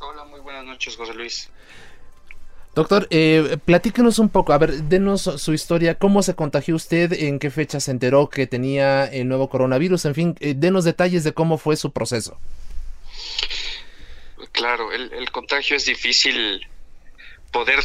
Hola, 0.00 0.24
muy 0.24 0.40
buenas 0.40 0.64
noches, 0.64 0.96
José 0.96 1.14
Luis. 1.14 1.50
Doctor, 2.74 3.06
eh, 3.10 3.56
platíquenos 3.64 4.18
un 4.18 4.28
poco, 4.28 4.52
a 4.52 4.58
ver, 4.58 4.72
denos 4.84 5.22
su 5.22 5.54
historia, 5.54 5.94
cómo 5.96 6.24
se 6.24 6.34
contagió 6.34 6.74
usted, 6.74 7.12
en 7.12 7.38
qué 7.38 7.50
fecha 7.50 7.78
se 7.78 7.92
enteró 7.92 8.28
que 8.28 8.48
tenía 8.48 9.04
el 9.04 9.28
nuevo 9.28 9.48
coronavirus, 9.48 10.06
en 10.06 10.14
fin, 10.14 10.36
eh, 10.40 10.54
denos 10.56 10.84
detalles 10.84 11.22
de 11.22 11.32
cómo 11.32 11.56
fue 11.56 11.76
su 11.76 11.92
proceso. 11.92 12.36
Claro, 14.50 14.90
el, 14.92 15.12
el 15.12 15.30
contagio 15.30 15.76
es 15.76 15.84
difícil 15.84 16.66
poder 17.52 17.78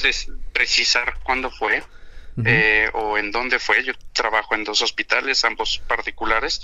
precisar 0.53 1.19
cuándo 1.21 1.51
fue 1.51 1.83
uh 2.37 2.41
-huh. 2.41 2.43
eh, 2.47 2.89
o 2.93 3.19
en 3.19 3.31
dónde 3.31 3.59
fue. 3.59 3.83
Yo 3.83 3.93
trabajo 4.13 4.55
en 4.55 4.63
dos 4.63 4.81
hospitales, 4.81 5.45
ambos 5.45 5.83
particulares, 5.87 6.61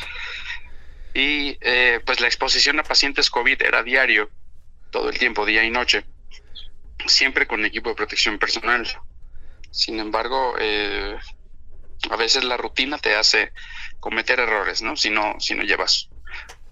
y 1.13 1.57
eh, 1.61 1.99
pues 2.03 2.19
la 2.21 2.27
exposición 2.27 2.79
a 2.79 2.83
pacientes 2.83 3.29
COVID 3.29 3.61
era 3.61 3.83
diario, 3.83 4.31
todo 4.89 5.09
el 5.09 5.17
tiempo, 5.19 5.45
día 5.45 5.63
y 5.63 5.69
noche 5.69 6.05
siempre 7.07 7.47
con 7.47 7.65
equipo 7.65 7.89
de 7.89 7.95
protección 7.95 8.37
personal. 8.39 8.87
Sin 9.71 9.99
embargo, 9.99 10.55
eh, 10.59 11.17
A 12.11 12.17
veces 12.17 12.43
la 12.43 12.57
rutina 12.57 12.97
te 12.99 13.15
hace 13.15 13.51
cometer 13.99 14.39
errores, 14.39 14.81
¿no? 14.81 14.95
Si 14.95 15.09
no, 15.09 15.39
si 15.39 15.55
no 15.55 15.63
llevas 15.63 16.09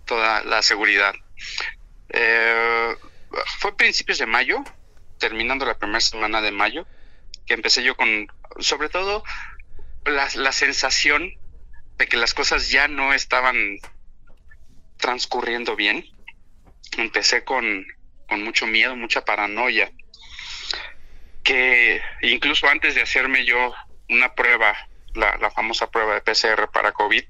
toda 0.06 0.44
la 0.44 0.62
seguridad. 0.62 1.14
Eh, 2.10 2.96
fue 3.60 3.76
principios 3.76 4.20
de 4.20 4.26
mayo, 4.28 4.64
terminando 5.18 5.66
la 5.66 5.78
primera 5.78 6.02
semana 6.02 6.42
de 6.42 6.52
mayo, 6.52 6.86
que 7.46 7.56
empecé 7.56 7.84
yo 7.84 7.96
con, 7.96 8.28
sobre 8.60 8.90
todo, 8.90 9.24
la, 10.06 10.30
la 10.36 10.52
sensación 10.52 11.32
de 11.98 12.08
que 12.08 12.18
las 12.18 12.34
cosas 12.34 12.70
ya 12.70 12.88
no 12.88 13.14
estaban 13.14 13.80
transcurriendo 14.98 15.76
bien. 15.76 16.06
Empecé 16.98 17.44
con, 17.44 17.86
con 18.28 18.44
mucho 18.44 18.68
miedo, 18.68 18.96
mucha 18.96 19.26
paranoia, 19.26 19.92
que 21.44 22.02
incluso 22.22 22.68
antes 22.68 22.96
de 22.96 23.02
hacerme 23.02 23.46
yo 23.46 23.74
una 24.10 24.34
prueba, 24.34 24.76
la, 25.14 25.38
la 25.38 25.52
famosa 25.52 25.92
prueba 25.92 26.16
de 26.16 26.22
PCR 26.22 26.70
para 26.72 26.92
COVID, 26.92 27.24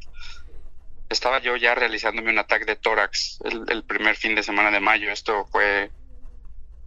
estaba 1.14 1.40
yo 1.40 1.56
ya 1.56 1.76
realizándome 1.76 2.32
un 2.32 2.40
ataque 2.40 2.66
de 2.66 2.76
tórax 2.76 3.40
el, 3.44 3.84
primer 3.84 4.16
fin 4.16 4.36
de 4.36 4.44
semana 4.44 4.72
de 4.72 4.80
mayo. 4.80 5.12
Esto 5.12 5.46
fue, 5.46 5.92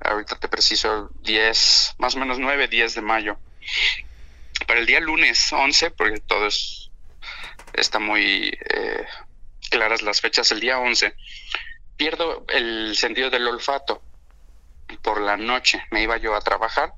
ahorita 0.00 0.38
te 0.38 0.48
preciso, 0.48 1.10
10, 1.22 1.94
más 1.98 2.16
o 2.16 2.18
menos 2.18 2.38
9, 2.38 2.68
10 2.68 2.94
de 2.94 3.02
mayo. 3.02 3.38
Para 4.66 4.80
el 4.80 4.86
día 4.86 5.00
lunes 5.00 5.52
11, 5.52 5.90
porque 5.92 6.20
todo 6.20 6.46
es, 6.46 6.90
está 7.72 7.98
muy 7.98 8.58
eh, 8.70 9.06
claras 9.70 10.02
las 10.02 10.20
fechas, 10.20 10.50
el 10.52 10.60
día 10.60 10.78
11, 10.78 11.14
pierdo 11.96 12.44
el 12.48 12.94
sentido 12.96 13.30
del 13.30 13.46
olfato. 13.46 14.02
Por 15.02 15.20
la 15.20 15.36
noche 15.36 15.84
me 15.90 16.02
iba 16.02 16.16
yo 16.16 16.34
a 16.34 16.40
trabajar. 16.40 16.92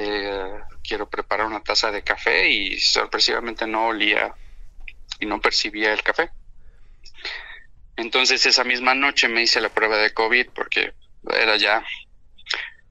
Eh, 0.00 0.60
quiero 0.86 1.10
preparar 1.10 1.46
una 1.46 1.60
taza 1.60 1.90
de 1.90 2.02
café 2.02 2.48
y 2.48 2.78
sorpresivamente 2.78 3.66
no 3.66 3.88
olía 3.88 4.32
y 5.18 5.26
no 5.26 5.40
percibía 5.40 5.92
el 5.92 6.04
café. 6.04 6.30
Entonces 7.96 8.46
esa 8.46 8.62
misma 8.62 8.94
noche 8.94 9.26
me 9.26 9.42
hice 9.42 9.60
la 9.60 9.70
prueba 9.70 9.96
de 9.98 10.14
COVID 10.14 10.50
porque 10.54 10.94
era 11.34 11.56
ya 11.56 11.84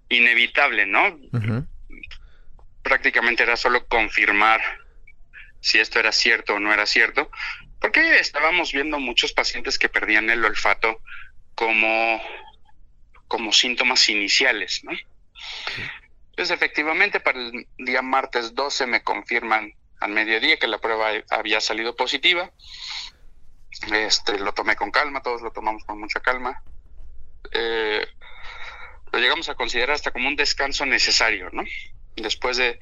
inevitable, 0.10 0.86
¿no? 0.86 1.08
Uh 1.08 1.32
-huh. 1.32 1.68
Prácticamente 2.84 3.44
era 3.44 3.56
solo 3.56 3.88
confirmar 3.88 4.62
si 5.62 5.80
esto 5.80 6.00
era 6.00 6.12
cierto 6.12 6.56
o 6.56 6.60
no 6.60 6.74
era 6.74 6.86
cierto, 6.86 7.32
porque 7.80 8.20
estábamos 8.20 8.74
viendo 8.74 9.00
muchos 9.00 9.32
pacientes 9.32 9.80
que 9.80 9.88
perdían 9.88 10.30
el 10.30 10.44
olfato 10.44 11.02
como, 11.56 12.22
como 13.30 13.54
síntomas 13.54 14.10
iniciales, 14.10 14.84
¿no? 14.84 14.92
Entonces 16.38 16.56
efectivamente 16.56 17.20
para 17.20 17.40
el 17.40 17.68
día 17.80 18.04
martes 18.04 18.54
12 18.54 18.86
me 18.86 19.02
confirman 19.02 19.74
al 20.00 20.12
mediodía 20.12 20.60
que 20.60 20.68
la 20.68 20.78
prueba 20.78 21.10
había 21.32 21.60
salido 21.60 21.96
positiva. 21.96 22.52
Este, 23.92 24.38
lo 24.38 24.54
tomé 24.54 24.76
con 24.76 24.92
calma, 24.92 25.24
todos 25.24 25.42
lo 25.42 25.52
tomamos 25.52 25.84
con 25.84 26.00
mucha 26.00 26.20
calma. 26.20 26.62
Eh, 27.52 28.06
lo 29.12 29.18
llegamos 29.18 29.50
a 29.50 29.56
considerar 29.56 29.96
hasta 29.96 30.12
como 30.12 30.28
un 30.28 30.36
descanso 30.36 30.86
necesario, 30.86 31.50
¿no? 31.52 31.64
Después 32.16 32.58
de 32.58 32.80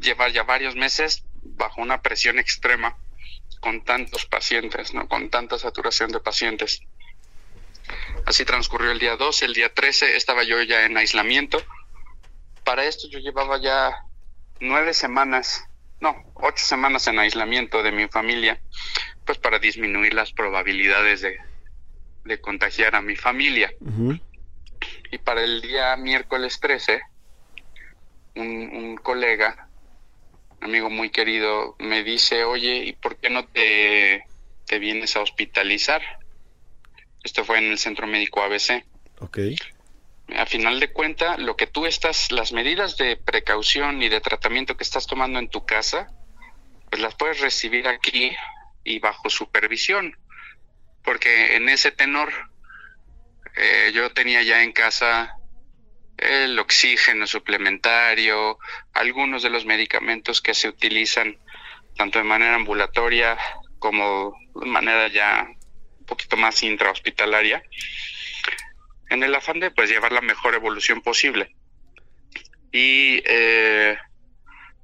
llevar 0.00 0.32
ya 0.32 0.44
varios 0.44 0.74
meses 0.74 1.22
bajo 1.42 1.82
una 1.82 2.00
presión 2.00 2.38
extrema 2.38 2.96
con 3.60 3.84
tantos 3.84 4.24
pacientes, 4.24 4.94
¿no? 4.94 5.06
Con 5.06 5.28
tanta 5.28 5.58
saturación 5.58 6.12
de 6.12 6.20
pacientes. 6.20 6.80
Así 8.24 8.46
transcurrió 8.46 8.90
el 8.90 8.98
día 8.98 9.16
12, 9.16 9.44
el 9.44 9.52
día 9.52 9.74
13 9.74 10.16
estaba 10.16 10.44
yo 10.44 10.62
ya 10.62 10.86
en 10.86 10.96
aislamiento. 10.96 11.62
Para 12.66 12.84
esto 12.84 13.08
yo 13.08 13.20
llevaba 13.20 13.58
ya 13.58 13.96
nueve 14.60 14.92
semanas 14.92 15.64
no, 16.00 16.14
ocho 16.34 16.64
semanas 16.64 17.06
en 17.06 17.18
aislamiento 17.18 17.82
de 17.82 17.92
mi 17.92 18.08
familia, 18.08 18.60
pues 19.24 19.38
para 19.38 19.58
disminuir 19.58 20.14
las 20.14 20.32
probabilidades 20.32 21.22
de, 21.22 21.38
de 22.24 22.40
contagiar 22.40 22.94
a 22.94 23.02
mi 23.02 23.16
familia. 23.16 23.72
Uh 23.80 23.90
-huh. 23.90 24.20
Y 25.10 25.18
para 25.18 25.42
el 25.42 25.62
día 25.62 25.96
miércoles 25.96 26.60
13, 26.60 27.00
un, 28.34 28.46
un, 28.46 28.96
colega, 28.96 29.68
amigo 30.60 30.90
muy 30.90 31.10
querido, 31.10 31.76
me 31.78 32.04
dice, 32.04 32.44
oye, 32.44 32.84
¿y 32.84 32.92
por 32.92 33.16
qué 33.16 33.30
no 33.30 33.46
te, 33.46 34.24
te 34.66 34.78
vienes 34.78 35.16
a 35.16 35.20
hospitalizar? 35.20 36.02
Esto 37.24 37.44
fue 37.44 37.58
en 37.58 37.70
el 37.70 37.78
centro 37.78 38.06
médico 38.06 38.42
ABC. 38.42 38.84
Ok 39.20 39.38
a 40.34 40.46
final 40.46 40.80
de 40.80 40.92
cuenta, 40.92 41.36
lo 41.38 41.56
que 41.56 41.66
tú 41.66 41.86
estás, 41.86 42.32
las 42.32 42.52
medidas 42.52 42.96
de 42.96 43.16
precaución 43.16 44.02
y 44.02 44.08
de 44.08 44.20
tratamiento 44.20 44.76
que 44.76 44.84
estás 44.84 45.06
tomando 45.06 45.38
en 45.38 45.48
tu 45.48 45.64
casa, 45.64 46.08
pues 46.90 47.00
las 47.00 47.14
puedes 47.14 47.40
recibir 47.40 47.86
aquí 47.86 48.34
y 48.82 48.98
bajo 48.98 49.30
supervisión. 49.30 50.16
Porque 51.04 51.56
en 51.56 51.68
ese 51.68 51.92
tenor, 51.92 52.32
eh, 53.56 53.92
yo 53.94 54.12
tenía 54.12 54.42
ya 54.42 54.62
en 54.62 54.72
casa 54.72 55.36
el 56.16 56.58
oxígeno 56.58 57.26
suplementario, 57.26 58.58
algunos 58.94 59.42
de 59.42 59.50
los 59.50 59.64
medicamentos 59.64 60.40
que 60.40 60.54
se 60.54 60.68
utilizan 60.68 61.38
tanto 61.96 62.18
de 62.18 62.24
manera 62.24 62.54
ambulatoria 62.54 63.38
como 63.78 64.34
de 64.54 64.66
manera 64.66 65.08
ya 65.08 65.46
un 65.98 66.06
poquito 66.06 66.36
más 66.36 66.62
intrahospitalaria 66.62 67.62
en 69.10 69.22
el 69.22 69.34
afán 69.34 69.60
de 69.60 69.70
pues 69.70 69.90
llevar 69.90 70.12
la 70.12 70.20
mejor 70.20 70.54
evolución 70.54 71.00
posible. 71.02 71.54
Y 72.72 73.22
eh, 73.24 73.96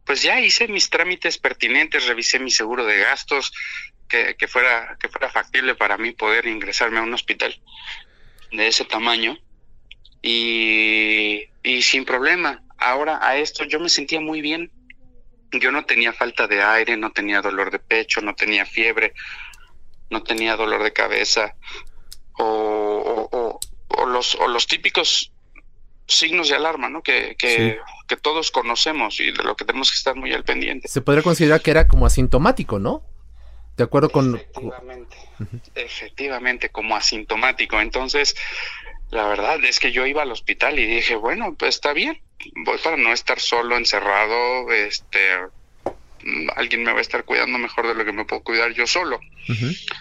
pues 0.05 0.23
ya 0.23 0.41
hice 0.41 0.69
mis 0.69 0.91
trámites 0.91 1.39
pertinentes, 1.39 2.07
revisé 2.07 2.39
mi 2.39 2.51
seguro 2.51 2.85
de 2.85 2.99
gastos, 2.99 3.53
que, 4.09 4.37
que, 4.37 4.49
fuera, 4.49 4.97
que 5.01 5.09
fuera 5.09 5.31
factible 5.31 5.75
para 5.75 5.97
mí 5.97 6.13
poder 6.13 6.47
ingresarme 6.47 6.99
a 6.99 7.03
un 7.03 7.15
hospital 7.15 7.59
de 8.51 8.69
ese 8.69 8.85
tamaño 8.85 9.39
y, 10.21 11.45
y 11.63 11.83
sin 11.83 12.05
problema. 12.05 12.63
Ahora 12.79 13.19
a 13.23 13.37
esto 13.37 13.65
yo 13.65 13.81
me 13.81 13.89
sentía 13.89 14.21
muy 14.21 14.41
bien. 14.41 14.71
Yo 15.53 15.71
no 15.71 15.85
tenía 15.85 16.13
falta 16.13 16.47
de 16.47 16.63
aire, 16.63 16.97
no 16.97 17.13
tenía 17.13 17.43
dolor 17.43 17.71
de 17.71 17.79
pecho, 17.79 18.23
no 18.23 18.35
tenía 18.35 18.65
fiebre, 18.65 19.13
no 20.11 20.23
tenía 20.23 20.57
dolor 20.57 20.83
de 20.83 20.93
cabeza 20.95 21.55
los, 24.23 24.35
o 24.37 24.49
los 24.49 24.67
típicos 24.67 25.33
signos 26.07 26.49
de 26.49 26.57
alarma, 26.57 26.89
¿no? 26.89 27.03
Que, 27.03 27.37
que, 27.39 27.57
sí. 27.57 27.93
que, 28.07 28.17
todos 28.17 28.51
conocemos 28.51 29.19
y 29.21 29.33
de 29.33 29.43
lo 29.43 29.57
que 29.57 29.65
tenemos 29.65 29.91
que 29.91 29.97
estar 29.97 30.15
muy 30.15 30.33
al 30.33 30.45
pendiente. 30.45 30.89
Se 30.89 31.01
podría 31.01 31.23
considerar 31.23 31.61
que 31.61 31.71
era 31.71 31.87
como 31.89 32.07
asintomático, 32.07 32.79
¿no? 32.79 33.03
De 33.77 33.85
acuerdo 33.85 34.11
con... 34.11 34.37
Efectivamente, 34.37 35.17
uh 35.41 35.45
-huh. 35.45 35.61
efectivamente, 35.75 36.69
como 36.69 36.95
asintomático. 36.97 37.81
Entonces, 37.81 38.37
la 39.11 39.27
verdad 39.27 39.65
es 39.65 39.81
que 39.81 39.93
yo 39.93 40.07
iba 40.07 40.23
al 40.23 40.33
hospital 40.33 40.79
y 40.79 40.87
dije, 40.87 41.17
bueno, 41.17 41.55
pues 41.59 41.77
está 41.77 41.93
bien, 41.93 42.21
voy 42.65 42.79
para 42.79 42.97
no 42.97 43.13
estar 43.13 43.41
solo, 43.41 43.77
encerrado, 43.77 44.71
este, 44.73 45.19
alguien 46.57 46.85
me 46.85 46.93
va 46.93 46.99
a 46.99 47.03
estar 47.03 47.25
cuidando 47.25 47.59
mejor 47.59 47.89
de 47.89 47.95
lo 47.95 48.05
que 48.05 48.13
me 48.13 48.25
puedo 48.25 48.43
cuidar 48.43 48.73
yo 48.73 48.87
solo. 48.87 49.17
Uh 49.49 49.53
-huh. 49.53 49.93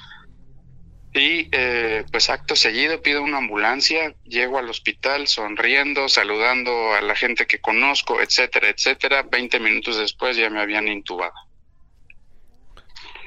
Y 1.13 1.49
eh, 1.51 2.05
pues 2.09 2.29
acto 2.29 2.55
seguido 2.55 3.01
pido 3.01 3.21
una 3.21 3.39
ambulancia, 3.39 4.15
llego 4.23 4.57
al 4.57 4.69
hospital 4.69 5.27
sonriendo, 5.27 6.07
saludando 6.07 6.93
a 6.93 7.01
la 7.01 7.15
gente 7.15 7.45
que 7.47 7.59
conozco, 7.59 8.21
etcétera, 8.21 8.69
etcétera. 8.69 9.23
Veinte 9.23 9.59
minutos 9.59 9.97
después 9.97 10.37
ya 10.37 10.49
me 10.49 10.61
habían 10.61 10.87
intubado. 10.87 11.33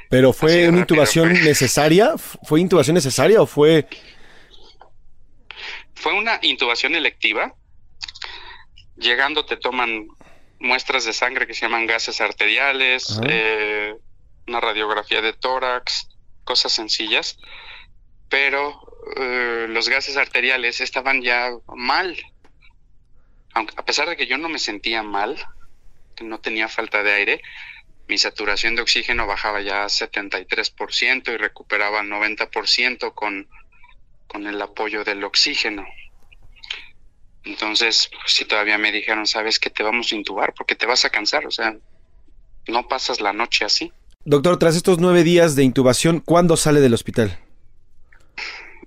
¿Pero 0.09 0.32
fue 0.32 0.68
una 0.68 0.78
intubación 0.78 1.32
necesaria? 1.45 2.14
¿Fue 2.16 2.61
intubación 2.61 2.95
necesaria 2.95 3.43
o 3.43 3.47
fue...? 3.47 3.87
Fue 5.95 6.14
una 6.14 6.39
intubación 6.43 6.95
electiva. 6.95 7.55
Llegando 8.97 9.45
te 9.45 9.57
toman 9.57 10.09
muestras 10.59 11.05
de 11.05 11.12
sangre 11.12 11.47
que 11.47 11.53
se 11.53 11.62
llaman 11.62 11.87
gases 11.87 12.20
arteriales, 12.22 13.18
eh, 13.28 13.95
una 14.47 14.61
radiografía 14.61 15.20
de 15.20 15.35
tórax, 15.35 16.09
cosas 16.45 16.72
sencillas 16.72 17.39
pero 18.29 18.81
eh, 19.16 19.66
los 19.68 19.89
gases 19.89 20.16
arteriales 20.16 20.81
estaban 20.81 21.22
ya 21.22 21.51
mal. 21.75 22.16
A 23.55 23.85
pesar 23.85 24.09
de 24.09 24.16
que 24.16 24.27
yo 24.27 24.37
no 24.37 24.49
me 24.49 24.59
sentía 24.59 25.03
mal, 25.03 25.37
que 26.16 26.25
no 26.25 26.41
tenía 26.41 26.68
falta 26.68 27.03
de 27.03 27.12
aire, 27.12 27.43
mi 28.09 28.18
saturación 28.18 28.75
de 28.75 28.83
oxígeno 28.83 29.27
bajaba 29.27 29.61
ya 29.62 29.85
a 29.85 29.89
73% 29.89 31.33
y 31.33 31.37
recuperaba 31.37 32.03
90% 32.03 33.14
con, 33.14 33.49
con 34.27 34.47
el 34.47 34.61
apoyo 34.61 35.05
del 35.05 35.22
oxígeno. 35.25 35.87
Entonces, 37.45 38.11
pues, 38.11 38.33
si 38.33 38.45
todavía 38.45 38.79
me 38.79 38.91
dijeron, 38.91 39.27
sabes 39.27 39.59
que 39.59 39.70
te 39.70 39.83
vamos 39.83 40.12
a 40.12 40.16
intubar 40.16 40.55
porque 40.55 40.75
te 40.75 40.87
vas 40.87 41.05
a 41.05 41.11
cansar, 41.11 41.47
o 41.47 41.51
sea, 41.51 41.77
no 42.66 42.89
pasas 42.89 43.20
la 43.20 43.33
noche 43.33 43.64
así. 43.64 43.93
Doctor, 44.25 44.59
tras 44.59 44.77
estos 44.77 44.99
nueve 44.99 45.22
días 45.22 45.55
de 45.55 45.64
intubación, 45.64 46.20
¿cuándo 46.20 46.57
sale 46.57 46.81
del 46.81 46.95
hospital? 46.95 47.39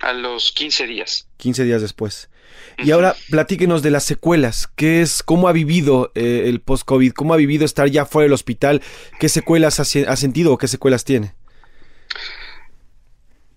A 0.01 0.13
los 0.13 0.51
15 0.51 0.87
días. 0.87 1.27
15 1.37 1.63
días 1.63 1.81
después. 1.81 2.29
Y 2.77 2.91
ahora 2.91 3.15
platíquenos 3.29 3.81
de 3.81 3.91
las 3.91 4.03
secuelas. 4.03 4.67
¿Qué 4.75 5.01
es, 5.01 5.23
cómo 5.23 5.47
ha 5.47 5.51
vivido 5.51 6.11
eh, 6.15 6.43
el 6.45 6.61
post-COVID? 6.61 7.11
¿Cómo 7.13 7.33
ha 7.33 7.37
vivido 7.37 7.65
estar 7.65 7.87
ya 7.89 8.05
fuera 8.05 8.25
del 8.25 8.33
hospital? 8.33 8.81
¿Qué 9.19 9.29
secuelas 9.29 9.79
ha, 9.79 9.83
ha 10.11 10.15
sentido 10.15 10.53
o 10.53 10.57
qué 10.57 10.67
secuelas 10.67 11.03
tiene? 11.03 11.33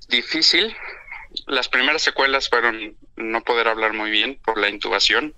Difícil. 0.08 0.74
Las 1.46 1.68
primeras 1.68 2.02
secuelas 2.02 2.48
fueron 2.48 2.96
no 3.16 3.42
poder 3.42 3.68
hablar 3.68 3.92
muy 3.92 4.10
bien 4.10 4.38
por 4.44 4.58
la 4.58 4.68
intubación. 4.68 5.34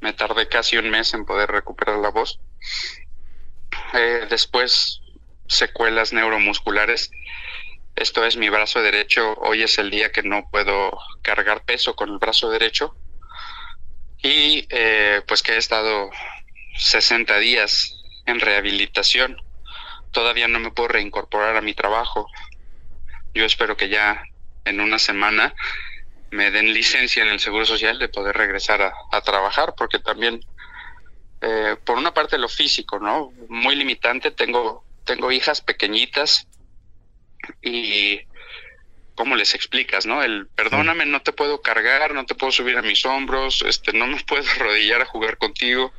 Me 0.00 0.12
tardé 0.12 0.48
casi 0.48 0.76
un 0.76 0.90
mes 0.90 1.14
en 1.14 1.24
poder 1.24 1.50
recuperar 1.50 1.98
la 1.98 2.10
voz. 2.10 2.38
Eh, 3.94 4.26
después, 4.28 5.00
secuelas 5.48 6.12
neuromusculares. 6.12 7.10
Esto 7.96 8.26
es 8.26 8.36
mi 8.36 8.50
brazo 8.50 8.82
derecho. 8.82 9.32
Hoy 9.38 9.62
es 9.62 9.78
el 9.78 9.90
día 9.90 10.12
que 10.12 10.22
no 10.22 10.50
puedo 10.50 10.98
cargar 11.22 11.64
peso 11.64 11.96
con 11.96 12.10
el 12.10 12.18
brazo 12.18 12.50
derecho. 12.50 12.94
Y 14.22 14.66
eh, 14.68 15.22
pues 15.26 15.42
que 15.42 15.52
he 15.52 15.56
estado 15.56 16.10
60 16.76 17.38
días 17.38 17.96
en 18.26 18.38
rehabilitación. 18.38 19.40
Todavía 20.10 20.46
no 20.46 20.58
me 20.58 20.72
puedo 20.72 20.88
reincorporar 20.88 21.56
a 21.56 21.62
mi 21.62 21.72
trabajo. 21.72 22.28
Yo 23.32 23.46
espero 23.46 23.78
que 23.78 23.88
ya 23.88 24.24
en 24.66 24.80
una 24.80 24.98
semana 24.98 25.54
me 26.30 26.50
den 26.50 26.74
licencia 26.74 27.22
en 27.22 27.30
el 27.30 27.40
Seguro 27.40 27.64
Social 27.64 27.98
de 27.98 28.10
poder 28.10 28.36
regresar 28.36 28.82
a, 28.82 29.20
trabajar, 29.22 29.74
porque 29.74 30.00
también, 30.00 30.44
eh, 31.40 31.76
por 31.82 31.96
una 31.96 32.12
parte 32.12 32.36
lo 32.36 32.48
físico, 32.48 32.98
¿no? 32.98 33.32
Muy 33.48 33.74
limitante, 33.74 34.32
tengo, 34.32 34.84
tengo 35.04 35.32
hijas 35.32 35.62
pequeñitas 35.62 36.46
y 37.62 38.20
¿cómo 39.16 39.34
les 39.34 39.54
explicas, 39.54 40.06
no? 40.06 40.22
El 40.22 40.46
perdóname, 40.48 41.06
no 41.06 41.22
te 41.22 41.32
puedo 41.32 41.62
cargar, 41.62 42.14
no 42.14 42.26
te 42.26 42.34
puedo 42.34 42.52
subir 42.52 42.76
a 42.76 42.82
mis 42.82 43.04
hombros, 43.04 43.62
este, 43.62 43.92
no 43.92 44.06
me 44.06 44.20
puedo 44.26 44.48
arrodillar 44.48 45.02
a 45.02 45.06
jugar 45.06 45.38
contigo. 45.38 45.92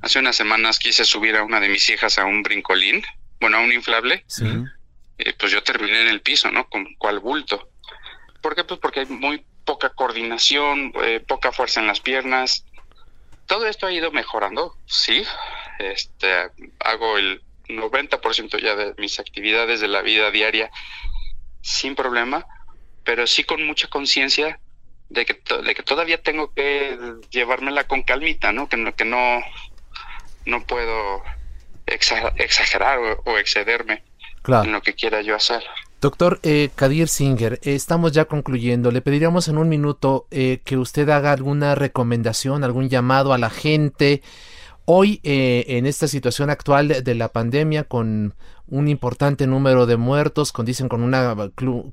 Hace 0.00 0.18
unas 0.18 0.36
semanas 0.36 0.78
quise 0.78 1.04
subir 1.04 1.36
a 1.36 1.42
una 1.42 1.60
de 1.60 1.68
mis 1.68 1.88
hijas 1.90 2.18
a 2.18 2.24
un 2.24 2.42
brincolín, 2.42 3.02
bueno, 3.40 3.58
a 3.58 3.60
un 3.60 3.72
inflable. 3.72 4.24
Sí. 4.26 4.46
pues 5.38 5.52
yo 5.52 5.62
terminé 5.62 6.02
en 6.02 6.08
el 6.08 6.20
piso, 6.20 6.50
¿no? 6.50 6.68
Con 6.68 6.94
cual 6.94 7.20
bulto. 7.20 7.70
¿Por 8.40 8.54
qué? 8.54 8.64
Pues 8.64 8.80
porque 8.80 9.00
hay 9.00 9.06
muy 9.06 9.44
poca 9.64 9.90
coordinación, 9.90 10.92
eh, 11.02 11.20
poca 11.26 11.52
fuerza 11.52 11.80
en 11.80 11.86
las 11.86 12.00
piernas. 12.00 12.66
Todo 13.46 13.66
esto 13.66 13.86
ha 13.86 13.92
ido 13.92 14.10
mejorando, 14.12 14.76
sí. 14.86 15.24
Este, 15.78 16.50
hago 16.80 17.18
el 17.18 17.42
90% 17.68 18.60
ya 18.60 18.76
de 18.76 18.94
mis 18.98 19.18
actividades 19.18 19.80
de 19.80 19.88
la 19.88 20.02
vida 20.02 20.30
diaria 20.30 20.70
sin 21.60 21.94
problema, 21.94 22.46
pero 23.04 23.26
sí 23.26 23.44
con 23.44 23.66
mucha 23.66 23.88
conciencia 23.88 24.60
de 25.08 25.24
que, 25.26 25.40
de 25.64 25.74
que 25.74 25.82
todavía 25.82 26.20
tengo 26.22 26.52
que 26.52 26.98
llevármela 27.30 27.84
con 27.84 28.02
calmita, 28.02 28.52
¿no? 28.52 28.68
Que 28.68 28.76
no, 28.76 28.94
que 28.94 29.04
no, 29.04 29.40
no 30.46 30.66
puedo 30.66 31.22
exagerar 31.86 32.98
o, 33.24 33.38
excederme 33.38 34.02
en 34.46 34.72
lo 34.72 34.82
que 34.82 34.94
quiera 34.94 35.20
yo 35.22 35.36
hacer. 35.36 35.62
Doctor 36.00 36.38
eh, 36.42 36.68
Kadir 36.74 37.08
Singer, 37.08 37.54
eh, 37.62 37.74
estamos 37.74 38.12
ya 38.12 38.26
concluyendo. 38.26 38.90
Le 38.90 39.00
pediríamos 39.00 39.48
en 39.48 39.56
un 39.56 39.70
minuto 39.70 40.26
eh, 40.30 40.60
que 40.64 40.76
usted 40.76 41.08
haga 41.08 41.32
alguna 41.32 41.74
recomendación, 41.74 42.62
algún 42.62 42.90
llamado 42.90 43.32
a 43.32 43.38
la 43.38 43.48
gente. 43.48 44.22
Hoy, 44.86 45.20
eh, 45.22 45.64
en 45.68 45.86
esta 45.86 46.08
situación 46.08 46.50
actual 46.50 46.88
de, 46.88 47.14
la 47.14 47.28
pandemia, 47.28 47.84
con 47.84 48.34
un 48.66 48.88
importante 48.88 49.46
número 49.46 49.86
de 49.86 49.96
muertos, 49.96 50.52
con, 50.52 50.66
dicen 50.66 50.88
con 50.88 51.02
una 51.02 51.34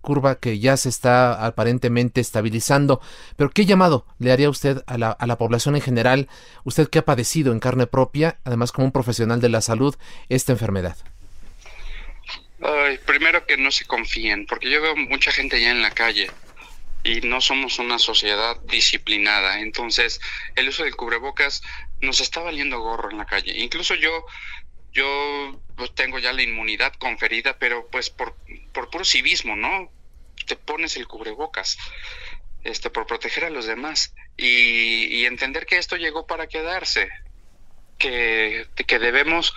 curva 0.02 0.36
que 0.36 0.60
ya 0.60 0.76
se 0.76 0.90
está 0.90 1.46
aparentemente 1.46 2.20
estabilizando, 2.20 3.00
pero 3.38 3.50
¿qué 3.50 3.66
llamado 3.66 4.06
le 4.20 4.34
haría 4.34 4.50
usted 4.50 4.84
a 4.88 4.98
la, 4.98 5.12
a 5.12 5.26
la 5.26 5.38
población 5.38 5.76
en 5.76 5.82
general, 5.82 6.28
usted 6.66 6.90
que 6.90 7.00
ha 7.00 7.06
padecido 7.06 7.54
en 7.54 7.62
carne 7.62 7.88
propia, 7.88 8.40
además 8.44 8.74
como 8.74 8.86
un 8.86 8.92
profesional 8.92 9.40
de 9.40 9.50
la 9.50 9.62
salud, 9.62 9.96
esta 10.30 10.52
enfermedad? 10.52 10.98
primero 13.06 13.46
que 13.46 13.58
no 13.58 13.72
se 13.72 13.86
confíen, 13.86 14.46
porque 14.46 14.70
yo 14.70 14.82
veo 14.82 14.96
mucha 14.96 15.32
gente 15.32 15.60
ya 15.62 15.72
en 15.72 15.82
la 15.82 15.92
calle 15.92 16.30
y 17.04 17.22
no 17.22 17.42
somos 17.42 17.80
una 17.80 18.00
sociedad 18.00 18.60
disciplinada. 18.62 19.60
Entonces, 19.60 20.22
el 20.56 20.70
uso 20.70 20.84
del 20.84 20.96
cubrebocas 20.96 21.64
nos 22.00 22.22
está 22.22 22.42
valiendo 22.42 22.80
gorro 22.80 23.12
en 23.12 23.18
la 23.18 23.26
calle. 23.26 23.58
Incluso 23.60 23.96
yo, 23.96 24.26
yo 24.92 25.60
pues, 25.76 25.94
tengo 25.96 26.20
ya 26.20 26.34
la 26.34 26.44
inmunidad 26.44 26.94
conferida, 26.94 27.58
pero 27.58 27.88
pues 27.88 28.10
por, 28.10 28.36
por 28.74 28.90
puro 28.90 29.06
civismo, 29.06 29.56
¿no? 29.56 29.92
Te 30.46 30.56
pones 30.56 30.98
el 30.98 31.08
cubrebocas, 31.08 31.78
este, 32.64 32.90
por 32.90 33.08
proteger 33.08 33.46
a 33.46 33.50
los 33.50 33.66
demás 33.66 34.14
y, 34.38 35.06
y 35.06 35.26
entender 35.26 35.66
que 35.66 35.78
esto 35.78 35.98
llegó 35.98 36.28
para 36.28 36.48
quedarse, 36.48 37.10
que, 37.98 38.68
que 38.88 39.00
debemos 39.00 39.54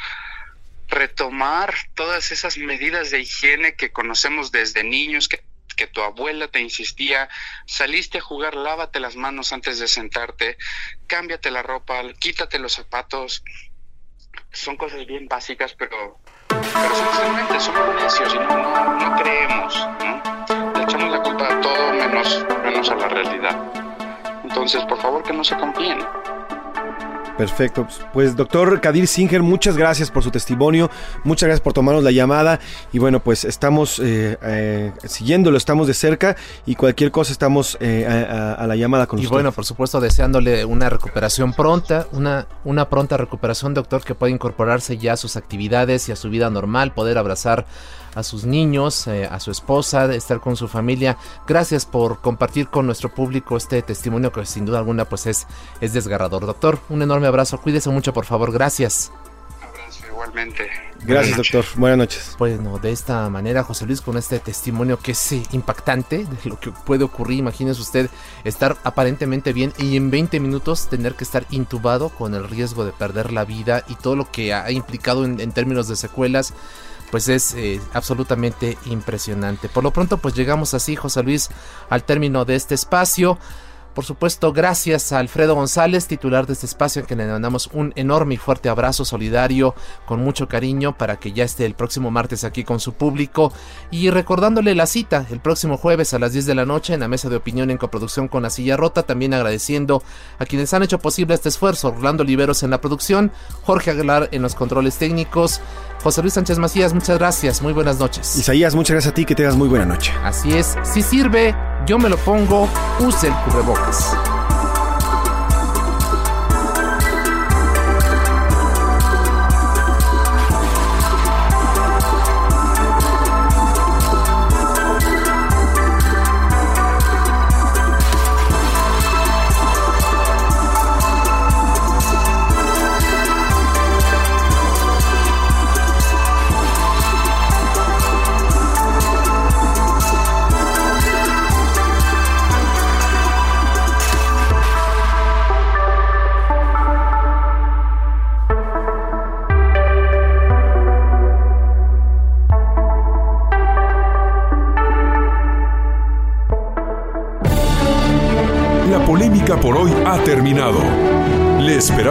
retomar 0.88 1.74
todas 1.94 2.30
esas 2.30 2.58
medidas 2.58 3.10
de 3.10 3.20
higiene 3.20 3.74
que 3.74 3.90
conocemos 3.90 4.52
desde 4.52 4.84
niños, 4.84 5.28
que, 5.28 5.42
que, 5.74 5.86
tu 5.86 6.02
abuela 6.02 6.48
te 6.48 6.60
insistía, 6.60 7.28
saliste 7.66 8.18
a 8.18 8.20
jugar, 8.20 8.54
lávate 8.54 9.00
las 9.00 9.16
manos 9.16 9.52
antes 9.52 9.78
de 9.78 9.88
sentarte, 9.88 10.56
cámbiate 11.06 11.50
la 11.50 11.62
ropa, 11.62 12.02
quítate 12.18 12.58
los 12.58 12.72
zapatos. 12.72 13.42
Son 14.52 14.76
cosas 14.76 15.06
bien 15.06 15.26
básicas, 15.28 15.74
pero, 15.74 16.18
pero 16.48 16.94
simplemente 16.94 17.60
somos 17.60 18.02
necios 18.02 18.34
y 18.34 18.38
no, 18.38 18.48
no, 18.48 18.98
no 18.98 19.22
creemos, 19.22 19.88
¿no? 20.00 20.72
Le 20.74 20.82
echamos 20.82 21.10
la 21.10 21.22
culpa 21.22 21.46
a 21.46 21.60
todo 21.60 21.92
menos, 21.92 22.46
menos 22.62 22.90
a 22.90 22.94
la 22.96 23.08
realidad. 23.08 23.84
Entonces, 24.44 24.84
por 24.84 25.00
favor, 25.00 25.22
que 25.22 25.32
no 25.32 25.44
se 25.44 25.56
confíen. 25.56 25.98
Perfecto. 27.36 27.86
Pues 28.12 28.36
doctor 28.36 28.80
Kadir 28.80 29.08
Singer, 29.08 29.42
muchas 29.42 29.76
gracias 29.76 30.10
por 30.10 30.22
su 30.22 30.30
testimonio, 30.30 30.88
muchas 31.24 31.48
gracias 31.48 31.62
por 31.62 31.72
tomarnos 31.72 32.04
la 32.04 32.12
llamada 32.12 32.60
y 32.92 33.00
bueno, 33.00 33.20
pues 33.20 33.44
estamos 33.44 33.98
eh, 33.98 34.38
eh, 34.40 34.92
siguiéndolo, 35.04 35.56
estamos 35.56 35.88
de 35.88 35.94
cerca 35.94 36.36
y 36.64 36.76
cualquier 36.76 37.10
cosa 37.10 37.32
estamos 37.32 37.76
eh, 37.80 38.06
a, 38.06 38.64
la 38.66 38.76
llamada 38.76 39.06
con 39.06 39.18
y 39.18 39.22
usted. 39.22 39.32
Y 39.32 39.34
bueno, 39.34 39.50
por 39.50 39.64
supuesto, 39.64 40.00
deseándole 40.00 40.64
una 40.64 40.88
recuperación 40.88 41.52
pronta, 41.52 42.06
una, 42.12 42.46
una 42.64 42.88
pronta 42.88 43.16
recuperación, 43.16 43.74
doctor, 43.74 44.04
que 44.04 44.14
pueda 44.14 44.32
incorporarse 44.32 44.96
ya 44.96 45.14
a 45.14 45.16
sus 45.16 45.36
actividades 45.36 46.08
y 46.08 46.12
a 46.12 46.16
su 46.16 46.30
vida 46.30 46.50
normal, 46.50 46.92
poder 46.94 47.18
abrazar 47.18 47.66
a 48.14 48.22
sus 48.22 48.44
niños, 48.44 49.06
eh, 49.06 49.26
a 49.30 49.40
su 49.40 49.50
esposa, 49.50 50.08
de 50.08 50.16
estar 50.16 50.40
con 50.40 50.56
su 50.56 50.68
familia. 50.68 51.16
Gracias 51.46 51.86
por 51.86 52.20
compartir 52.20 52.68
con 52.68 52.86
nuestro 52.86 53.12
público 53.12 53.56
este 53.56 53.82
testimonio 53.82 54.32
que 54.32 54.44
sin 54.46 54.66
duda 54.66 54.78
alguna 54.78 55.04
pues 55.04 55.26
es, 55.26 55.46
es 55.80 55.92
desgarrador. 55.92 56.46
Doctor, 56.46 56.78
un 56.88 57.02
enorme 57.02 57.26
abrazo, 57.26 57.60
cuídese 57.60 57.90
mucho 57.90 58.12
por 58.12 58.24
favor, 58.24 58.52
gracias. 58.52 59.12
Abrazo 59.60 60.06
igualmente. 60.08 60.70
Gracias, 61.06 61.36
doctor. 61.36 61.64
Buenas 61.76 61.98
noches. 61.98 62.36
Bueno, 62.38 62.78
de 62.78 62.90
esta 62.90 63.28
manera, 63.28 63.62
José 63.62 63.84
Luis, 63.84 64.00
con 64.00 64.16
este 64.16 64.38
testimonio 64.38 64.98
que 64.98 65.12
es 65.12 65.32
impactante 65.52 66.24
de 66.24 66.48
lo 66.48 66.58
que 66.58 66.70
puede 66.70 67.04
ocurrir, 67.04 67.38
imagínese 67.38 67.80
usted 67.80 68.08
estar 68.42 68.76
aparentemente 68.84 69.52
bien 69.52 69.74
y 69.78 69.96
en 69.96 70.10
20 70.10 70.40
minutos 70.40 70.88
tener 70.88 71.14
que 71.14 71.24
estar 71.24 71.44
intubado 71.50 72.08
con 72.08 72.34
el 72.34 72.48
riesgo 72.48 72.86
de 72.86 72.92
perder 72.92 73.32
la 73.32 73.44
vida 73.44 73.84
y 73.86 73.96
todo 73.96 74.16
lo 74.16 74.30
que 74.30 74.54
ha 74.54 74.70
implicado 74.70 75.26
en, 75.26 75.40
en 75.40 75.52
términos 75.52 75.88
de 75.88 75.96
secuelas 75.96 76.54
pues 77.14 77.28
es 77.28 77.54
eh, 77.54 77.80
absolutamente 77.92 78.76
impresionante. 78.86 79.68
Por 79.68 79.84
lo 79.84 79.92
pronto, 79.92 80.18
pues 80.18 80.34
llegamos 80.34 80.74
así, 80.74 80.96
José 80.96 81.22
Luis, 81.22 81.48
al 81.88 82.02
término 82.02 82.44
de 82.44 82.56
este 82.56 82.74
espacio. 82.74 83.38
Por 83.94 84.04
supuesto, 84.04 84.52
gracias 84.52 85.12
a 85.12 85.20
Alfredo 85.20 85.54
González, 85.54 86.08
titular 86.08 86.48
de 86.48 86.54
este 86.54 86.66
espacio, 86.66 86.98
en 86.98 87.06
que 87.06 87.14
le 87.14 87.28
mandamos 87.28 87.70
un 87.72 87.92
enorme 87.94 88.34
y 88.34 88.36
fuerte 88.36 88.68
abrazo 88.68 89.04
solidario 89.04 89.76
con 90.04 90.18
mucho 90.24 90.48
cariño 90.48 90.98
para 90.98 91.20
que 91.20 91.30
ya 91.30 91.44
esté 91.44 91.64
el 91.64 91.74
próximo 91.74 92.10
martes 92.10 92.42
aquí 92.42 92.64
con 92.64 92.80
su 92.80 92.94
público. 92.94 93.52
Y 93.92 94.10
recordándole 94.10 94.74
la 94.74 94.86
cita 94.86 95.24
el 95.30 95.38
próximo 95.38 95.76
jueves 95.76 96.12
a 96.12 96.18
las 96.18 96.32
10 96.32 96.46
de 96.46 96.56
la 96.56 96.66
noche 96.66 96.94
en 96.94 97.00
la 97.00 97.06
mesa 97.06 97.28
de 97.28 97.36
opinión 97.36 97.70
en 97.70 97.78
coproducción 97.78 98.26
con 98.26 98.42
La 98.42 98.50
Silla 98.50 98.76
Rota. 98.76 99.04
También 99.04 99.34
agradeciendo 99.34 100.02
a 100.40 100.46
quienes 100.46 100.74
han 100.74 100.82
hecho 100.82 100.98
posible 100.98 101.36
este 101.36 101.50
esfuerzo: 101.50 101.90
Orlando 101.90 102.24
Oliveros 102.24 102.64
en 102.64 102.70
la 102.70 102.80
producción, 102.80 103.30
Jorge 103.62 103.92
Aguilar 103.92 104.28
en 104.32 104.42
los 104.42 104.56
controles 104.56 104.98
técnicos. 104.98 105.60
José 106.04 106.20
Luis 106.20 106.34
Sánchez 106.34 106.58
Macías, 106.58 106.92
muchas 106.92 107.16
gracias, 107.16 107.62
muy 107.62 107.72
buenas 107.72 107.98
noches. 107.98 108.36
Isaías, 108.36 108.74
muchas 108.74 108.92
gracias 108.92 109.12
a 109.12 109.14
ti, 109.14 109.24
que 109.24 109.34
tengas 109.34 109.56
muy 109.56 109.68
buena 109.68 109.86
noche. 109.86 110.12
Así 110.22 110.52
es, 110.52 110.76
si 110.82 111.00
sirve, 111.00 111.56
yo 111.86 111.98
me 111.98 112.10
lo 112.10 112.18
pongo, 112.18 112.68
use 113.00 113.28
el 113.28 113.32
cubrebocas. 113.46 114.14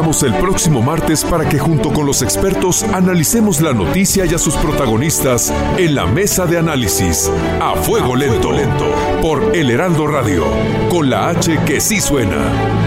El 0.04 0.34
próximo 0.34 0.82
martes 0.82 1.24
para 1.24 1.48
que 1.48 1.58
junto 1.58 1.94
con 1.94 2.06
los 2.06 2.22
expertos 2.22 2.84
analicemos 2.84 3.62
la 3.62 3.72
noticia 3.74 4.26
y 4.26 4.34
a 4.34 4.38
sus 4.38 4.54
protagonistas 4.56 5.52
en 5.78 5.96
la 5.96 6.06
mesa 6.06 6.46
de 6.46 6.58
análisis 6.58 7.32
a 7.62 7.74
fuego 7.76 8.14
lento, 8.14 8.52
lento 8.52 8.86
por 9.22 9.56
El 9.56 9.70
Heraldo 9.70 10.06
Radio, 10.06 10.46
con 10.90 11.10
la 11.10 11.30
H 11.30 11.58
que 11.66 11.80
sí 11.80 12.02
suena. 12.02 12.83